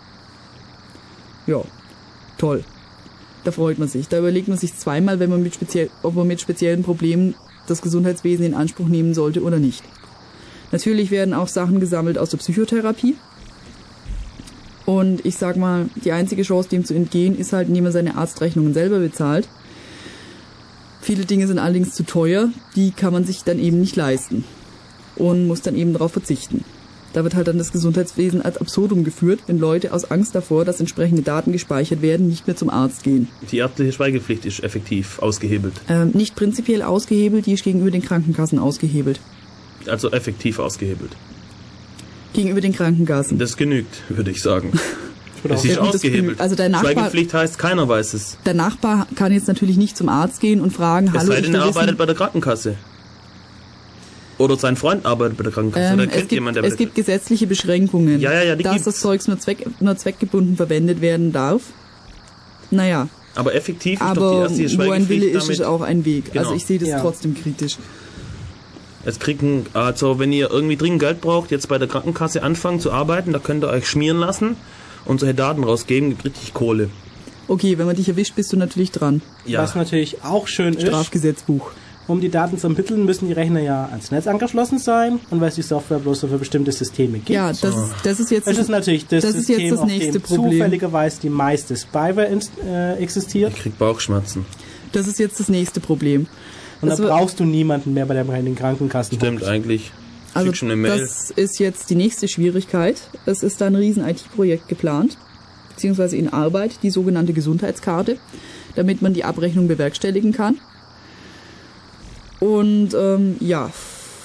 [1.45, 1.62] Ja,
[2.38, 2.64] toll.
[3.43, 4.07] Da freut man sich.
[4.07, 7.36] Da überlegt man sich zweimal, wenn man mit speziell, ob man mit speziellen Problemen
[7.70, 9.84] das Gesundheitswesen in Anspruch nehmen sollte oder nicht.
[10.72, 13.15] Natürlich werden auch Sachen gesammelt aus der Psychotherapie.
[14.86, 18.15] Und ich sag mal, die einzige Chance, dem zu entgehen, ist halt, indem man seine
[18.15, 19.47] Arztrechnungen selber bezahlt.
[21.01, 24.43] Viele Dinge sind allerdings zu teuer, die kann man sich dann eben nicht leisten
[25.15, 26.63] und muss dann eben darauf verzichten.
[27.14, 30.80] Da wird halt dann das Gesundheitswesen ad absurdum geführt, wenn Leute aus Angst davor, dass
[30.80, 33.28] entsprechende Daten gespeichert werden, nicht mehr zum Arzt gehen.
[33.51, 35.74] Die ärztliche Schweigepflicht ist effektiv ausgehebelt.
[35.89, 39.20] Ähm, nicht prinzipiell ausgehebelt, die ist gegenüber den Krankenkassen ausgehebelt.
[39.88, 41.12] Also effektiv ausgehebelt.
[42.34, 43.39] Gegenüber den Krankenkassen.
[43.39, 44.72] Das genügt, würde ich sagen.
[45.41, 46.41] Es ist Ja, ausgehebelt.
[46.41, 48.38] Also der Nachbar- Schweigepflicht heißt, keiner weiß es.
[48.45, 51.45] Der Nachbar kann jetzt natürlich nicht zum Arzt gehen und fragen, Es hallo, sei ich
[51.45, 52.76] denn, er arbeitet wissen, bei der Krankenkasse.
[54.39, 55.85] Oder sein Freund arbeitet bei der Krankenkasse.
[55.85, 58.63] ähm, Oder es, kennt gibt, jemand, der es gibt gesetzliche Beschränkungen, Ja, ja, ja, die
[58.63, 58.85] dass gibt's.
[58.85, 61.61] das Zeugs nur, Zweck, nur zweckgebunden verwendet werden darf.
[62.71, 65.59] Naja, Aber effektiv ist doch die aber ärztliche wo ein Wille ist, damit.
[65.59, 66.31] ist auch ein Weg.
[66.31, 66.39] Genau.
[66.45, 66.99] Also ich sehe das Ja.
[67.01, 67.77] trotzdem kritisch.
[69.05, 72.91] Es kriegen, also wenn ihr irgendwie dringend Geld braucht, jetzt bei der Krankenkasse anfangen zu
[72.91, 74.55] arbeiten, da könnt ihr euch schmieren lassen
[75.05, 76.89] und solche Daten rausgeben, gibt richtig Kohle.
[77.47, 79.21] Okay, wenn man dich erwischt, bist du natürlich dran.
[79.45, 81.71] Ja, Was natürlich auch schön ist, Strafgesetzbuch.
[82.10, 85.49] Um die Daten zu ermitteln, müssen die Rechner ja ans Netz angeschlossen sein und weil
[85.49, 87.30] es die Software bloß so für bestimmte Systeme gibt.
[87.30, 89.88] Ja, das, das ist jetzt Es ist natürlich das, das ist System, jetzt das auf
[89.88, 90.51] nächste dem Problem.
[90.51, 92.30] zufälligerweise die meiste Spyware
[92.66, 93.53] äh, existiert.
[93.55, 94.45] ich krieg Bauchschmerzen.
[94.91, 96.28] Das ist jetzt das nächste Problem.
[96.82, 99.18] Und Das da brauchst du niemanden mehr bei der bei den Krankenkassen.
[99.18, 99.91] Stimmt eigentlich.
[100.34, 100.99] Also Schick schon eine Mail.
[100.99, 103.01] das ist jetzt die nächste Schwierigkeit.
[103.26, 105.18] Es ist da ein riesen IT-Projekt geplant,
[105.70, 108.18] beziehungsweise in Arbeit, die sogenannte Gesundheitskarte,
[108.76, 110.57] damit man die Abrechnung bewerkstelligen kann.
[112.39, 113.69] Und ähm, ja,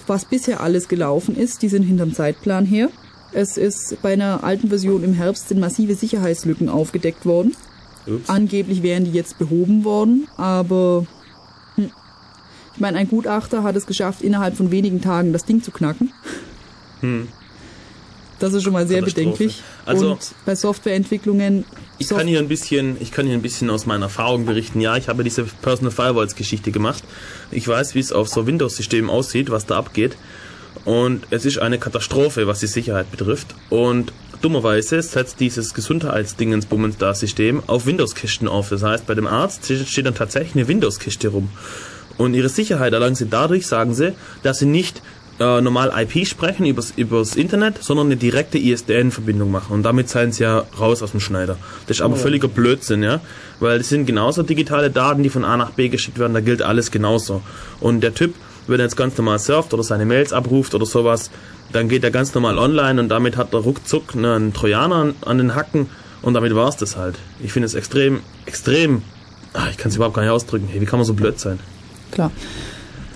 [0.07, 2.91] was bisher alles gelaufen ist, die sind hinterm Zeitplan her.
[3.33, 7.57] Es ist bei einer alten Version im Herbst sind massive Sicherheitslücken aufgedeckt worden.
[8.07, 8.29] Ups.
[8.29, 11.07] Angeblich wären die jetzt behoben worden, aber
[11.75, 11.91] hm.
[12.75, 16.13] ich meine, ein Gutachter hat es geschafft, innerhalb von wenigen Tagen das Ding zu knacken.
[18.45, 19.63] Das ist schon mal sehr bedenklich.
[19.87, 21.65] Also- Und bei Softwareentwicklungen,
[21.99, 24.81] Ich Soft- kann hier ein bisschen, ich kann hier ein bisschen aus meiner Erfahrung berichten.
[24.81, 27.03] Ja, ich habe diese Personal Firewalls Geschichte gemacht.
[27.51, 30.17] Ich weiß, wie es auf so Windows-Systemen aussieht, was da abgeht.
[30.85, 33.55] Und es ist eine Katastrophe, was die Sicherheit betrifft.
[33.71, 38.69] Und dummerweise setzt dieses Gesundheitsdingensbummens da System auf Windows-Kisten auf.
[38.69, 41.49] Das heißt, bei dem Arzt steht dann tatsächlich eine Windows-Kiste rum.
[42.17, 45.03] Und ihre Sicherheit erlangen sie dadurch, sagen sie, dass sie nicht
[45.41, 49.73] äh, normal IP sprechen übers, übers Internet, sondern eine direkte ISDN-Verbindung machen.
[49.73, 51.57] Und damit seien sie ja raus aus dem Schneider.
[51.87, 53.21] Das ist aber völliger Blödsinn, ja.
[53.61, 56.63] Weil das sind genauso digitale Daten, die von A nach B geschickt werden, da gilt
[56.63, 57.43] alles genauso.
[57.81, 58.35] Und der Typ,
[58.67, 61.31] wenn er jetzt ganz normal surft oder seine Mails abruft oder sowas,
[61.73, 65.39] dann geht er ganz normal online und damit hat er ruckzuck einen Trojaner an, an
[65.39, 65.89] den Hacken
[66.23, 67.17] und damit war's das halt.
[67.43, 69.03] Ich finde es extrem, extrem,
[69.53, 70.69] ah, ich kann es überhaupt gar nicht ausdrücken.
[70.71, 71.59] Hey, wie kann man so blöd sein?
[72.15, 72.31] klar.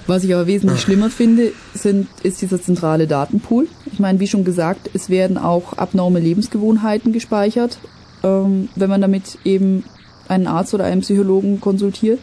[0.08, 3.68] Was ich aber wesentlich schlimmer finde, sind, ist dieser zentrale Datenpool.
[3.92, 7.78] Ich meine, wie schon gesagt, es werden auch abnorme Lebensgewohnheiten gespeichert,
[8.22, 9.84] ähm, wenn man damit eben
[10.26, 12.20] einen Arzt oder einen Psychologen konsultiert.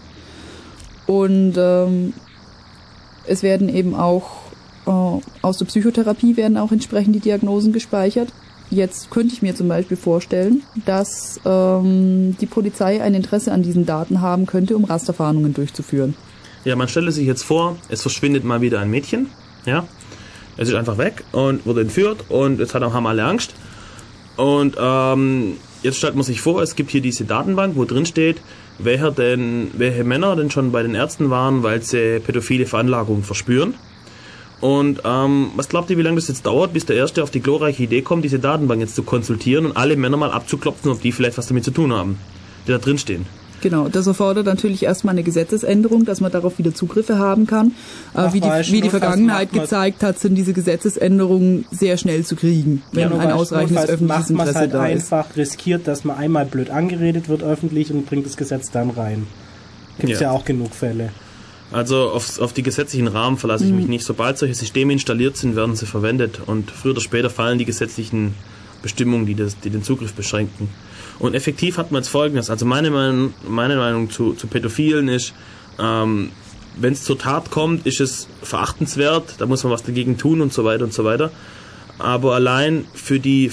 [1.05, 2.13] Und ähm,
[3.27, 4.31] es werden eben auch
[4.87, 8.29] äh, aus der Psychotherapie werden auch entsprechend die Diagnosen gespeichert.
[8.71, 13.85] Jetzt könnte ich mir zum Beispiel vorstellen, dass ähm, die Polizei ein Interesse an diesen
[13.85, 16.15] Daten haben könnte, um Rasterfahndungen durchzuführen.
[16.65, 19.29] Ja, man stelle sich jetzt vor, es verschwindet mal wieder ein Mädchen,
[19.65, 19.87] ja.
[20.57, 23.53] Es ist einfach weg und wurde entführt und jetzt haben alle Angst.
[24.35, 28.37] Und ähm, jetzt stellt man sich vor, es gibt hier diese Datenbank, wo drin steht,
[28.79, 33.75] welcher denn, welche Männer denn schon bei den Ärzten waren, weil sie pädophile Veranlagungen verspüren.
[34.59, 37.41] Und ähm, was glaubt ihr, wie lange das jetzt dauert, bis der Erste auf die
[37.41, 41.11] glorreiche Idee kommt, diese Datenbank jetzt zu konsultieren und alle Männer mal abzuklopfen, ob die
[41.11, 42.17] vielleicht was damit zu tun haben,
[42.65, 43.27] die da drin stehen?
[43.65, 47.71] Genau, das erfordert natürlich erstmal eine Gesetzesänderung, dass man darauf wieder Zugriffe haben kann.
[48.13, 52.83] Aber wie die, wie die Vergangenheit gezeigt hat, sind diese Gesetzesänderungen sehr schnell zu kriegen,
[52.91, 55.11] wenn Nur ein ausreichendes öffentliches Interesse halt da ist.
[55.11, 59.25] einfach riskiert, dass man einmal blöd angeredet wird öffentlich und bringt das Gesetz dann rein.
[59.97, 60.27] Gibt es Ja.
[60.27, 60.31] ja.
[60.31, 61.09] auch genug Fälle.
[61.71, 63.77] Also auf, auf die gesetzlichen Rahmen verlasse ich Mhm.
[63.77, 64.05] mich nicht.
[64.05, 68.35] Sobald solche Systeme installiert sind, werden sie verwendet und früher oder später fallen die gesetzlichen
[68.83, 70.69] Bestimmungen, die, das, die den Zugriff beschränken.
[71.19, 75.33] Und effektiv hat man jetzt folgendes, also meine Meinung, meine Meinung zu, zu Pädophilen ist,
[75.79, 76.31] ähm,
[76.77, 80.51] wenn es zur Tat kommt, ist es verachtenswert, da muss man was dagegen tun und
[80.53, 81.31] so weiter und so weiter.
[81.97, 83.49] Aber allein für die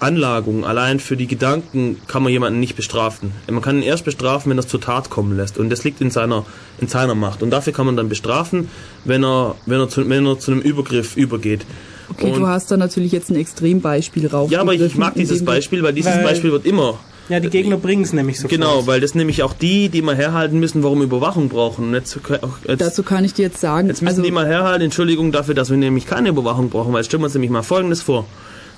[0.00, 3.32] Veranlagung, allein für die Gedanken kann man jemanden nicht bestrafen.
[3.50, 5.58] Man kann ihn erst bestrafen, wenn er es zur Tat kommen lässt.
[5.58, 6.46] Und das liegt in seiner,
[6.80, 7.42] in seiner Macht.
[7.42, 8.70] Und dafür kann man dann bestrafen,
[9.04, 11.66] wenn er, wenn er, zu, wenn er zu einem Übergriff übergeht.
[12.08, 14.50] Okay, und, du hast da natürlich jetzt ein Extrembeispiel rauf.
[14.50, 16.98] ja, aber ich mag dieses Beispiel, weil dieses Weil- Beispiel wird immer
[17.28, 18.52] Ja, die Gegner bringen es nämlich sofort.
[18.52, 21.88] Genau, weil das nämlich auch die, die mal herhalten müssen, warum Überwachung brauchen.
[21.88, 22.18] Und jetzt,
[22.66, 25.54] jetzt, Dazu kann ich dir jetzt sagen, jetzt müssen also, die mal herhalten, Entschuldigung dafür,
[25.54, 28.24] dass wir nämlich keine Überwachung brauchen, weil stellen wir uns nämlich mal Folgendes vor.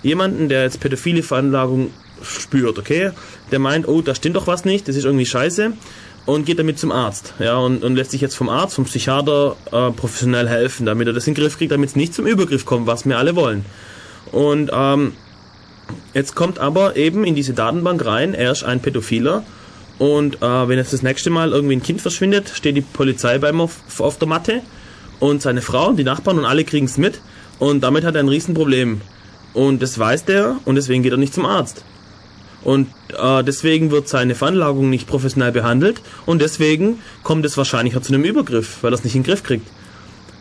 [0.03, 1.91] Jemanden, der jetzt pädophile Veranlagung
[2.23, 3.11] spürt, okay,
[3.51, 5.73] der meint, oh, da stimmt doch was nicht, das ist irgendwie scheiße
[6.25, 9.57] und geht damit zum Arzt, ja, und, und lässt sich jetzt vom Arzt, vom Psychiater
[9.67, 12.65] äh, professionell helfen, damit er das in den Griff kriegt, damit es nicht zum Übergriff
[12.65, 13.65] kommt, was wir alle wollen.
[14.31, 15.13] Und ähm,
[16.15, 19.45] Jetzt kommt aber eben in diese Datenbank rein, er ist ein Pädophiler.
[19.99, 23.51] Und äh, wenn jetzt das nächste Mal irgendwie ein Kind verschwindet, steht die Polizei bei
[23.51, 24.63] ihm auf, auf der Matte
[25.21, 27.21] und seine Frau die Nachbarn und alle kriegen es mit.
[27.59, 29.01] Und damit hat er ein Riesenproblem.
[29.55, 31.85] Und das weiß der und deswegen geht er nicht zum Arzt.
[32.65, 32.89] Und
[33.19, 38.25] äh, deswegen wird seine Veranlagung nicht professionell behandelt und deswegen kommt es wahrscheinlich zu einem
[38.25, 39.67] Übergriff, weil er es nicht in den Griff kriegt.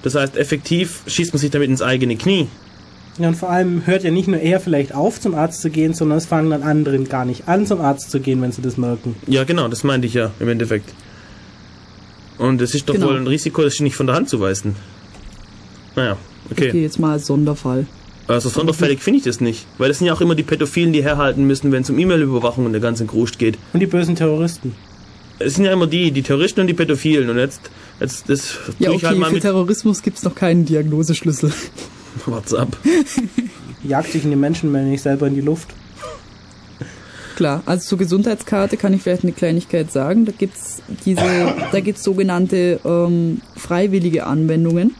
[0.03, 2.47] Das heißt, effektiv schießt man sich damit ins eigene Knie.
[3.17, 5.93] Ja, und vor allem hört ja nicht nur er vielleicht auf, zum Arzt zu gehen,
[5.93, 8.77] sondern es fangen dann anderen gar nicht an, zum Arzt zu gehen, wenn sie das
[8.77, 9.15] merken.
[9.27, 10.93] Ja, genau, das meinte ich ja im Endeffekt.
[12.37, 13.07] Und es ist doch Genau.
[13.07, 14.75] wohl ein Risiko, das nicht von der Hand zu weisen.
[15.95, 16.17] Naja,
[16.49, 16.69] okay.
[16.69, 17.85] okay, jetzt mal als Sonderfall.
[18.31, 19.65] Also sonderfällig finde ich das nicht.
[19.77, 22.65] Weil das sind ja auch immer die Pädophilen, die herhalten müssen, wenn es um E-Mail-Überwachung
[22.65, 23.57] und der ganzen Kruscht geht.
[23.73, 24.73] Und die bösen Terroristen.
[25.39, 27.29] Es sind ja immer die, die Terroristen und die Pädophilen.
[27.29, 27.61] Und jetzt,
[27.99, 31.51] jetzt das Ja, tue ich halt okay, mal für mit Terrorismus gibt's noch keinen Diagnoseschlüssel.
[32.25, 32.77] WhatsApp.
[33.83, 35.69] Jagt sich in die Menschenmenge nicht selber in die Luft.
[37.35, 40.25] Klar, also zur Gesundheitskarte kann ich vielleicht eine Kleinigkeit sagen.
[40.25, 44.93] Da gibt's diese, da gibt's sogenannte ähm, freiwillige Anwendungen.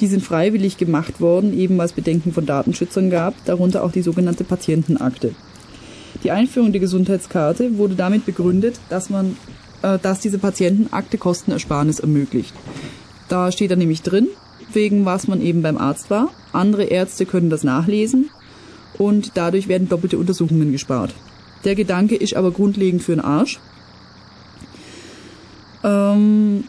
[0.00, 4.02] Die sind freiwillig gemacht worden, eben weil es Bedenken von Datenschützern gab, darunter auch die
[4.02, 5.34] sogenannte Patientenakte.
[6.22, 9.36] Die Einführung der Gesundheitskarte wurde damit begründet, dass man,
[9.82, 12.54] äh, dass diese Patientenakte Kostenersparnis ermöglicht.
[13.28, 14.28] Da steht dann nämlich drin,
[14.72, 16.30] wegen was man eben beim Arzt war.
[16.52, 18.30] Andere Ärzte können das nachlesen
[18.96, 21.14] und dadurch werden doppelte Untersuchungen gespart.
[21.64, 23.58] Der Gedanke ist aber grundlegend für den Arsch.
[25.84, 26.64] Ähm,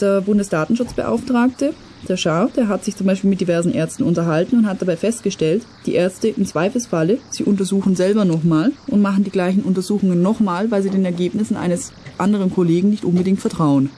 [0.00, 1.74] der Bundesdatenschutzbeauftragte,
[2.08, 5.64] der Schaar, der hat sich zum Beispiel mit diversen Ärzten unterhalten und hat dabei festgestellt,
[5.86, 10.82] die Ärzte im Zweifelsfalle, sie untersuchen selber nochmal und machen die gleichen Untersuchungen nochmal, weil
[10.82, 13.90] sie den Ergebnissen eines anderen Kollegen nicht unbedingt vertrauen.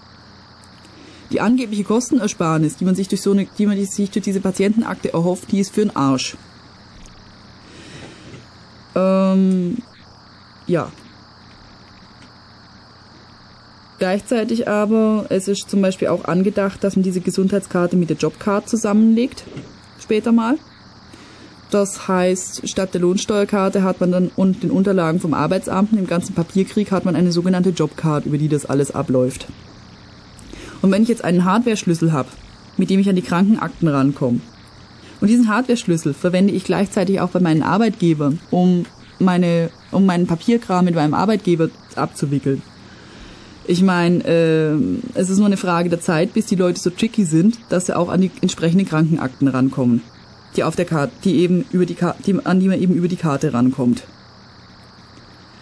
[1.30, 5.12] Die angebliche Kostenersparnis, die man sich durch so eine, die man sich durch diese Patientenakte
[5.12, 6.36] erhofft, die ist für den Arsch.
[8.94, 9.78] Ähm,
[10.66, 10.90] ja.
[13.99, 18.68] Gleichzeitig aber, es ist zum Beispiel auch angedacht, dass man diese Gesundheitskarte mit der Jobcard
[18.68, 19.44] zusammenlegt,
[20.01, 20.57] später mal.
[21.70, 26.34] Das heißt, statt der Lohnsteuerkarte hat man dann und den Unterlagen vom Arbeitsamt dem ganzen
[26.34, 29.49] Papierkrieg hat man eine sogenannte Jobcard, über die das alles abläuft.
[30.80, 32.28] Und wenn ich jetzt einen Hardware-Schlüssel habe,
[32.76, 34.40] mit dem ich an die Krankenakten rankomme,
[35.20, 38.86] und diesen Hardware-Schlüssel verwende ich gleichzeitig auch bei meinen Arbeitgebern, um
[39.18, 42.62] meine, um meinen Papierkram mit meinem Arbeitgeber abzuwickeln.
[43.69, 44.73] Ich meine, äh,
[45.12, 47.95] es ist nur eine Frage der Zeit, bis die Leute so tricky sind, dass sie
[47.95, 50.01] auch an die entsprechenden Krankenakten rankommen,
[50.57, 53.09] die auf der Karte, die eben über die, Ka die an die man eben über
[53.09, 54.05] die Karte rankommt.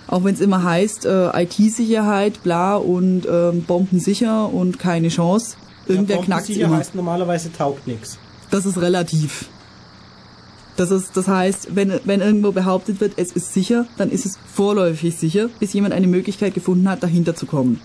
[0.07, 5.57] Auch wenn es immer heißt, äh, IT-Sicherheit, bla und ähm, bombensicher und keine Chance,
[5.89, 6.77] irgendwer Ja, knackt immer.
[6.77, 8.19] heißt normalerweise taugt nichts.
[8.53, 9.47] Das ist relativ.
[10.77, 14.39] Das ist, das heißt, wenn, wenn irgendwo behauptet wird, es ist sicher, dann ist es
[14.55, 17.81] vorläufig sicher, bis jemand eine Möglichkeit gefunden hat, dahinter zu kommen.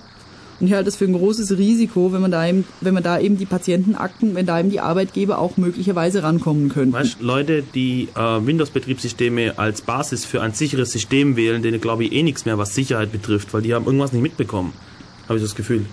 [0.62, 3.20] Und ich halte das für ein großes Risiko, wenn man da eben, wenn man da
[3.20, 6.94] eben die Patientenakten, wenn da eben die Arbeitgeber auch möglicherweise rankommen könnten.
[6.94, 12.14] Weißt, Leute, die äh, Windows-Betriebssysteme als Basis für ein sicheres System wählen, denen glaube ich
[12.14, 14.74] eh nichts mehr, was Sicherheit betrifft, weil die haben irgendwas nicht mitbekommen.
[15.28, 15.88] Habe ich das Gefühl.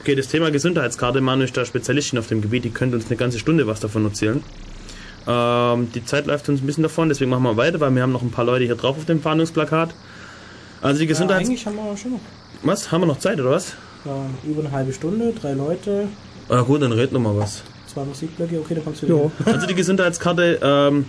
[0.00, 3.16] Okay, das Thema Gesundheitskarte, Manu ist da Spezialistin auf dem Gebiet, die könnte uns eine
[3.16, 4.40] ganze Stunde was davon erzählen.
[5.26, 8.12] Ähm, die Zeit läuft uns ein bisschen davon, deswegen machen wir weiter, weil wir haben
[8.12, 9.92] noch ein paar Leute hier drauf auf dem Fahndungsplakat.
[10.80, 11.48] Also die Ja, Gesundheits...
[11.48, 12.20] eigentlich haben wir schon noch
[12.62, 12.92] was?
[12.92, 13.74] Haben wir noch Zeit, oder was?
[14.04, 16.08] Ja, über eine halbe Stunde, drei Leute,
[16.48, 17.62] Ah gut, dann red noch mal was.
[17.86, 19.30] zwei Musikblöcke, okay, dann kommst du wieder.
[19.46, 19.52] Ja.
[19.52, 21.06] Also die Gesundheitskarte, ähm,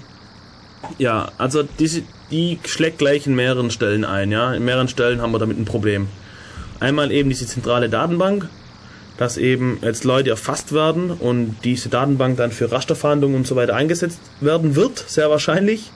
[0.97, 4.53] ja, also die, die schlägt gleich in mehreren Stellen ein, ja.
[4.53, 6.07] In mehreren Stellen haben wir damit ein Problem.
[6.79, 8.47] Einmal eben diese zentrale Datenbank.
[9.17, 13.75] dass eben jetzt Leute erfasst werden und diese Datenbank dann für Rasterfahndungen und so weiter
[13.75, 15.91] eingesetzt werden wird, sehr wahrscheinlich.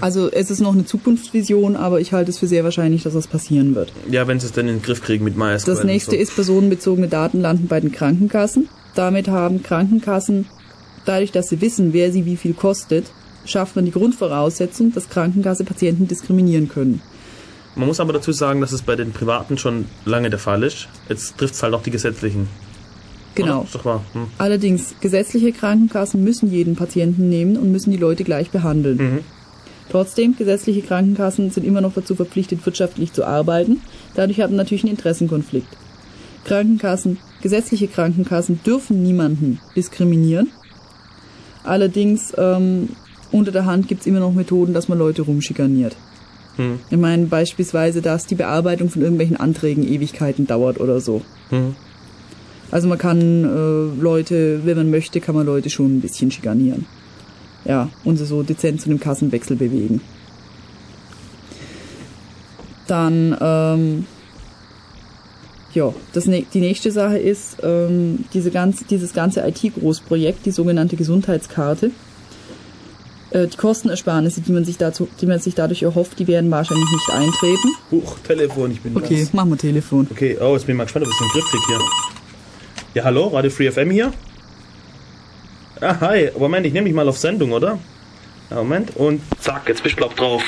[0.00, 3.26] Also es ist noch eine Zukunftsvision, aber ich halte es für sehr wahrscheinlich, dass das
[3.26, 3.92] passieren wird.
[4.10, 5.74] Ja, wenn sie es dann in den Griff kriegen mit MySQL.
[5.74, 6.16] Das nächste so.
[6.16, 8.68] ist, personenbezogene Daten landen bei den Krankenkassen.
[8.94, 10.46] Damit haben Krankenkassen,
[11.04, 13.06] dadurch, dass sie wissen, wer sie wie viel kostet,
[13.44, 17.00] schafft man die Grundvoraussetzung, dass Krankenkasse Patienten diskriminieren können.
[17.76, 20.88] Man muss aber dazu sagen, dass es bei den Privaten schon lange der Fall ist.
[21.08, 22.48] Jetzt trifft es halt auch die gesetzlichen.
[23.34, 23.62] Genau.
[23.64, 24.04] Ist doch wahr.
[24.12, 24.28] Hm.
[24.38, 28.96] Allerdings, gesetzliche Krankenkassen müssen jeden Patienten nehmen und müssen die Leute gleich behandeln.
[28.96, 29.20] Mhm.
[29.90, 33.80] Trotzdem, gesetzliche Krankenkassen sind immer noch dazu verpflichtet, wirtschaftlich zu arbeiten.
[34.14, 35.68] Dadurch hat man natürlich einen Interessenkonflikt.
[36.44, 40.50] Krankenkassen, gesetzliche Krankenkassen dürfen niemanden diskriminieren.
[41.64, 42.90] Allerdings, ähm,
[43.32, 45.96] unter der Hand gibt's immer noch Methoden, dass man Leute rumschikaniert.
[46.56, 46.78] Hm.
[46.90, 51.22] Ich meine beispielsweise, dass die Bearbeitung von irgendwelchen Anträgen Ewigkeiten dauert oder so.
[51.50, 51.74] Hm.
[52.70, 56.86] Also man kann äh, Leute, wenn man möchte, kann man Leute schon ein bisschen schikanieren.
[57.64, 60.00] Ja, und sie so dezent zu einem Kassenwechsel bewegen.
[62.86, 64.06] Dann, ähm,
[65.72, 71.90] ja, das, die nächste Sache ist, ähm, diese ganze, dieses ganze IT-Großprojekt, die sogenannte Gesundheitskarte.
[73.30, 76.88] Äh, die Kostenersparnisse, die man, sich dazu, die man sich dadurch erhofft, die werden wahrscheinlich
[76.90, 77.68] nicht eintreten.
[77.90, 80.06] Huch, Telefon, ich bin Okay, machen wir Telefon.
[80.10, 81.80] Okay, oh, jetzt bin ich mal gespannt, ob ich den Griff krieg hier.
[82.94, 84.12] Ja, hallo, Radio Free FM hier.
[85.80, 87.78] Ah, hi, Moment, ich nehme mich mal auf Sendung, oder?
[88.50, 90.42] Ja, Moment, und zack, jetzt bist du glaub drauf.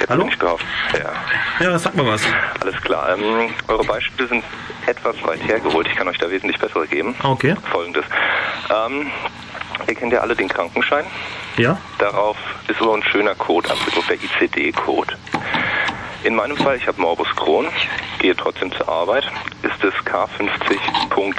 [0.00, 0.24] Jetzt Hallo?
[0.24, 0.60] bin ich drauf.
[0.98, 1.12] Ja,
[1.64, 2.22] Ja, sag mal was.
[2.60, 3.14] alles klar.
[3.16, 4.44] Ähm, eure Beispiele sind
[4.86, 5.86] etwas weit hergeholt.
[5.86, 7.14] Ich kann euch da wesentlich bessere geben.
[7.22, 7.54] Ah, okay.
[7.70, 8.04] Folgendes.
[8.70, 9.06] Ähm,
[9.86, 11.04] ihr kennt ja alle den Krankenschein.
[11.58, 11.78] Ja?
[11.98, 12.36] Darauf
[12.68, 15.14] ist so ein schöner Code abgedruckt, der ICD-Code.
[16.24, 17.66] In meinem Fall, ich habe Morbus Crohn,
[18.18, 19.24] gehe trotzdem zur Arbeit,
[19.62, 21.32] ist es K50.8.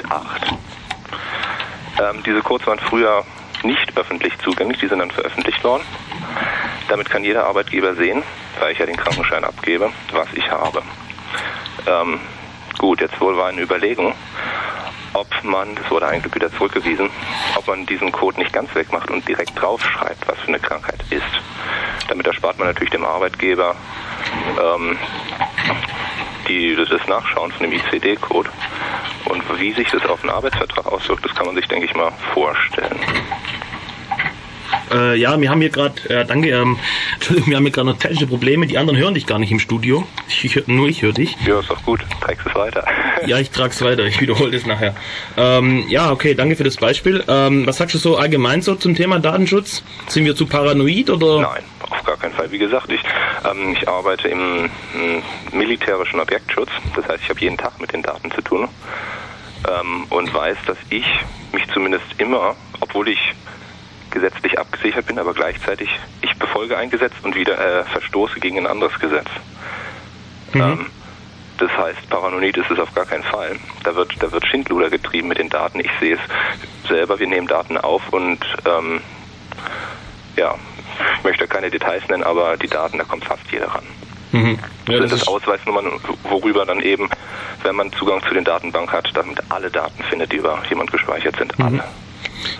[2.00, 3.24] Ähm, diese Codes waren früher
[3.62, 5.84] nicht öffentlich zugänglich, die sind dann veröffentlicht worden.
[6.88, 8.22] Damit kann jeder Arbeitgeber sehen,
[8.60, 10.82] weil ich ja den Krankenschein abgebe, was ich habe.
[11.86, 12.20] Ähm,
[12.78, 14.14] gut, jetzt wohl war eine Überlegung,
[15.14, 17.08] ob man, das wurde eigentlich wieder zurückgewiesen,
[17.56, 21.22] ob man diesen Code nicht ganz wegmacht und direkt draufschreibt, was für eine Krankheit ist.
[22.08, 23.74] Damit erspart man natürlich dem Arbeitgeber
[24.60, 24.98] ähm,
[26.48, 28.50] die, das Nachschauen von dem ICD-Code.
[29.26, 32.12] Und wie sich das auf den Arbeitsvertrag auswirkt, das kann man sich, denke ich mal,
[32.32, 32.98] vorstellen.
[34.92, 36.78] Äh, ja, wir haben hier gerade, äh, danke, ähm,
[37.14, 38.66] Entschuldigung, wir haben hier gerade noch technische Probleme.
[38.66, 40.06] Die anderen hören dich gar nicht im Studio.
[40.28, 41.36] Ich, ich, nur ich höre dich.
[41.46, 42.00] Ja, ist doch gut.
[42.20, 42.84] Trägst es weiter.
[43.26, 44.04] Ja, ich trag's weiter.
[44.04, 44.94] Ich wiederhole das nachher.
[45.38, 47.24] Ähm, ja, okay, danke für das Beispiel.
[47.26, 49.82] Ähm, was sagst du so allgemein so zum Thema Datenschutz?
[50.08, 51.40] Sind wir zu paranoid oder?
[51.40, 52.50] Nein, auf gar keinen Fall.
[52.50, 53.02] Wie gesagt, ich,
[53.44, 55.22] ähm, ich arbeite im, mm,
[55.52, 56.70] militärischen Objektschutz.
[56.96, 58.68] Das heißt, ich habe jeden Tag mit den Daten zu tun
[59.68, 61.06] ähm, und weiß, dass ich
[61.52, 63.34] mich zumindest immer, obwohl ich
[64.10, 65.88] gesetzlich abgesichert bin, aber gleichzeitig
[66.22, 69.28] ich befolge ein Gesetz und wieder äh, verstoße gegen ein anderes Gesetz.
[70.54, 70.86] Ähm,
[71.58, 73.56] das heißt, paranoid ist es auf gar keinen Fall.
[73.84, 75.80] Da wird, da wird Schindluder getrieben mit den Daten.
[75.80, 79.00] Ich sehe es selber, wir nehmen Daten auf und ähm,
[80.36, 80.54] ja,
[81.18, 83.84] ich möchte keine Details nennen, aber die Daten, da kommt fast jeder ran.
[84.32, 84.58] Mhm.
[84.88, 85.86] Ja, sind das das ist, Ausweisnummern,
[86.24, 87.08] worüber dann eben,
[87.62, 91.36] wenn man Zugang zu den Datenbank hat, damit alle Daten findet, die über jemand gespeichert
[91.36, 91.56] sind.
[91.58, 91.64] Mhm.
[91.64, 91.84] Alle.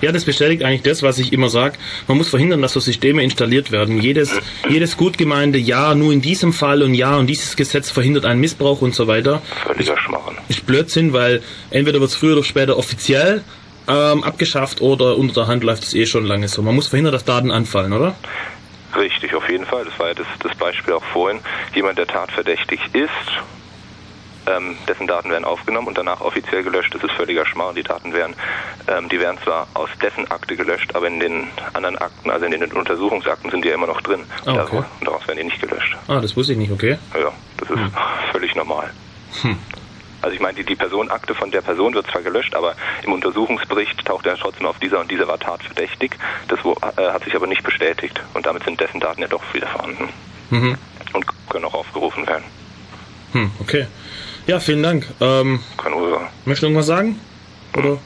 [0.01, 1.77] ja, das bestätigt eigentlich das, was ich immer sage.
[2.07, 4.01] Man muss verhindern, dass so Systeme installiert werden.
[4.01, 8.25] Jedes, jedes gut gemeinte Ja, nur in diesem Fall und Ja und dieses Gesetz verhindert
[8.25, 9.43] einen Missbrauch und so weiter.
[9.66, 10.39] Völliger Schmarrn.
[10.49, 13.43] ist Blödsinn, weil entweder wird es früher oder später offiziell
[13.89, 16.62] ähm, abgeschafft oder unter der Hand läuft es eh schon lange so.
[16.62, 18.14] Man muss verhindern, dass Daten anfallen, oder?
[18.97, 19.85] Richtig, auf jeden Fall.
[19.85, 21.41] Das war ja das, das Beispiel auch vorhin.
[21.74, 23.11] Jemand, der tatverdächtig ist,
[24.47, 26.95] ähm, dessen Daten werden aufgenommen und danach offiziell gelöscht.
[26.95, 27.74] Das ist völliger Schmarrn.
[27.74, 28.35] Die Daten werden,
[28.87, 32.53] ähm, die werden zwar aus dessen Akte gelöscht, aber in den anderen Akten, also in
[32.53, 34.20] den Untersuchungsakten, sind die ja immer noch drin.
[34.45, 34.70] Ah, Und okay.
[34.70, 35.97] daraus- und daraus werden die nicht gelöscht.
[36.09, 36.99] Ah, das wusste ich nicht, okay.
[37.14, 37.78] Ja, das ist
[38.32, 38.91] völlig normal.
[40.25, 44.03] Also ich meine, die, die Personenakte von der Person wird zwar gelöscht, aber im Untersuchungsbericht
[44.07, 46.12] taucht er trotzdem auf dieser und dieser war tatverdächtig.
[46.49, 49.43] Das wo, äh, hat sich aber nicht bestätigt und damit sind dessen Daten ja doch
[49.53, 50.09] wieder vorhanden
[50.49, 50.79] Mhm.
[51.12, 52.45] und können auch aufgerufen werden.
[53.33, 53.87] Hm, okay.
[54.47, 55.07] Ja, vielen Dank.
[55.20, 56.27] Ähm, Keine Ursache.
[56.47, 57.20] möchtest du irgendwas sagen?
[57.77, 57.99] Oder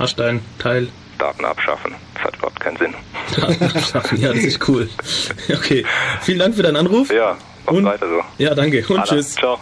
[0.00, 0.88] hast du einen Teil?
[1.18, 1.94] Daten abschaffen.
[2.14, 2.94] Das hat überhaupt keinen Sinn.
[3.92, 4.20] Schaffen?
[4.20, 4.88] ja, das ist cool.
[5.54, 5.84] Okay.
[6.22, 7.12] Vielen Dank für deinen Anruf.
[7.12, 8.22] Ja, mach Und- weiter so.
[8.42, 8.84] Ja, danke.
[8.88, 9.34] Und Alla, tschüss.
[9.36, 9.60] Ciao.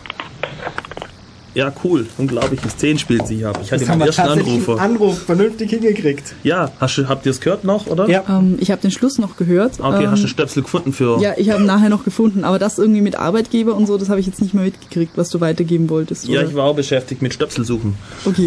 [1.55, 2.07] Ja, cool.
[2.19, 3.59] Unglaubliches 10 spielt sie ab.
[3.63, 4.73] Ich hatte Das haben wir ersten tatsächlich Anrufer.
[4.73, 6.35] einen Anruf vernünftig hingekriegt.
[6.45, 8.09] ja, hast du, habt ihr es gehört noch, oder?
[8.09, 8.25] Ja.
[8.29, 9.81] Ähm, ich habe den Schluss noch gehört.
[9.81, 11.21] Okay, ähm, hast du einen Stöpsel gefunden für.
[11.21, 14.21] Ja, ich habe nachher noch gefunden, aber das irgendwie mit Arbeitgeber und so, das habe
[14.21, 16.29] ich jetzt nicht mehr mitgekriegt, was du weitergeben wolltest.
[16.29, 16.49] Ja, oder?
[16.49, 17.97] ich war auch beschäftigt mit Stöpsel suchen.
[18.25, 18.47] Okay.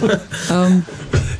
[0.50, 0.84] ähm,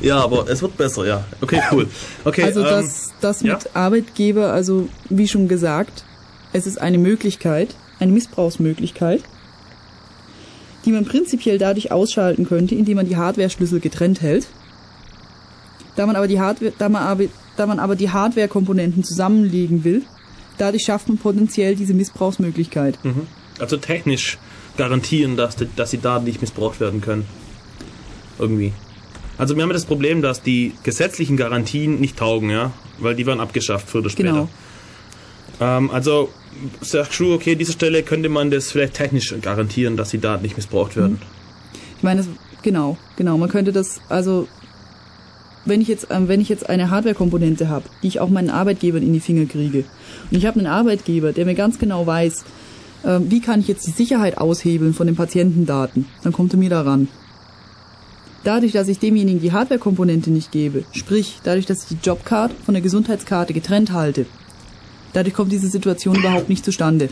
[0.01, 1.25] Ja, aber es wird besser, ja.
[1.41, 1.87] Okay, cool.
[2.23, 3.69] Okay, also ähm, das, das mit ja.
[3.73, 6.05] Arbeitgeber, also wie schon gesagt,
[6.53, 9.21] es ist eine Möglichkeit, eine Missbrauchsmöglichkeit,
[10.85, 14.47] die man prinzipiell dadurch ausschalten könnte, indem man die Hardware-Schlüssel getrennt hält.
[15.95, 17.25] Da man aber die Hardware, da man aber,
[17.57, 20.03] da man aber die Hardware-Komponenten zusammenlegen will,
[20.57, 22.97] dadurch schafft man potenziell diese Missbrauchsmöglichkeit.
[23.59, 24.37] Also technisch
[24.77, 27.25] garantieren, dass, die, dass die Daten nicht missbraucht werden können.
[28.37, 28.71] Irgendwie.
[29.37, 33.25] Also wir haben ja das Problem, dass die gesetzlichen Garantien nicht taugen, ja, weil die
[33.25, 34.29] werden abgeschafft früher oder später.
[34.31, 34.49] Genau.
[35.59, 36.29] Ähm, also
[36.81, 40.43] sagst du, okay, an dieser Stelle könnte man das vielleicht technisch garantieren, dass die Daten
[40.43, 41.21] nicht missbraucht werden.
[41.97, 42.27] Ich meine, es-
[42.61, 43.37] genau, genau.
[43.37, 44.47] Man könnte das, also
[45.65, 49.03] wenn ich jetzt, ähm, wenn ich jetzt eine Hardware-Komponente habe, die ich auch meinen Arbeitgebern
[49.03, 49.79] in die Finger kriege,
[50.31, 52.43] und ich habe einen Arbeitgeber, der mir ganz genau weiß,
[53.05, 56.69] ähm, wie kann ich jetzt die Sicherheit aushebeln von den Patientendaten, dann kommt er mir
[56.69, 57.07] daran.
[58.43, 62.73] Dadurch, dass ich demjenigen die Hardware-Komponente nicht gebe, sprich, dadurch, dass ich die Jobcard von
[62.73, 64.25] der Gesundheitskarte getrennt halte,
[65.13, 67.09] dadurch kommt diese Situation überhaupt nicht zustande.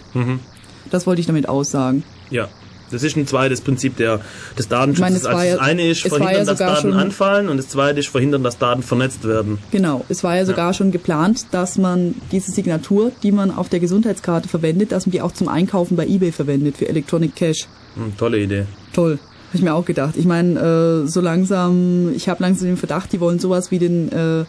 [0.92, 2.04] Das wollte ich damit aussagen.
[2.30, 2.48] Ja.
[2.90, 4.22] Das ist ein zweites Prinzip der,
[4.58, 5.24] des Datenschutzes.
[5.24, 8.08] Meine, also ja- das eine ist verhindern, ja dass Daten anfallen und das zweite ist
[8.08, 9.58] verhindern, dass Daten vernetzt werden.
[9.72, 13.82] Genau, es war ja sogar schon geplant, dass man diese Signatur, die man auf der
[13.82, 17.68] Gesundheitskarte verwendet, dass man die auch zum Einkaufen bei eBay verwendet für Electronic Cash.
[17.96, 18.64] Hm, tolle Idee.
[18.94, 19.20] Toll.
[19.50, 20.16] Habe ich mir auch gedacht.
[20.16, 20.58] Ich meine,
[21.04, 24.46] äh, so langsam, ich habe langsam den Verdacht, die wollen sowas wie den äh,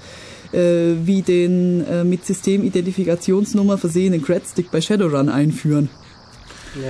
[0.52, 5.88] äh, wie den äh, mit Systemidentifikationsnummer versehenen Credstick bei Shadowrun einführen.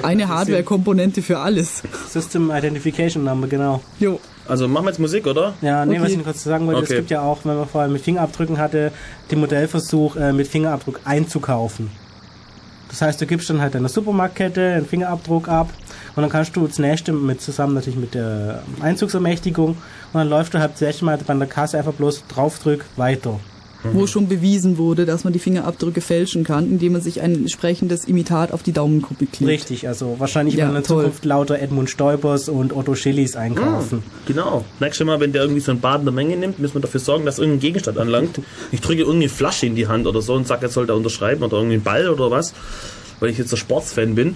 [0.02, 1.82] Eine Hardware-Komponente für alles.
[2.08, 3.80] System Identification Number, genau.
[4.00, 4.20] Jo.
[4.46, 5.54] Also machen wir jetzt Musik, oder?
[5.60, 6.02] Ja, nee, Okay.
[6.02, 6.92] was ich noch kurz sagen wollte, Okay.
[6.94, 8.92] es gibt ja auch, wenn man vorher mit Fingerabdrücken hatte,
[9.30, 11.90] den Modellversuch äh, mit Fingerabdruck einzukaufen.
[12.88, 15.70] Das heißt, du gibst dann halt deiner Supermarktkette einen Fingerabdruck ab
[16.16, 19.78] und dann kannst du das nächste mit zusammen natürlich mit der Einzugsermächtigung und
[20.14, 23.38] dann läufst du halt das nächste Mal bei der Kasse einfach bloß draufdrück weiter.
[23.92, 28.06] Wo schon bewiesen wurde, dass man die Fingerabdrücke fälschen kann, indem man sich ein entsprechendes
[28.06, 29.50] Imitat auf die Daumenkuppe klebt.
[29.52, 31.04] Richtig, also wahrscheinlich Ja, werden in toll.
[31.04, 34.02] Zukunft lauter Edmund Stoibers und Otto Schillis einkaufen.
[34.26, 34.64] Genau.
[34.80, 36.98] Nächstes Mal, wenn der irgendwie so ein Bad in der Menge nimmt, müssen wir dafür
[37.00, 38.40] sorgen, dass irgendein Gegenstand anlangt.
[38.72, 41.44] Ich drücke irgendeine Flasche in die Hand oder so und sage, er soll da unterschreiben
[41.44, 42.54] oder irgendwie einen Ball oder was,
[43.20, 44.34] weil ich jetzt der Sportsfan bin.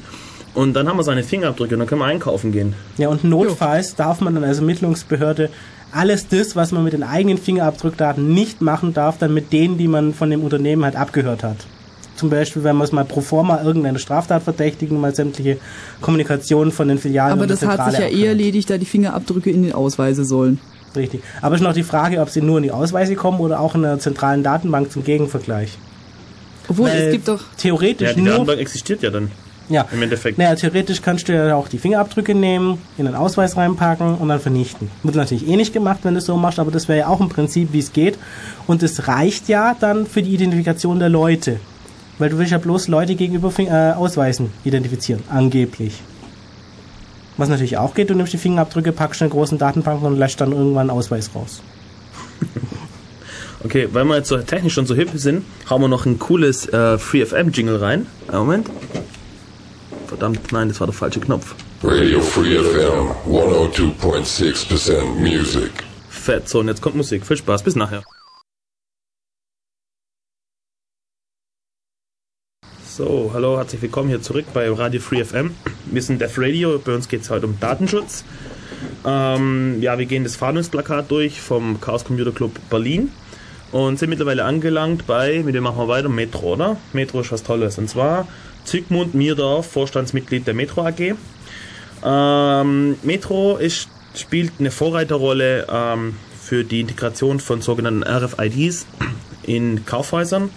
[0.55, 2.75] Und dann haben wir seine Fingerabdrücke und dann können wir einkaufen gehen.
[2.99, 5.49] Ja, und notfalls darf man dann als Ermittlungsbehörde
[5.93, 9.89] alles das, was man mit den eigenen Fingerabdruckdaten nicht machen darf, dann mit denen, die
[9.89, 11.57] man von dem Unternehmen halt abgehört hat.
[12.17, 15.59] Zum Beispiel, wenn man es mal pro forma irgendeine Straftat verdächtigen, mal sämtliche
[16.01, 18.27] Kommunikation von den Filialen Aber und der das hat sich ja eh abhört.
[18.29, 20.61] erledigt, da die Fingerabdrücke in den Ausweise sollen.
[20.95, 21.23] Richtig.
[21.41, 23.75] Aber es ist noch die Frage, ob sie nur in die Ausweise kommen oder auch
[23.75, 25.79] in einer zentralen Datenbank zum Gegenvergleich.
[26.69, 29.31] Obwohl, Weil es gibt doch, theoretisch Ja, die nur Datenbank existiert ja dann
[29.73, 30.39] ja, im Endeffekt.
[30.39, 34.41] Naja, theoretisch kannst du ja auch die Fingerabdrücke nehmen, in einen Ausweis reinpacken und dann
[34.41, 34.91] vernichten.
[35.03, 37.21] Wird natürlich eh nicht gemacht, wenn du es so machst, aber das wäre ja auch
[37.21, 38.19] im Prinzip, wie es geht.
[38.67, 41.59] Und es reicht ja dann für die Identifikation der Leute.
[42.19, 46.01] Weil du willst ja bloß Leute gegenüber Fing äh, Ausweisen identifizieren, angeblich.
[47.37, 50.41] Was natürlich auch geht, du nimmst die Fingerabdrücke, packst in einen großen Datenbank und lässt
[50.41, 51.63] dann irgendwann einen Ausweis raus.
[53.65, 56.67] Okay, weil wir jetzt so technisch schon so hip sind, hauen wir noch ein cooles
[56.69, 58.07] äh, FreeFM-Jingle rein.
[58.29, 58.67] Einen Moment.
[60.13, 61.55] Verdammt, nein, das war der falsche Knopf.
[61.83, 65.71] Radio Free FM 102.6% music.
[66.11, 66.47] Fett.
[66.47, 67.25] So, und jetzt kommt Musik.
[67.27, 68.03] Viel Spaß, bis nachher.
[72.85, 75.55] So, hallo, herzlich willkommen hier zurück bei Radio Free FM.
[75.87, 78.23] Wir sind Def Radio, bei uns geht es heute um Datenschutz.
[79.07, 83.11] Ähm, ja, wir gehen das Fahndungsplakat durch vom Chaos Computer Club Berlin
[83.71, 86.77] und sind mittlerweile angelangt bei, mit dem machen wir weiter, Metro, oder?
[86.93, 87.79] Metro ist was Tolles.
[87.79, 88.29] Und zwar
[88.65, 91.15] Zygmunt Mierdorf, Vorstandsmitglied der Metro AG.
[92.05, 98.87] Ähm, Metro ist, spielt eine Vorreiterrolle ähm, für die Integration von sogenannten RFIDs
[99.43, 100.51] in Kaufhäusern.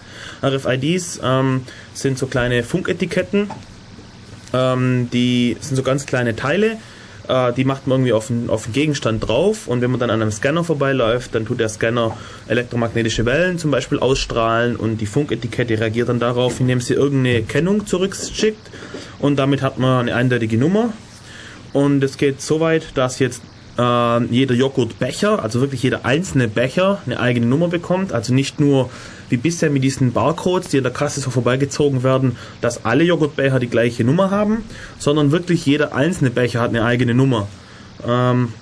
[0.43, 1.61] RFIDs ähm,
[1.93, 3.49] sind so kleine Funketiketten,
[4.53, 6.77] ähm, die sind so ganz kleine Teile,
[7.27, 10.09] äh, die macht man irgendwie auf den, auf den Gegenstand drauf und wenn man dann
[10.09, 12.17] an einem Scanner vorbeiläuft, dann tut der Scanner
[12.47, 17.85] elektromagnetische Wellen zum Beispiel ausstrahlen und die Funketikette reagiert dann darauf, indem sie irgendeine Kennung
[17.85, 18.69] zurückschickt
[19.19, 20.93] und damit hat man eine eindeutige Nummer
[21.73, 23.41] und es geht so weit, dass jetzt
[23.77, 28.13] äh, jeder Joghurtbecher, also wirklich jeder einzelne Becher, eine eigene Nummer bekommt.
[28.13, 28.89] Also nicht nur
[29.29, 33.59] wie bisher mit diesen Barcodes, die an der Kasse so vorbeigezogen werden, dass alle Joghurtbecher
[33.59, 34.63] die gleiche Nummer haben,
[34.99, 37.47] sondern wirklich jeder einzelne Becher hat eine eigene Nummer.
[38.05, 38.53] Ähm,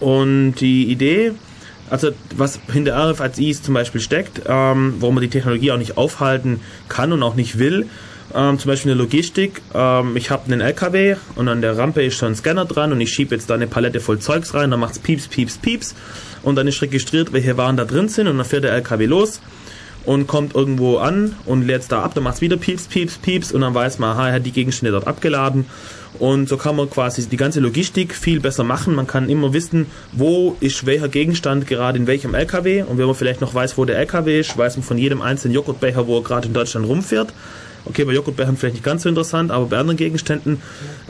[0.00, 1.32] und die Idee,
[1.90, 6.60] also was hinter RFIDs zum Beispiel steckt, ähm, wo man die Technologie auch nicht aufhalten
[6.88, 7.86] kann und auch nicht will,
[8.34, 12.02] ähm, zum Beispiel in der Logistik, ähm, ich habe einen LKW und an der Rampe
[12.02, 14.70] ist schon ein Scanner dran und ich schiebe jetzt da eine Palette voll Zeugs rein,
[14.70, 15.94] dann macht's pieps, pieps, pieps
[16.46, 18.28] und dann ist registriert, welche Waren da drin sind.
[18.28, 19.40] Und dann fährt der LKW los
[20.04, 23.50] und kommt irgendwo an und lädt es da ab, dann macht's wieder pieps, pieps, pieps.
[23.50, 25.66] Und dann weiß man, aha, er hat die Gegenstände dort abgeladen.
[26.20, 28.94] Und so kann man quasi die ganze Logistik viel besser machen.
[28.94, 33.16] Man kann immer wissen, wo ist welcher Gegenstand gerade in welchem LKW und wenn man
[33.16, 36.22] vielleicht noch weiß, wo der LKW ist, weiß man von jedem einzelnen Joghurtbecher, wo er
[36.22, 37.34] gerade in Deutschland rumfährt.
[37.86, 40.60] Okay, bei Joghurtbechern vielleicht nicht ganz so interessant, aber bei anderen Gegenständen.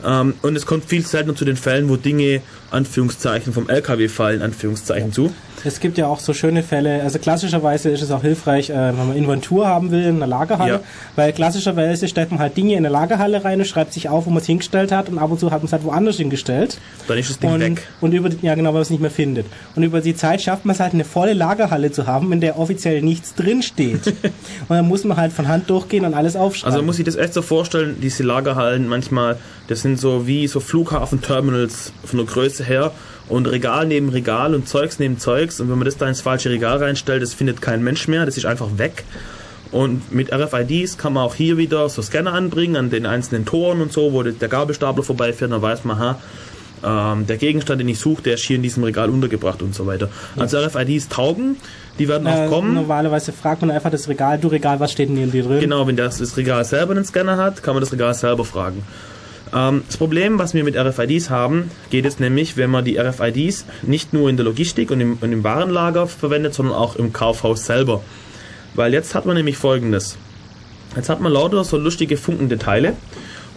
[0.05, 4.41] Ähm, und es kommt viel seltener zu den Fällen, wo Dinge, Anführungszeichen, vom LKW fallen,
[4.41, 5.33] Anführungszeichen zu.
[5.65, 9.07] Es gibt ja auch so schöne Fälle, also klassischerweise ist es auch hilfreich, äh, wenn
[9.07, 10.79] man Inventur haben will in einer Lagerhalle, Ja.
[11.15, 14.29] weil klassischerweise stellt man halt Dinge in eine Lagerhalle rein und schreibt sich auf, wo
[14.29, 16.77] man es hingestellt hat und ab und zu hat man es halt woanders hingestellt.
[17.07, 17.87] Dann ist das Ding und, weg.
[18.01, 19.47] Und über die, ja genau, weil man es nicht mehr findet.
[19.75, 22.59] Und über die Zeit schafft man es halt eine volle Lagerhalle zu haben, in der
[22.59, 24.07] offiziell nichts drin steht.
[24.67, 26.67] und dann muss man halt von Hand durchgehen und alles aufschreiben.
[26.67, 29.37] Also man muss sich das echt so vorstellen, diese Lagerhallen manchmal,
[29.67, 32.91] das sind so wie so Flughafenterminals von der Größe her
[33.29, 36.49] und Regal neben Regal und Zeugs neben Zeugs und wenn man das da ins falsche
[36.49, 39.03] Regal reinstellt, das findet kein Mensch mehr, das ist einfach weg.
[39.71, 43.81] Und mit RFIDs kann man auch hier wieder so Scanner anbringen an den einzelnen Toren
[43.81, 46.19] und so, wo der Gabelstapler vorbeifährt, dann weiß man, ha,
[46.83, 49.85] ähm, der Gegenstand, den ich suche, der ist hier in diesem Regal untergebracht und so
[49.87, 50.09] weiter.
[50.37, 51.57] Also RFIDs taugen,
[51.99, 52.75] die werden auch äh, kommen.
[52.75, 55.59] normalerweise fragt man einfach das Regal, du Regal, was steht denn hier drin?
[55.59, 58.83] Genau, wenn das, das Regal selber einen Scanner hat, kann man das Regal selber fragen.
[59.53, 63.65] Ähm, das Problem, was wir mit RFIDs haben, geht es nämlich, wenn man die RFIDs
[63.83, 67.65] nicht nur in der Logistik und im, und im Warenlager verwendet, sondern auch im Kaufhaus
[67.65, 68.01] selber.
[68.75, 70.17] Weil jetzt hat man nämlich folgendes.
[70.95, 72.93] Jetzt hat man lauter so lustige funkende Teile.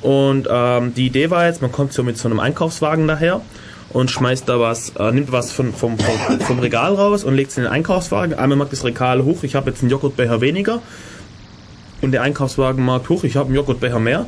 [0.03, 3.43] Und ähm, die Idee war jetzt, man kommt so mit so einem Einkaufswagen daher
[3.91, 7.51] und schmeißt da was, äh, nimmt was von, vom, vom, vom Regal raus und legt
[7.51, 8.39] es in den Einkaufswagen.
[8.39, 10.81] Einmal macht das Regal hoch, ich habe jetzt einen Joghurtbecher weniger.
[12.01, 14.27] Und der Einkaufswagen mag hoch, ich habe einen Joghurtbecher mehr.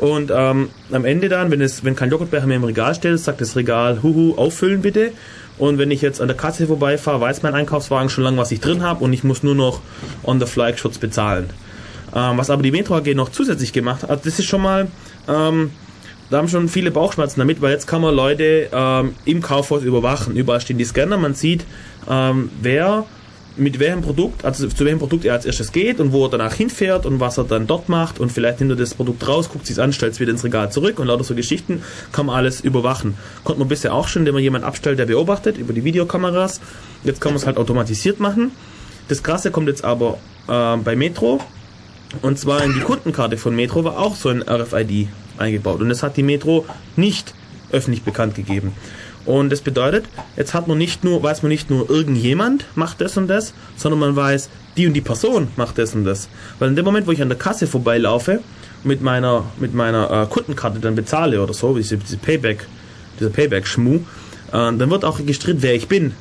[0.00, 3.42] Und ähm, am Ende dann, wenn, es, wenn kein Joghurtbecher mehr im Regal steht, sagt
[3.42, 5.12] das Regal, huhu, auffüllen bitte.
[5.58, 8.60] Und wenn ich jetzt an der Kasse vorbeifahre, weiß mein Einkaufswagen schon lange, was ich
[8.60, 9.82] drin habe und ich muss nur noch
[10.24, 11.50] on the fly Schutz bezahlen.
[12.14, 14.88] Ähm, was aber die Metro AG noch zusätzlich gemacht hat, das ist schon mal,
[15.28, 15.70] ähm,
[16.30, 20.34] da haben schon viele Bauchschmerzen damit, weil jetzt kann man Leute ähm, im Kaufhaus überwachen.
[20.34, 21.66] Überall stehen die Scanner, man sieht,
[22.08, 23.04] ähm, wer
[23.60, 26.54] mit welchem Produkt, also zu welchem Produkt er als erstes geht und wo er danach
[26.54, 29.66] hinfährt und was er dann dort macht und vielleicht nimmt er das Produkt raus, guckt
[29.66, 31.82] sich's an, stellt es wieder ins Regal zurück und lauter so Geschichten
[32.12, 33.16] kann man alles überwachen.
[33.44, 36.60] Konnte man bisher auch schon, indem man jemanden abstellt, der beobachtet über die Videokameras.
[37.04, 38.52] Jetzt kann man es halt automatisiert machen.
[39.08, 41.40] Das Krasse kommt jetzt aber äh, bei Metro
[42.22, 45.08] und zwar in die Kundenkarte von Metro war auch so ein RFID
[45.38, 46.64] eingebaut und das hat die Metro
[46.96, 47.34] nicht
[47.72, 48.72] öffentlich bekannt gegeben.
[49.26, 50.06] Und das bedeutet,
[50.36, 54.00] jetzt hat man nicht nur, weiß man nicht nur, irgendjemand macht das und das, sondern
[54.00, 56.28] man weiß, die und die Person macht das und das.
[56.58, 58.40] Weil in dem Moment, wo ich an der Kasse vorbeilaufe,
[58.82, 62.66] mit meiner, mit meiner äh, Kundenkarte dann bezahle oder so, diese, diese Payback,
[63.18, 64.00] dieser Payback-Schmu, äh,
[64.52, 66.12] dann wird auch registriert, wer ich bin.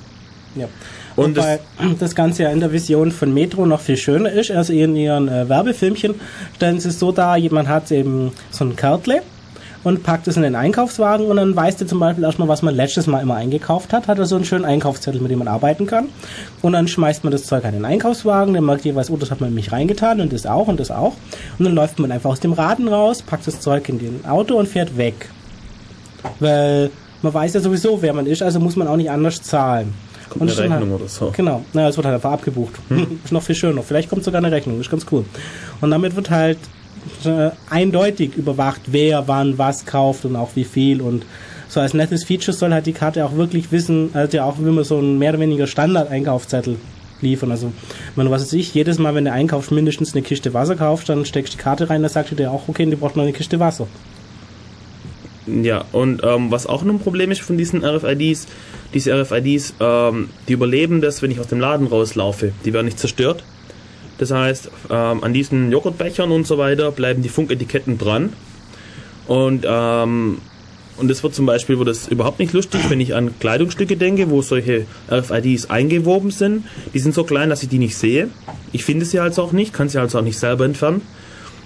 [0.56, 0.68] Ja.
[1.16, 1.60] Und Wobei
[2.00, 4.52] das Ganze ja in der Vision von Metro noch viel schöner ist.
[4.52, 6.16] Also in ihren äh, Werbefilmchen
[6.56, 9.22] stellen sie es so dar, jemand hat eben so ein Kärtle
[9.84, 12.76] und packt es in den Einkaufswagen und dann weiß der zum Beispiel erstmal, was man
[12.76, 15.86] letztes Mal immer eingekauft hat, hat er so einen schönen Einkaufszettel, mit dem man arbeiten
[15.86, 16.10] kann.
[16.62, 19.42] Und dann schmeißt man das Zeug an den Einkaufswagen, dann merkt jeweils, oh, das hat
[19.42, 21.14] man mich reingetan und das auch und das auch.
[21.58, 24.56] Und dann läuft man einfach aus dem Raden raus, packt das Zeug in den Auto
[24.58, 25.30] und fährt weg.
[26.40, 29.94] Weil man weiß ja sowieso, wer man ist, also muss man auch nicht anders zahlen.
[30.30, 31.34] Kommt Und eine Rechnung halt- oder so.
[31.36, 32.74] Genau, naja, es wird halt einfach abgebucht.
[33.24, 33.82] ist noch viel schöner.
[33.82, 35.26] Vielleicht kommt sogar eine Rechnung, ist ganz cool.
[35.82, 36.60] Und damit wird halt
[37.26, 41.02] äh, eindeutig überwacht, wer wann was kauft und auch wie viel.
[41.02, 41.26] Und
[41.68, 44.84] so als nettes Feature soll halt die Karte auch wirklich wissen, also ja auch man
[44.84, 46.78] so einen mehr oder weniger Standard-Einkaufszettel
[47.22, 47.52] liefern.
[47.52, 47.72] Also,
[48.12, 51.10] ich meine, was weiß ich, jedes Mal, wenn du einkaufst, mindestens eine Kiste Wasser kaufst,
[51.10, 53.34] dann steckst du die Karte rein, dann sagt dir auch, okay, die braucht noch eine
[53.34, 53.88] Kiste Wasser.
[55.48, 58.48] Ja, und ähm, was auch noch ein Problem ist von diesen RFIDs,
[58.94, 62.52] diese RFIDs, ähm, die überleben das, wenn ich aus dem Laden rauslaufe.
[62.66, 63.44] Die werden nicht zerstört.
[64.20, 68.34] Das heißt, ähm, an diesen Joghurtbechern und so weiter bleiben die Funketiketten dran.
[69.28, 70.40] Und, ähm,
[70.98, 74.30] und das wird zum Beispiel, wird das überhaupt nicht lustig, wenn ich an Kleidungsstücke denke,
[74.30, 76.66] wo solche RFIDs eingewoben sind.
[76.94, 78.28] Die sind so klein, dass ich die nicht sehe.
[78.74, 81.02] Ich finde sie also auch nicht, kann sie also auch nicht selber entfernen.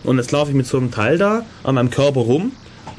[0.04, 2.52] Und jetzt laufe ich mit so einem Teil da an meinem Körper rum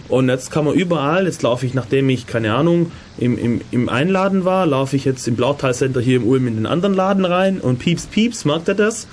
[0.08, 3.88] Und jetzt kann man überall, jetzt laufe ich, nachdem ich, keine Ahnung, im, im, im
[3.88, 7.24] Einladen war, laufe ich jetzt im Blautal Center hier im Ulm in den anderen Laden
[7.24, 9.06] rein und pieps, pieps, merkt er das?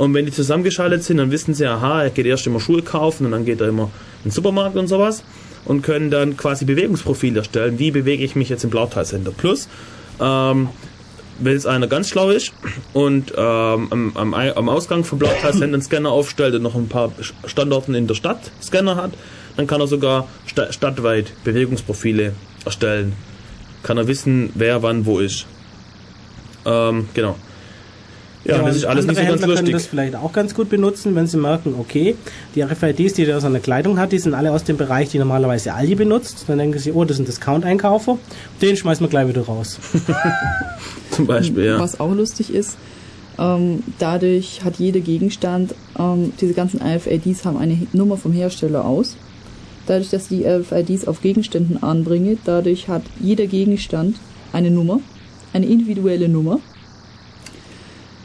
[0.00, 3.26] Und wenn die zusammengeschaltet sind, dann wissen sie, aha, er geht erst immer Schuhe kaufen
[3.26, 3.90] und dann geht er immer
[4.24, 5.22] in den Supermarkt und sowas
[5.66, 7.78] und können dann quasi Bewegungsprofil erstellen.
[7.78, 9.30] Wie bewege ich mich jetzt im Blautal Center?
[9.30, 9.68] Plus,
[10.18, 10.70] ähm,
[11.38, 12.54] wenn jetzt einer ganz schlau ist
[12.94, 17.12] und ähm, am, am, Ausgang vom Blautal Center einen Scanner aufstellt und noch ein paar
[17.44, 19.10] Standorten in der Stadt Scanner hat,
[19.58, 22.32] dann kann er sogar sta stadtweit Bewegungsprofile
[22.64, 23.12] erstellen.
[23.82, 25.44] Kann er wissen, wer wann wo ist.
[26.64, 27.36] Ähm, genau.
[28.44, 29.72] Ja, Ja, das ist alles nicht so ganz Händler können lustig.
[29.72, 32.16] das vielleicht auch ganz gut benutzen, wenn sie merken, okay,
[32.54, 35.18] die RFIDs, die der aus einer Kleidung hat, die sind alle aus dem Bereich, die
[35.18, 36.44] normalerweise Aldi benutzt.
[36.48, 38.18] Dann denken sie, oh, das ist ein Discount-Einkaufer.
[38.62, 39.78] Den schmeißen wir gleich wieder raus.
[41.10, 41.78] Zum Beispiel, ja.
[41.78, 42.78] Was auch lustig ist,
[43.38, 49.16] ähm, dadurch hat jeder Gegenstand, ähm, diese ganzen RFIDs haben eine Nummer vom Hersteller aus.
[49.86, 54.16] Dadurch, dass die RFIDs auf Gegenständen anbringe, dadurch hat jeder Gegenstand
[54.52, 55.00] eine Nummer,
[55.52, 56.60] eine individuelle Nummer.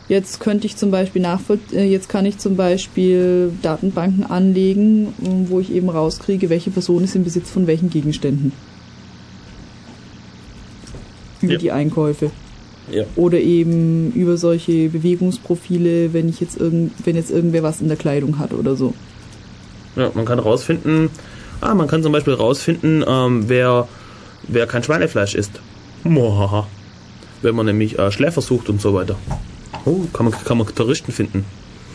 [0.07, 5.49] Jetzt könnte ich zum Beispiel nachvoll äh, jetzt kann ich zum Beispiel Datenbanken anlegen, ähm,
[5.49, 8.51] wo ich eben rauskriege, welche Person ist im Besitz von welchen Gegenständen.
[11.41, 11.59] Über Ja.
[11.59, 12.31] die Einkäufe
[12.91, 13.03] ja.
[13.15, 17.97] oder eben über solche Bewegungsprofile, wenn ich jetzt irgend, wenn jetzt irgendwer was in der
[17.97, 18.93] Kleidung hat oder so.
[19.95, 21.09] Ja, man kann rausfinden,
[21.61, 23.87] ah, man kann zum Beispiel rausfinden, ähm, wer,
[24.47, 25.59] wer kein Schweinefleisch isst.
[26.03, 26.67] Mohaha.
[27.41, 29.15] Wenn man nämlich äh, Schläfer sucht und so weiter.
[29.85, 31.45] Oh, kann man, kann man Touristen finden.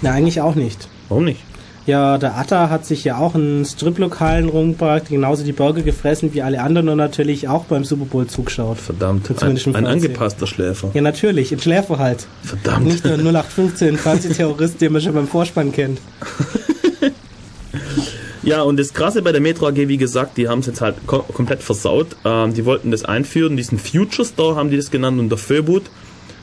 [0.03, 0.88] Na, eigentlich auch nicht.
[1.09, 1.41] Warum nicht?
[1.86, 6.43] Ja, der Atta hat sich ja auch in Striplokalen rumgebracht, genauso die Burger gefressen wie
[6.43, 8.78] alle anderen und natürlich auch beim Super Bowl zugeschaut.
[8.78, 10.91] Verdammt, ein, ein angepasster Schläfer.
[10.95, 12.26] Ja, natürlich, in Schläfer halt.
[12.43, 12.86] Verdammt.
[12.86, 16.01] Nicht nur ein 0815 Fernsehterrorist, den man schon beim Vorspann kennt.
[18.43, 21.07] Ja, und das Krasse bei der Metro AG, wie gesagt, die haben es jetzt halt
[21.07, 22.16] ko komplett versaut.
[22.24, 25.82] Ähm, die wollten das einführen, diesen Future Store haben die das genannt, und der Föbut,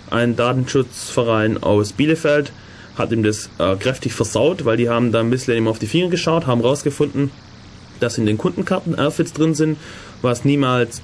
[0.10, 2.52] ein Datenschutzverein aus Bielefeld,
[2.98, 5.88] hat ihm das äh, kräftig versaut, weil die haben da ein bisschen ihm auf die
[5.88, 7.32] Finger geschaut, haben rausgefunden,
[8.00, 9.78] dass in den Kundenkarten Outfits drin sind,
[10.22, 11.02] was niemals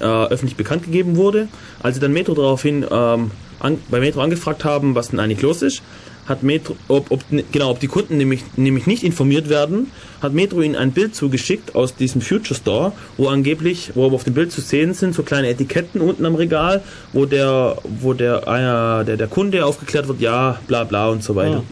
[0.00, 1.48] äh, öffentlich bekannt gegeben wurde.
[1.82, 3.30] Als sie dann Metro daraufhin ähm,
[3.60, 5.82] an, bei Metro angefragt haben, was denn eigentlich los ist,
[6.26, 7.20] hat Metro, ob, ob,
[7.52, 11.74] genau, ob die Kunden nämlich, nämlich nicht informiert werden, hat Metro ihnen ein Bild zugeschickt
[11.74, 15.48] aus diesem Future Store, wo angeblich, wo auf dem Bild zu sehen sind, so kleine
[15.48, 20.58] Etiketten unten am Regal, wo der, wo der, äh, der, der Kunde aufgeklärt wird, ja,
[20.66, 21.62] bla bla und so weiter.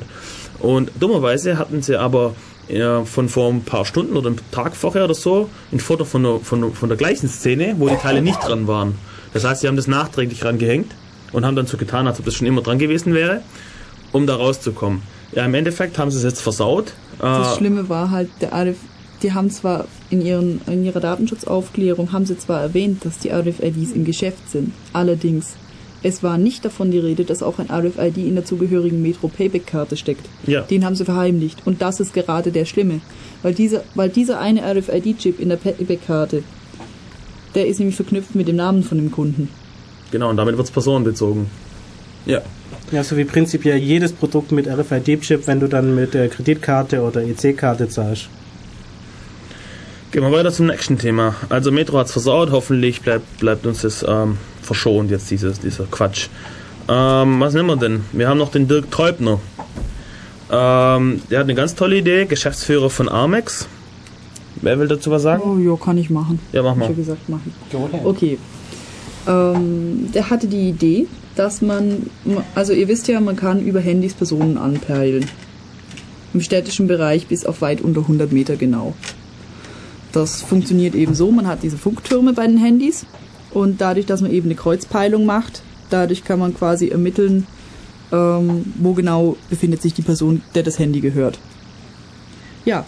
[0.60, 2.34] Und dummerweise hatten sie aber
[2.68, 6.22] ja, von vor ein paar Stunden oder einem Tag vorher oder so ein Foto von
[6.22, 8.94] der, von, der- von der gleichen Szene, wo die Teile nicht dran waren.
[9.34, 10.92] Das heißt, sie haben das nachträglich rangehängt
[11.32, 13.42] und haben dann so getan, als ob das schon immer dran gewesen wäre,
[14.14, 15.02] um da rauszukommen.
[15.32, 16.92] Ja, im Endeffekt haben sie es jetzt versaut.
[17.18, 18.76] Das Äh, Schlimme war halt, der RF,
[19.22, 23.92] die haben zwar in, ihren, in ihrer Datenschutzaufklärung haben sie zwar erwähnt, dass die RFIDs
[23.92, 24.72] im Geschäft sind.
[24.92, 25.54] Allerdings,
[26.04, 29.66] es war nicht davon die Rede, dass auch ein RFID in der zugehörigen Metro Payback
[29.66, 30.24] Karte steckt.
[30.46, 30.60] Ja.
[30.62, 31.66] Den haben sie verheimlicht.
[31.66, 33.00] Und das ist gerade der Schlimme.
[33.42, 36.44] Weil dieser, weil dieser eine RFID-Chip in der Payback Karte,
[37.56, 39.48] der ist nämlich verknüpft mit dem Namen von dem Kunden.
[40.12, 41.46] genau, und damit wird es personenbezogen.
[42.26, 42.40] Ja.
[42.92, 47.22] Ja, so wie prinzipiell jedes Produkt mit RFID-Chip, wenn du dann mit der Kreditkarte oder
[47.22, 48.28] EC-Karte zahlst.
[50.12, 51.34] Gehen wir weiter zum nächsten Thema.
[51.48, 56.28] Also Metro hat's versaut, hoffentlich bleibt, bleibt uns das ähm, verschont jetzt dieses, dieser Quatsch.
[56.88, 58.04] Ähm, was nehmen wir denn?
[58.12, 59.40] Wir haben noch den Dirk Treubner.
[60.52, 63.66] Ähm, der hat eine ganz tolle Idee, Geschäftsführer von Armex.
[64.56, 65.42] Wer will dazu was sagen?
[65.44, 66.38] Oh ja, kann ich machen.
[66.52, 66.90] Ja, mach mal.
[66.90, 67.52] Ich gesagt, machen.
[68.04, 68.38] Okay.
[69.26, 71.06] Ähm, der hatte die Idee,
[71.36, 72.10] dass man,
[72.54, 75.26] also ihr wisst ja, man kann über Handys Personen anpeilen.
[76.32, 78.94] Im städtischen Bereich bis auf weit unter 100 Meter genau.
[80.12, 83.06] Das funktioniert eben so, man hat diese Funktürme bei den Handys
[83.50, 87.46] und dadurch, dass man eben eine Kreuzpeilung macht, dadurch kann man quasi ermitteln,
[88.12, 91.38] ähm, wo genau befindet sich die Person, der das Handy gehört.
[92.64, 92.84] Ja,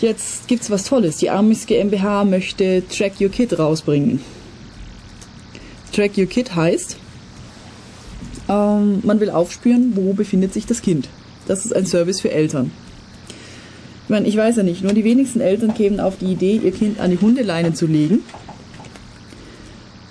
[0.00, 1.18] Jetzt gibt's was Tolles.
[1.18, 4.20] Die Armis GmbH möchte Track Your Kid rausbringen.
[5.92, 6.96] Track Your Kid heißt,
[8.50, 11.08] ähm, man will aufspüren, wo befindet sich das Kind.
[11.46, 12.72] Das ist ein Service für Eltern.
[14.04, 16.72] Ich meine, ich weiß ja nicht, nur die wenigsten Eltern kämen auf die Idee, ihr
[16.72, 18.24] Kind an die Hundeleine zu legen.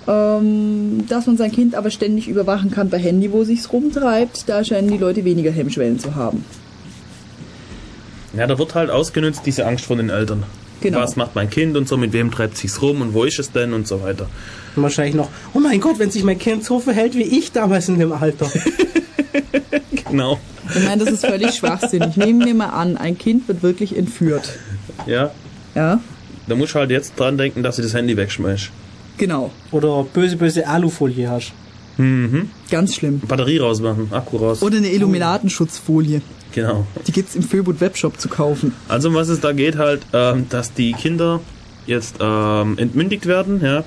[0.08, 4.64] Ähm, dass man sein Kind aber ständig überwachen kann per Handy, wo sich's rumtreibt, da
[4.64, 6.44] scheinen die Leute weniger Hemmschwellen zu haben.
[8.32, 10.44] Ja, da wird halt ausgenutzt diese Angst von den Eltern.
[10.80, 10.98] Genau.
[10.98, 13.52] Was macht mein Kind und so, mit wem treibt sich's rum und wo ist es
[13.52, 14.28] denn und so weiter.
[14.76, 17.88] Und wahrscheinlich noch, oh mein Gott, wenn sich mein Kind so verhält wie ich damals
[17.88, 18.50] in dem Alter.
[20.10, 20.40] Genau.
[20.74, 22.16] Ich meine, das ist völlig schwachsinnig.
[22.16, 24.58] Nehmen wir mal an, ein Kind wird wirklich entführt.
[25.06, 25.30] Ja.
[25.74, 26.00] Ja?
[26.48, 28.70] Da musst du halt jetzt dran denken, dass du das Handy wegschmeißt.
[29.18, 29.50] Genau.
[29.70, 31.52] Oder böse, böse Alufolie hast.
[32.70, 33.20] Ganz schlimm.
[33.20, 34.62] Batterie rausmachen, Akku raus.
[34.62, 36.22] Oder eine Illuminatenschutzfolie.
[36.52, 36.86] Genau.
[37.06, 38.74] Die gibt's im Föbut Webshop zu kaufen.
[38.88, 41.40] Also um was es da geht halt, ähm, dass die Kinder
[41.86, 43.84] jetzt ähm, entmündigt werden, ja.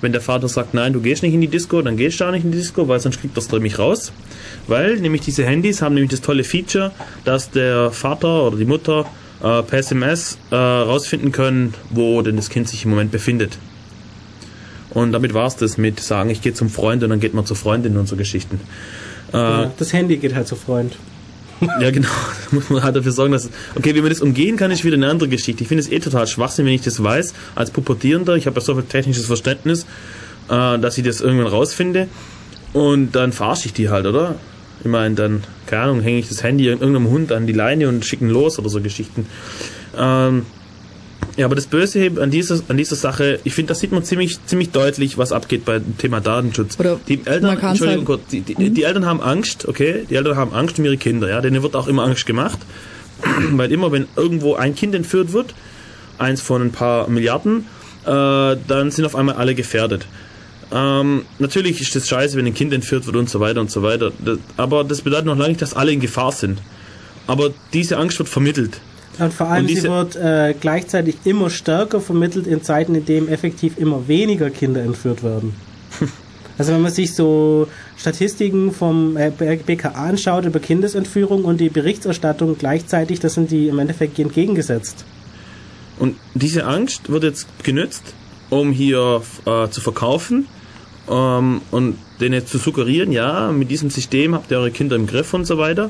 [0.00, 2.30] Wenn der Vater sagt, nein, du gehst nicht in die Disco, dann gehst du auch
[2.30, 4.12] nicht in die Disco, weil sonst kriegt das nämlich raus.
[4.66, 6.92] Weil nämlich diese Handys haben nämlich das tolle Feature,
[7.24, 9.04] dass der Vater oder die Mutter
[9.42, 13.58] äh, per SMS äh, rausfinden können, wo denn das Kind sich im Moment befindet.
[14.90, 17.56] Und damit war's das mit sagen, ich gehe zum Freund und dann geht man zur
[17.56, 18.60] Freundin und so Geschichten.
[19.32, 20.96] Äh, Ja, das Handy geht halt zu Freund.
[21.80, 22.08] ja, genau.
[22.50, 23.48] Da muss man halt dafür sorgen, dass.
[23.76, 25.62] Okay, wie man das umgehen kann, ist wieder eine andere Geschichte.
[25.62, 28.34] Ich finde es eh total schwachsinn, wenn ich das weiß, als Pubertierender.
[28.36, 29.86] Ich habe ja so viel technisches Verständnis,
[30.48, 32.08] äh, dass ich das irgendwann rausfinde.
[32.72, 34.36] Und dann verarsche ich die halt, oder?
[34.80, 38.04] Ich meine, dann, keine Ahnung, hänge ich das Handy irgendeinem Hund an die Leine und
[38.04, 39.26] schicke ihn los oder so Geschichten.
[39.96, 40.46] Ähm,
[41.40, 44.36] ja, aber das Böse an dieser, an dieser Sache, ich finde, das sieht man ziemlich,
[44.44, 46.78] ziemlich deutlich, was abgeht beim Thema Datenschutz.
[46.78, 50.04] Oder die Eltern, Entschuldigung halt- kurz, die, die, die Eltern haben Angst, okay?
[50.10, 51.40] Die Eltern haben Angst um ihre Kinder, ja?
[51.40, 52.58] Denen wird auch immer Angst gemacht.
[53.52, 55.54] Weil immer, wenn irgendwo ein Kind entführt wird,
[56.18, 57.64] eins von ein paar Milliarden,
[58.04, 58.10] äh,
[58.68, 60.06] dann sind auf einmal alle gefährdet.
[60.70, 63.82] Ähm, natürlich ist das scheiße, wenn ein Kind entführt wird und so weiter und so
[63.82, 64.12] weiter.
[64.22, 66.60] Das, aber das bedeutet noch lange nicht, dass alle in Gefahr sind.
[67.26, 68.78] Aber diese Angst wird vermittelt.
[69.18, 73.04] Und vor allem, Und diese- sie wird äh, gleichzeitig immer stärker vermittelt in Zeiten, in
[73.04, 75.54] denen effektiv immer weniger Kinder entführt werden.
[76.58, 82.58] Also wenn man sich so Statistiken vom äh, BKA anschaut über Kindesentführung und die Berichterstattung
[82.58, 85.06] gleichzeitig, das sind die im Endeffekt entgegengesetzt.
[85.98, 88.02] Und diese Angst wird jetzt genützt,
[88.50, 90.48] um hier äh, zu verkaufen
[91.08, 95.32] ähm, und denen zu suggerieren, ja, mit diesem System habt ihr eure Kinder im Griff
[95.32, 95.88] und so weiter.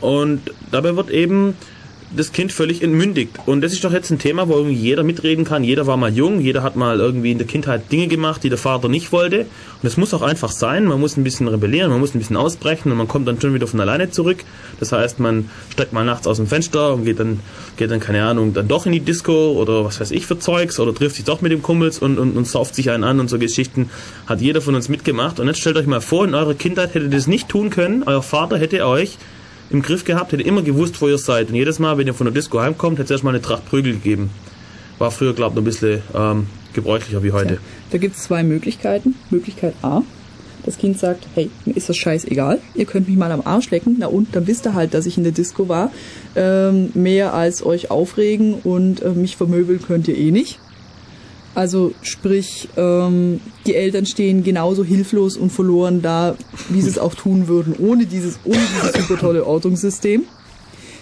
[0.00, 1.56] Und dabei wird eben
[2.16, 3.38] das Kind völlig entmündigt.
[3.46, 5.64] Und das ist doch jetzt ein Thema, wo jeder mitreden kann.
[5.64, 8.58] Jeder war mal jung, jeder hat mal irgendwie in der Kindheit Dinge gemacht, die der
[8.58, 9.40] Vater nicht wollte.
[9.40, 10.84] Und das muss auch einfach sein.
[10.84, 13.54] Man muss ein bisschen rebellieren, man muss ein bisschen ausbrechen und man kommt dann schon
[13.54, 14.44] wieder von alleine zurück.
[14.80, 17.40] Das heißt, man steigt mal nachts aus dem Fenster und geht dann,
[17.76, 20.78] geht dann, keine Ahnung, dann doch in die Disco oder was weiß ich für Zeugs
[20.80, 23.28] oder trifft sich doch mit dem Kumpels und, und, und sauft sich einen an und
[23.28, 23.90] so Geschichten.
[24.26, 25.40] Hat jeder von uns mitgemacht.
[25.40, 28.02] Und jetzt stellt euch mal vor, in eurer Kindheit hättet ihr das nicht tun können.
[28.04, 29.18] Euer Vater hätte euch
[29.74, 31.48] im Griff gehabt, hätte immer gewusst, wo ihr seid.
[31.48, 33.94] Und jedes Mal, wenn ihr von der Disco heimkommt, hätte es erstmal eine Tracht Prügel
[33.94, 34.30] gegeben.
[34.98, 37.58] War früher, glaube ich, noch ein bisschen ähm, gebräuchlicher wie heute.
[37.90, 39.16] Da gibt es zwei Möglichkeiten.
[39.30, 40.02] Möglichkeit A.
[40.64, 43.96] Das Kind sagt, hey, mir ist das scheißegal, ihr könnt mich mal am Arsch lecken.
[43.98, 45.90] Na und, dann wisst ihr halt, dass ich in der Disco war.
[46.36, 50.58] Ähm, mehr als euch aufregen und äh, mich vermöbeln könnt ihr eh nicht.
[51.54, 56.36] Also sprich, ähm, die Eltern stehen genauso hilflos und verloren da,
[56.68, 60.24] wie sie es auch tun würden, ohne dieses, ohne dieses super tolle Ortungssystem.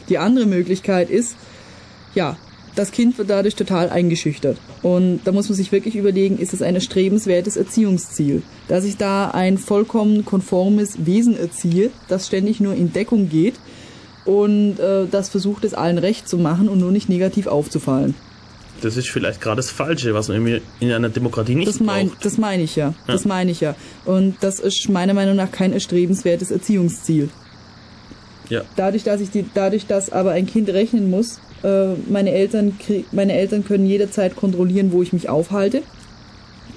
[0.08, 1.36] Die andere Möglichkeit ist,
[2.14, 2.36] ja,
[2.74, 4.58] das Kind wird dadurch total eingeschüchtert.
[4.82, 8.42] Und da muss man sich wirklich überlegen, ist es ein erstrebenswertes Erziehungsziel?
[8.68, 13.54] Dass ich da ein vollkommen konformes Wesen erziehe, das ständig nur in Deckung geht
[14.24, 18.14] und äh, das versucht es allen recht zu machen und nur nicht negativ aufzufallen.
[18.82, 22.10] Das ist vielleicht gerade das Falsche, was man irgendwie in einer Demokratie nicht Das meine
[22.10, 22.24] braucht.
[22.24, 22.94] das meine ich ja.
[23.06, 23.74] Das meine ich ja.
[24.04, 27.28] Und das ist meiner Meinung nach kein erstrebenswertes Erziehungsziel.
[28.48, 28.62] Ja.
[28.76, 32.76] Dadurch, dass ich die, dadurch, dass aber ein Kind rechnen muss, äh, meine Eltern,
[33.12, 35.82] meine Eltern können jederzeit kontrollieren, wo ich mich aufhalte.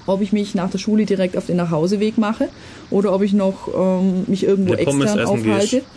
[0.05, 2.49] Ob ich mich nach der Schule direkt auf den Nachhauseweg mache
[2.91, 5.77] oder ob ich noch ähm, mich irgendwo extern aufhalte.
[5.77, 5.87] gehst.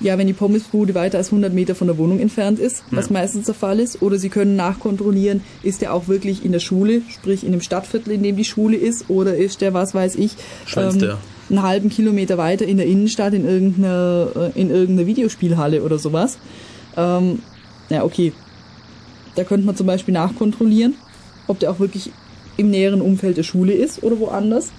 [0.00, 3.46] Ja, wenn die Pommesbude weiter als 100 Meter von der Wohnung entfernt ist, was meistens
[3.46, 4.02] der Fall ist.
[4.02, 8.12] Oder sie können nachkontrollieren, ist der auch wirklich in der Schule, sprich in dem Stadtviertel,
[8.12, 10.32] in dem die Schule ist, oder ist der, was weiß ich,
[10.98, 11.18] der.
[11.48, 16.38] einen halben Kilometer weiter in der Innenstadt in irgendeiner, äh, in irgendeiner Videospielhalle oder sowas.
[16.96, 17.40] Ähm,
[17.88, 18.32] ja, okay.
[19.36, 20.96] Da könnte man zum Beispiel nachkontrollieren,
[21.46, 22.10] ob der auch wirklich
[22.56, 24.70] im näheren Umfeld der Schule ist oder woanders.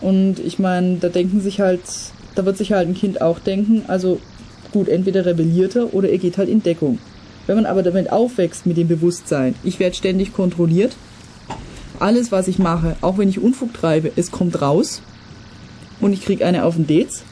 [0.00, 1.82] Und ich meine, da denken sich halt,
[2.38, 4.20] da wird sich halt ein Kind auch denken, also
[4.70, 7.00] gut, entweder rebelliert er oder er geht halt in Deckung.
[7.48, 10.94] Wenn man aber damit aufwächst mit dem Bewusstsein, ich werde ständig kontrolliert,
[11.98, 15.02] alles was ich mache, auch wenn ich Unfug treibe, es kommt raus
[16.00, 17.24] und ich krieg eine auf den Dez,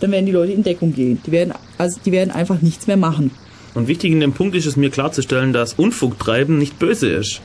[0.00, 1.20] dann werden die Leute in Deckung gehen.
[1.24, 3.30] Die werden, also die werden einfach nichts mehr machen.
[3.74, 7.40] Und wichtig in dem Punkt ist es mir klarzustellen, dass Unfug treiben nicht böse ist.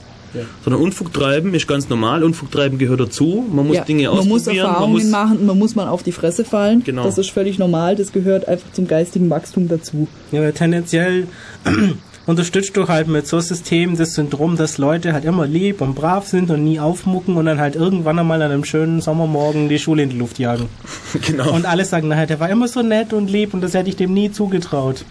[0.64, 2.23] Sondern Unfug treiben ist ganz normal.
[2.23, 3.45] Unfug treiben gehört dazu.
[3.51, 4.65] Man muss Ja, Dinge man muss ausprobieren.
[4.65, 6.84] Erfahrungen man muss, machen, man muss mal auf die Fresse fallen.
[6.84, 7.03] Genau.
[7.03, 10.07] Das ist völlig normal, das gehört einfach zum geistigen Wachstum dazu.
[10.31, 11.27] Ja, weil tendenziell
[12.26, 15.95] unterstützt du halt mit so einem System das Syndrom, dass Leute halt immer lieb und
[15.95, 19.80] brav sind und nie aufmucken und dann halt irgendwann einmal an einem schönen Sommermorgen die
[19.80, 20.68] Schule in die Luft jagen.
[21.26, 21.53] genau.
[21.53, 23.95] Und alle sagen, naja, der war immer so nett und lieb und das hätte ich
[23.95, 25.05] dem nie zugetraut.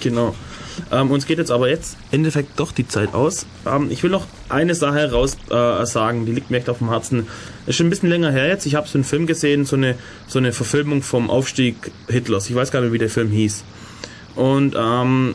[0.00, 0.34] Genau.
[0.90, 3.46] Ähm, uns geht jetzt aber jetzt im Endeffekt doch die Zeit aus.
[3.66, 6.90] Ähm, ich will noch eine Sache heraus äh, sagen, die liegt mir echt auf dem
[6.90, 7.26] Herzen.
[7.66, 8.66] Ist schon ein bisschen länger her jetzt.
[8.66, 9.96] Ich habe so einen Film gesehen, so eine,
[10.26, 12.48] so eine Verfilmung vom Aufstieg Hitlers.
[12.48, 13.64] Ich weiß gar nicht, wie der Film hieß.
[14.34, 15.34] Und ähm,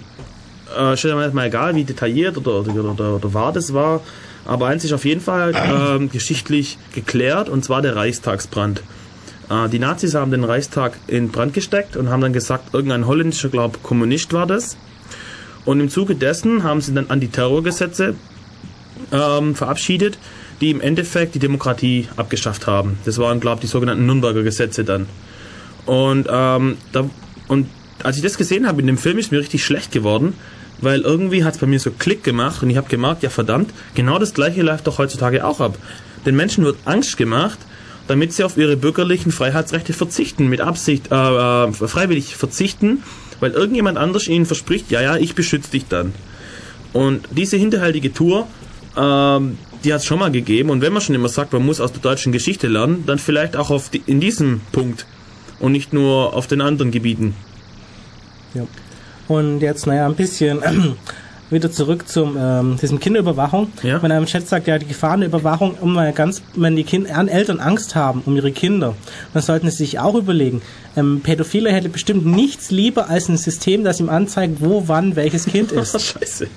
[0.78, 4.02] äh, steht mir mal egal, wie detailliert oder, oder, oder, oder wahr das war.
[4.46, 8.82] Aber eins ist auf jeden Fall ähm, geschichtlich geklärt, und zwar der Reichstagsbrand.
[9.50, 13.50] Äh, die Nazis haben den Reichstag in Brand gesteckt und haben dann gesagt, irgendein holländischer,
[13.50, 14.78] glaube Kommunist war das.
[15.66, 18.16] Und im Zuge dessen haben sie dann Antiterrorgesetze
[19.12, 20.18] ähm, verabschiedet,
[20.60, 22.98] die im Endeffekt die Demokratie abgeschafft haben.
[23.06, 25.08] Das waren, glaube ich, die sogenannten Nürnberger Gesetze dann.
[25.86, 27.10] Und, ähm, da,
[27.48, 27.68] und
[28.04, 30.34] als ich das gesehen habe in dem Film, ist mir richtig schlecht geworden,
[30.80, 33.72] weil irgendwie hat es bei mir so Klick gemacht und ich habe gemerkt, ja verdammt,
[33.96, 35.78] genau das gleiche läuft doch heutzutage auch ab.
[36.26, 37.60] Den Menschen wird Angst gemacht,
[38.08, 43.04] damit sie auf ihre bürgerlichen Freiheitsrechte verzichten, mit Absicht, äh, äh, freiwillig verzichten,
[43.42, 46.14] weil irgendjemand anders ihnen verspricht, ja, ja, ich beschütze dich dann.
[46.94, 48.48] Und diese hinterhältige Tour,
[48.96, 50.70] ähm, die hat es schon mal gegeben.
[50.70, 53.56] Und wenn man schon immer sagt, man muss aus der deutschen Geschichte lernen, dann vielleicht
[53.56, 55.06] auch auf die, in diesem Punkt
[55.60, 57.36] und nicht nur auf den anderen Gebieten.
[58.54, 58.68] Ja.
[59.28, 60.62] Und jetzt, naja, ein bisschen
[61.52, 63.72] wieder zurück zum ähm, diesem Kinderüberwachung.
[63.84, 64.02] Ja.
[64.02, 67.60] Wenn er im Chat sagt, ja, die Gefahrenüberwachung, um mal ganz, wenn die kind, Eltern
[67.60, 68.96] Angst haben um ihre Kinder,
[69.34, 70.62] dann sollten sie sich auch überlegen.
[70.96, 75.46] Ähm, Pädophile hätte bestimmt nichts lieber als ein System, das ihm anzeigt, wo, wann, welches
[75.46, 76.00] Kind ist.
[76.02, 76.48] Scheiße.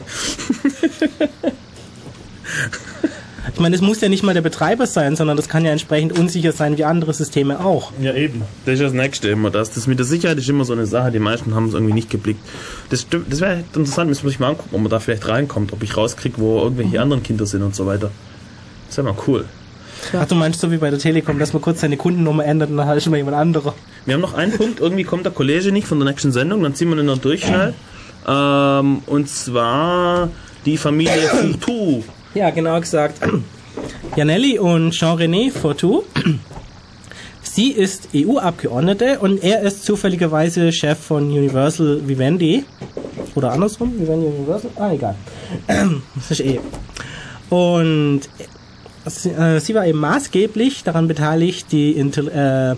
[3.55, 6.19] Ich meine, es muss ja nicht mal der Betreiber sein, sondern das kann ja entsprechend
[6.19, 7.93] unsicher sein wie andere Systeme auch.
[8.01, 8.43] Ja, eben.
[8.67, 9.71] Das ist das Nächste immer das.
[9.71, 12.11] Das mit der Sicherheit ist immer so eine Sache, die meisten haben es irgendwie nicht
[12.11, 12.41] geblickt.
[12.91, 15.85] Das, das wäre interessant, müssen wir sich mal angucken, ob man da vielleicht reinkommt, ob
[15.85, 18.11] ich rauskriege, wo irgendwelche anderen Kinder sind und so weiter.
[18.89, 19.45] Das wäre mal cool.
[20.19, 22.77] Ach, du meinst so wie bei der Telekom, dass man kurz seine Kundennummer ändert und
[22.77, 23.73] dann halt schon mal jemand anderer.
[24.05, 26.75] Wir haben noch einen Punkt, irgendwie kommt der Kollege nicht von der nächsten Sendung, dann
[26.75, 27.73] ziehen wir den noch durch schnell.
[28.27, 30.29] Ähm, und zwar
[30.67, 32.03] die Familie Foutou.
[32.35, 33.21] Ja, genau gesagt.
[34.17, 36.03] Janelli und Jean-René Fortou.
[37.43, 42.65] Sie ist EU-Abgeordnete und er ist zufälligerweise Chef von Universal Vivendi.
[43.37, 44.71] Oder andersrum, Vivendi Universal?
[44.75, 45.15] Ah, egal.
[46.17, 46.59] Das ist eh.
[47.51, 48.23] Und
[49.07, 52.75] sie, äh, sie war eben maßgeblich daran beteiligt, die Intel äh,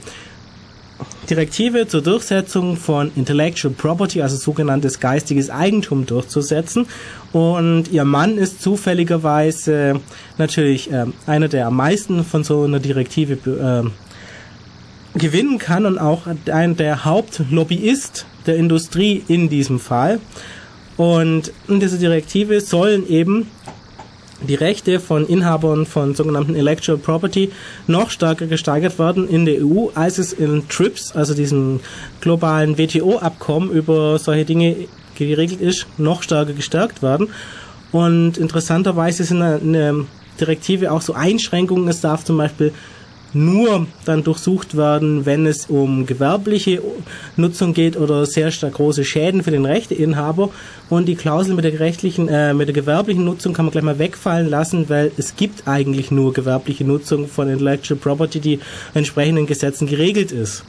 [1.29, 6.87] Direktive zur Durchsetzung von Intellectual Property, also sogenanntes geistiges Eigentum durchzusetzen.
[7.37, 10.01] Und ihr Mann ist zufälligerweise
[10.39, 13.91] natürlich ähm, einer, der am meisten von so einer Direktive ähm,
[15.13, 20.19] gewinnen kann und auch ein der Hauptlobbyist der Industrie in diesem Fall.
[20.97, 23.51] Und in dieser Direktive sollen eben
[24.49, 27.53] die Rechte von Inhabern von sogenannten Intellectual Property
[27.87, 31.81] noch stärker gesteigert werden in der EU, als es in TRIPS, also diesem
[32.23, 37.29] globalen WTO-Abkommen über solche Dinge geregelt ist, noch stärker gestärkt werden.
[37.93, 39.95] Und interessanterweise sind in der
[40.41, 41.89] Direktive auch so Einschränkungen.
[41.89, 42.73] Es darf zum Beispiel
[43.33, 46.81] nur dann durchsucht werden, wenn es um gewerbliche
[47.37, 50.51] Nutzung geht oder sehr stark große Schäden für den Rechteinhaber.
[50.89, 53.99] Und die Klausel mit der rechtlichen, äh, mit der gewerblichen Nutzung kann man gleich mal
[53.99, 58.61] wegfallen lassen, weil es gibt eigentlich nur gewerbliche Nutzung von Intellectual Property, die
[58.95, 60.65] entsprechenden Gesetzen geregelt ist.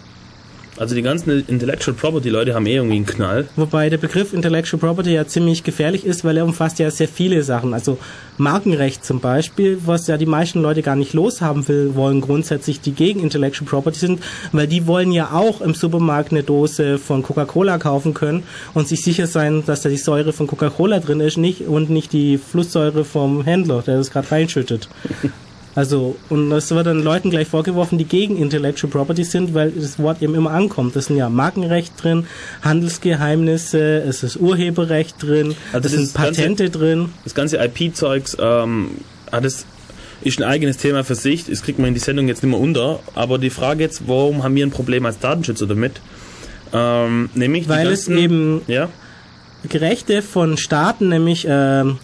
[0.78, 3.48] Also die ganzen Intellectual Property Leute haben eh irgendwie einen Knall.
[3.56, 7.42] Wobei der Begriff Intellectual Property ja ziemlich gefährlich ist, weil er umfasst ja sehr viele
[7.42, 7.74] Sachen.
[7.74, 7.98] Also
[8.38, 12.92] Markenrecht zum Beispiel, was ja die meisten Leute gar nicht loshaben will, wollen grundsätzlich, die
[12.92, 14.22] gegen Intellectual Property sind,
[14.52, 18.44] weil die wollen ja auch im Supermarkt eine Dose von Coca-Cola kaufen können
[18.76, 22.14] und sich sicher sein, dass da die Säure von Coca-Cola drin ist nicht und nicht
[22.14, 24.90] die Flusssäure vom Händler, der das gerade reinschüttet.
[25.78, 30.00] Also, und das wird dann Leuten gleich vorgeworfen, die gegen Intellectual Property sind, weil das
[30.00, 30.96] Wort eben immer ankommt.
[30.96, 32.26] Das sind ja Markenrecht drin,
[32.64, 37.10] Handelsgeheimnisse, es ist Urheberrecht drin, Also es sind Patente ganze- drin.
[37.24, 38.90] Das ganze IP-Zeugs ähm,
[39.32, 39.66] hat es
[40.22, 41.46] ist ein eigenes Thema für sich.
[41.46, 43.00] Das kriegt man in die Sendung jetzt nicht mehr unter.
[43.14, 46.02] Aber die Frage jetzt, warum haben wir ein Problem als Datenschützer damit?
[46.74, 48.90] Ähm, nämlich Weil es ganzen, eben ja,
[49.72, 52.00] Rechte von Staaten, nämlich ähm,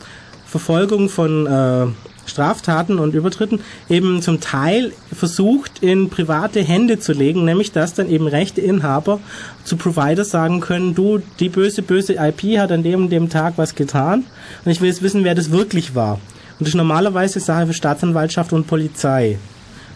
[0.46, 1.88] Verfolgung von äh,
[2.26, 3.60] Straftaten und Übertritten,
[3.90, 9.20] eben zum Teil versucht in private Hände zu legen, nämlich dass dann eben Rechteinhaber
[9.64, 13.54] zu Provider sagen können, du, die böse, böse IP hat an dem und dem Tag
[13.58, 14.26] was getan
[14.66, 16.14] und ich will jetzt wissen, wer das wirklich war.
[16.14, 19.38] Und das ist normalerweise Sache für Staatsanwaltschaft und Polizei.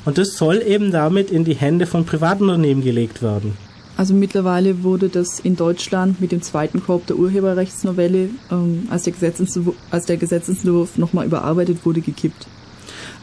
[0.05, 3.57] Und das soll eben damit in die Hände von Privatunternehmen gelegt werden.
[3.97, 9.13] Also mittlerweile wurde das in Deutschland mit dem zweiten Korb der Urheberrechtsnovelle, ähm, als, der
[9.13, 12.47] Gesetzentwurf, als der Gesetzentwurf nochmal überarbeitet wurde, gekippt.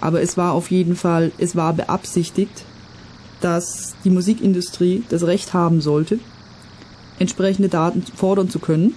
[0.01, 2.65] Aber es war auf jeden Fall, es war beabsichtigt,
[3.41, 6.19] dass die Musikindustrie das Recht haben sollte,
[7.21, 8.95] entsprechende Daten fordern zu können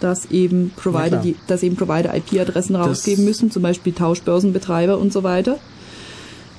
[0.00, 5.22] dass eben Provider, die, dass eben Provider IP-Adressen rausgeben müssen, zum Beispiel Tauschbörsenbetreiber und so
[5.22, 5.58] weiter.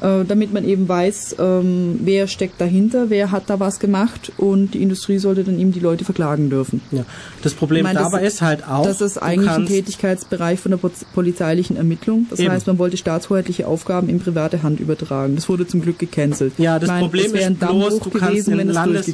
[0.01, 4.73] Äh, damit man eben weiß, ähm, wer steckt dahinter, wer hat da was gemacht und
[4.73, 6.79] die Industrie sollte dann eben die Leute verklagen dürfen.
[6.91, 7.03] Ja.
[7.43, 10.79] Das Problem meine, das- dabei ist halt auch, Das ist eigentlich ein Tätigkeitsbereich von der
[11.13, 12.27] polizeilichen Ermittlung.
[12.29, 12.51] Das Eben.
[12.53, 15.35] heißt, man wollte staatshoheitliche Aufgaben in private Hand übertragen.
[15.35, 16.53] Das wurde zum Glück gecancelt.
[16.57, 19.13] Ja, das meine, Problem ist bloß, du kannst gewesen, in Landes-.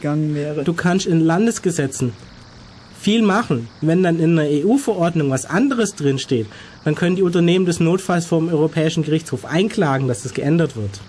[0.65, 2.13] Du kannst in Landesgesetzen
[3.05, 3.67] viel machen.
[3.81, 6.47] Wenn dann in einer EU-Verordnung was anderes drinsteht,
[6.85, 10.99] dann können die Unternehmen des Notfalls vom Europäischen Gerichtshof einklagen, dass das geändert wird.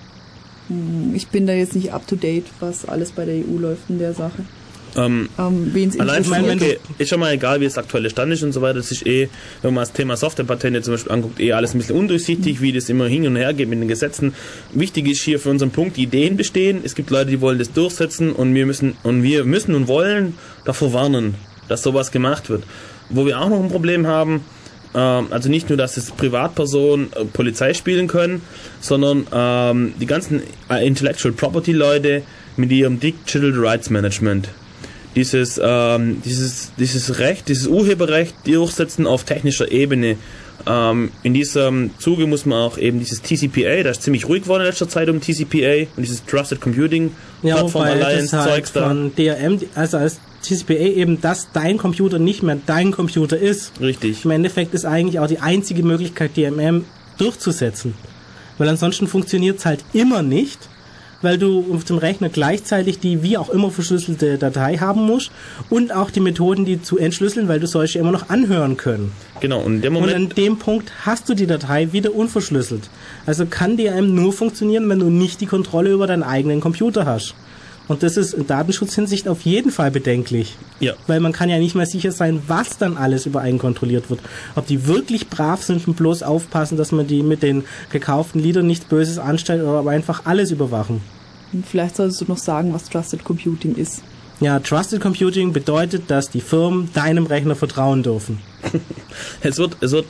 [1.14, 3.98] ich bin da jetzt nicht up to date, was alles bei der EU läuft in
[3.98, 4.44] der Sache.
[4.94, 8.42] Ähm, Ähm, es Allein schon, okay, ist schon mal egal, wie das aktuelle Stand ist
[8.42, 8.74] und so weiter.
[8.74, 9.28] Das ist eh,
[9.62, 12.90] wenn man das Thema Softwarepatente zum Beispiel anguckt, eh alles ein bisschen undurchsichtig, wie das
[12.90, 14.34] immer hin und her geht mit den Gesetzen.
[14.74, 16.80] Wichtig ist hier für unseren Punkt, die Ideen bestehen.
[16.84, 20.34] Es gibt Leute, die wollen das durchsetzen und wir müssen, und wir müssen und wollen
[20.64, 21.34] davor warnen,
[21.68, 22.64] dass sowas gemacht wird.
[23.08, 24.44] Wo wir auch noch ein Problem haben,
[24.94, 28.42] ähm, also nicht nur, dass es Privatpersonen äh, Polizei spielen können,
[28.80, 32.22] sondern ähm, die ganzen äh, Intellectual Property Leute
[32.56, 34.48] mit ihrem Digital Rights Management
[35.16, 40.16] dieses, ähm, dieses, dieses Recht, dieses Urheberrecht durchsetzen auf technischer Ebene.
[40.66, 44.62] Ähm, in diesem Zuge muss man auch eben dieses TCPA, da ist ziemlich ruhig geworden
[44.62, 47.12] in letzter Zeit um TCPA und dieses Trusted Computing
[47.42, 48.88] Ja, das Alliance halt Zeugs da.
[48.88, 53.72] von DRM, also als TCPA eben, dass dein Computer nicht mehr dein Computer ist.
[53.80, 54.24] Richtig.
[54.24, 56.84] Im Endeffekt ist eigentlich auch die einzige Möglichkeit, DMM
[57.18, 57.94] durchzusetzen.
[58.58, 60.68] Weil ansonsten funktioniert es halt immer nicht,
[61.22, 65.30] weil du auf dem Rechner gleichzeitig die wie auch immer verschlüsselte Datei haben musst
[65.70, 69.12] und auch die Methoden, die zu entschlüsseln, weil du solche immer noch anhören können.
[69.40, 72.88] Genau, und in dem Und an Moment, dem Punkt hast du die Datei wieder unverschlüsselt.
[73.24, 77.34] Also kann DRM nur funktionieren, wenn du nicht die Kontrolle über deinen eigenen Computer hast.
[77.88, 80.56] Und das ist in Datenschutzhinsicht auf jeden Fall bedenklich.
[80.80, 84.10] ja, Weil man kann ja nicht mehr sicher sein, was dann alles über einen kontrolliert
[84.10, 84.20] wird.
[84.56, 88.66] Ob die wirklich brav sind und bloß aufpassen, dass man die mit den gekauften Liedern
[88.66, 91.00] nichts Böses anstellt oder ob einfach alles überwachen.
[91.52, 94.02] Und Vielleicht solltest du noch sagen, was Trusted Computing ist.
[94.40, 98.40] Ja, Trusted Computing bedeutet, dass die Firmen deinem Rechner vertrauen dürfen.
[99.40, 100.06] es wird, es wird,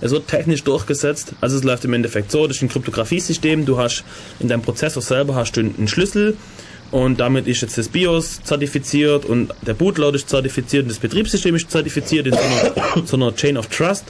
[0.00, 1.34] es wird technisch durchgesetzt.
[1.40, 3.66] Also es läuft im Endeffekt so, das ist ein Kryptografiesystem.
[3.66, 4.02] Du hast
[4.40, 6.36] in deinem Prozessor selber hast du einen Schlüssel
[6.90, 11.54] und damit ist jetzt das BIOS zertifiziert und der Bootloader ist zertifiziert und das Betriebssystem
[11.54, 14.04] ist zertifiziert in so einer, so einer Chain of Trust.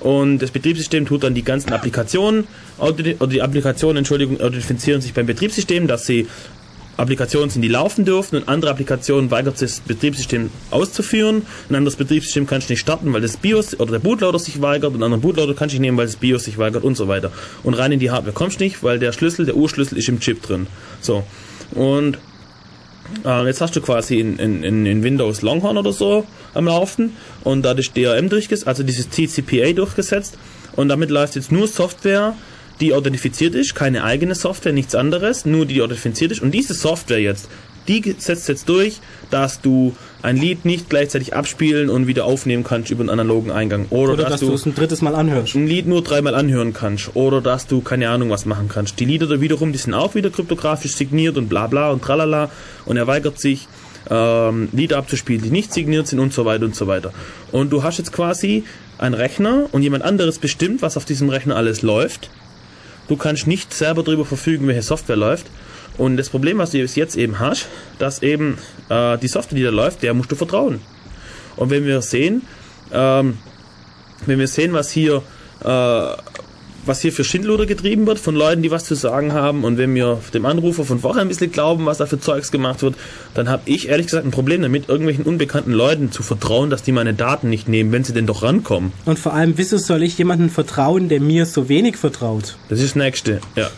[0.00, 2.46] Und das Betriebssystem tut dann die ganzen Applikationen,
[2.78, 6.28] oder die Applikationen, Entschuldigung, authentifizieren sich beim Betriebssystem, dass sie
[6.98, 11.42] Applikationen sind, die laufen dürfen und andere Applikationen weigert sich das Betriebssystem auszuführen.
[11.68, 14.90] Ein anderes Betriebssystem kannst du nicht starten, weil das BIOS oder der Bootloader sich weigert
[14.90, 17.06] und einen anderen Bootloader kannst du nicht nehmen, weil das BIOS sich weigert und so
[17.06, 17.30] weiter.
[17.62, 20.18] Und rein in die Hardware kommst du nicht, weil der Schlüssel, der Urschlüssel ist im
[20.18, 20.66] Chip drin.
[21.00, 21.24] So.
[21.72, 22.18] Und
[23.24, 27.16] äh, jetzt hast du quasi in, in, in, in Windows Longhorn oder so am Laufen.
[27.44, 30.38] Und da ist DRM durchgesetzt, also dieses TCPA durchgesetzt.
[30.76, 32.34] Und damit läuft jetzt nur Software,
[32.80, 36.40] die authentifiziert ist, keine eigene Software, nichts anderes, nur die authentifiziert ist.
[36.40, 37.48] Und diese Software jetzt,
[37.88, 39.00] die setzt jetzt durch,
[39.30, 43.86] dass du ein Lied nicht gleichzeitig abspielen und wieder aufnehmen kannst über einen analogen Eingang
[43.90, 45.54] oder, Oder dass du es ein drittes Mal anhörst.
[45.54, 49.00] ein Lied nur dreimal anhören kannst oder dass du keine Ahnung was machen kannst.
[49.00, 52.50] Die Lieder da wiederum, die sind auch wieder kryptografisch signiert und bla bla und tralala
[52.84, 53.68] und er weigert sich
[54.10, 57.12] ähm, Lieder abzuspielen, die nicht signiert sind und so weiter und so weiter.
[57.52, 58.64] Und du hast jetzt quasi
[58.98, 62.30] einen Rechner und jemand anderes bestimmt, was auf diesem Rechner alles läuft.
[63.08, 65.46] Du kannst nicht selber darüber verfügen, welche Software läuft.
[65.98, 67.68] Und das Problem, was du jetzt eben hast,
[67.98, 68.58] dass eben
[68.88, 70.80] äh, die Software, die da läuft, der musst du vertrauen.
[71.56, 72.42] Und wenn wir sehen,
[72.92, 73.38] ähm,
[74.26, 75.22] wenn wir sehen, was hier,
[75.64, 76.16] äh,
[76.86, 79.94] was hier für Schindluder getrieben wird von Leuten, die was zu sagen haben, und wenn
[79.94, 82.94] wir dem Anrufer von vorher ein bisschen glauben, was da für Zeugs gemacht wird,
[83.34, 86.92] dann habe ich ehrlich gesagt ein Problem damit, irgendwelchen unbekannten Leuten zu vertrauen, dass die
[86.92, 88.92] meine Daten nicht nehmen, wenn sie denn doch rankommen.
[89.04, 92.56] Und vor allem, wieso soll ich jemandem vertrauen, der mir so wenig vertraut?
[92.68, 93.68] Das ist das Nächste, ja.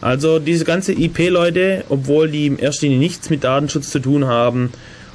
[0.00, 4.70] Also diese ganze IP-Leute, obwohl die in erster Linie nichts mit Datenschutz zu tun haben,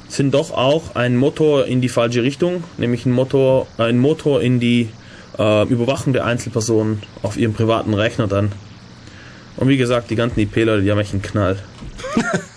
[0.08, 4.60] sind doch auch ein Motor in die falsche Richtung, nämlich ein Motor, ein Motor in
[4.60, 4.88] die
[5.38, 8.52] äh, Überwachung der Einzelpersonen auf ihrem privaten Rechner dann.
[9.56, 11.58] Und wie gesagt, die ganzen IP-Leute, die haben echt einen Knall.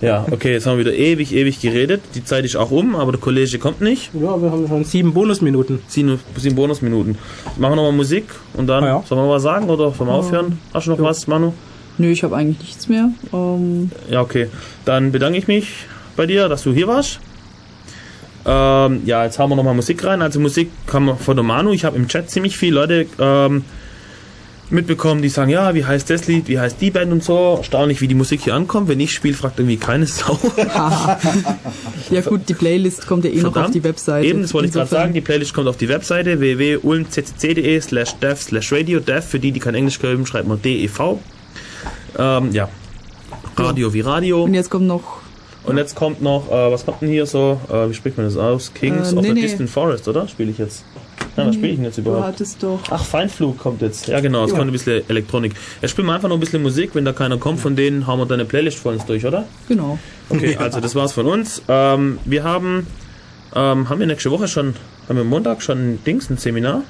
[0.00, 2.00] ja, okay, jetzt haben wir wieder ewig, ewig geredet.
[2.14, 4.10] Die Zeit ist auch um, aber der Kollege kommt nicht.
[4.14, 5.80] Ja, wir haben schon sieben Bonusminuten.
[5.88, 7.16] Sieben, sieben Bonusminuten.
[7.58, 9.02] Machen wir nochmal Musik und dann Ah ja.
[9.06, 10.58] sollen wir was sagen oder sollen wir aufhören?
[10.74, 11.52] Hast du noch was, Manu?
[11.98, 13.10] Nö, ich habe eigentlich nichts mehr.
[13.32, 14.48] Ähm, Ja, okay.
[14.84, 15.68] Dann bedanke ich mich
[16.16, 17.20] bei dir, dass du hier warst.
[18.44, 20.22] Ähm, ja, jetzt haben wir nochmal Musik rein.
[20.22, 21.72] Also Musik kam von der Manu.
[21.72, 23.64] Ich habe im Chat ziemlich viele Leute ähm,
[24.70, 27.56] mitbekommen, die sagen, ja, wie heißt das Lied, wie heißt die Band und so.
[27.58, 28.88] Erstaunlich, wie die Musik hier ankommt.
[28.88, 30.38] Wenn ich spiele, fragt irgendwie keine Sau.
[32.10, 33.74] Ja gut, die Playlist kommt ja eh noch auf Verdammt.
[33.74, 34.26] die Webseite.
[34.26, 35.12] Eben, das wollte ich gerade sagen.
[35.12, 39.00] Die Playlist kommt auf die Webseite www.ulmccc.de slash dev slash radio.
[39.00, 41.18] Dev, für die, die kein Englisch können, schreibt man DEV.
[42.18, 42.68] Ähm, ja.
[43.56, 44.44] Radio wie Radio.
[44.44, 45.18] Und jetzt kommt noch,
[45.64, 47.60] Und jetzt kommt noch, äh, was kommt denn hier so?
[47.68, 48.72] Äh, wie spricht man das aus?
[48.72, 49.40] Kings Äh, of nee, the nee.
[49.42, 50.28] Distant Forest, oder?
[50.28, 50.84] Spiele ich jetzt?
[51.36, 52.24] Ja, was spiele ich denn jetzt du überhaupt?
[52.26, 54.06] hattest doch, Ach, Feindflug kommt jetzt.
[54.08, 54.56] Ja, genau, es Ja.
[54.58, 55.54] kommt ein bisschen Elektronik.
[55.82, 56.90] Jetzt spielen wir einfach noch ein bisschen Musik.
[56.94, 59.44] Wenn da keiner kommt von denen, hauen wir deine Playlist voll ins durch, oder?
[59.68, 59.98] genau.
[60.30, 61.62] Okay, also das war's von uns.
[61.68, 62.86] Ähm, wir haben,
[63.54, 64.74] ähm, haben wir nächste Woche schon,
[65.08, 66.82] haben wir Montag schon ein Dings, ein Seminar?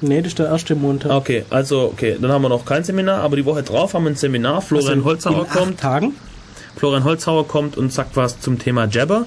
[0.00, 1.10] Nee, das ist der erste Montag.
[1.10, 4.10] Okay, also, okay, dann haben wir noch kein Seminar, aber die Woche drauf haben wir
[4.10, 4.60] ein Seminar.
[4.62, 5.80] Florian Also Holzhauer kommt.
[5.80, 6.14] Tagen.
[6.76, 9.24] Florian Holzhauer kommt und sagt was zum Thema Jabber,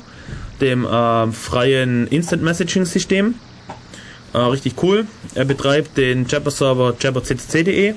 [0.61, 3.35] dem ähm, freien Instant Messaging System.
[4.35, 5.07] Äh, richtig cool.
[5.33, 7.93] Er betreibt den Jabber-Server jabberccc.de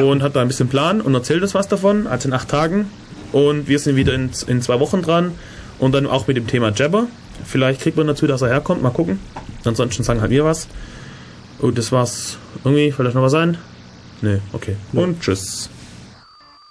[0.00, 2.88] und hat da ein bisschen Plan und erzählt uns was davon, also in acht Tagen.
[3.32, 5.32] Und wir sind wieder in, in zwei Wochen dran
[5.80, 7.08] und dann auch mit dem Thema Jabber.
[7.44, 9.18] Vielleicht kriegt man dazu, dass er herkommt, mal gucken.
[9.64, 10.68] Ansonsten sagen halt wir was.
[11.58, 12.38] Und das war's.
[12.64, 13.58] Irgendwie, euch noch was ein?
[14.22, 14.76] Nee, okay.
[14.92, 15.68] Und tschüss.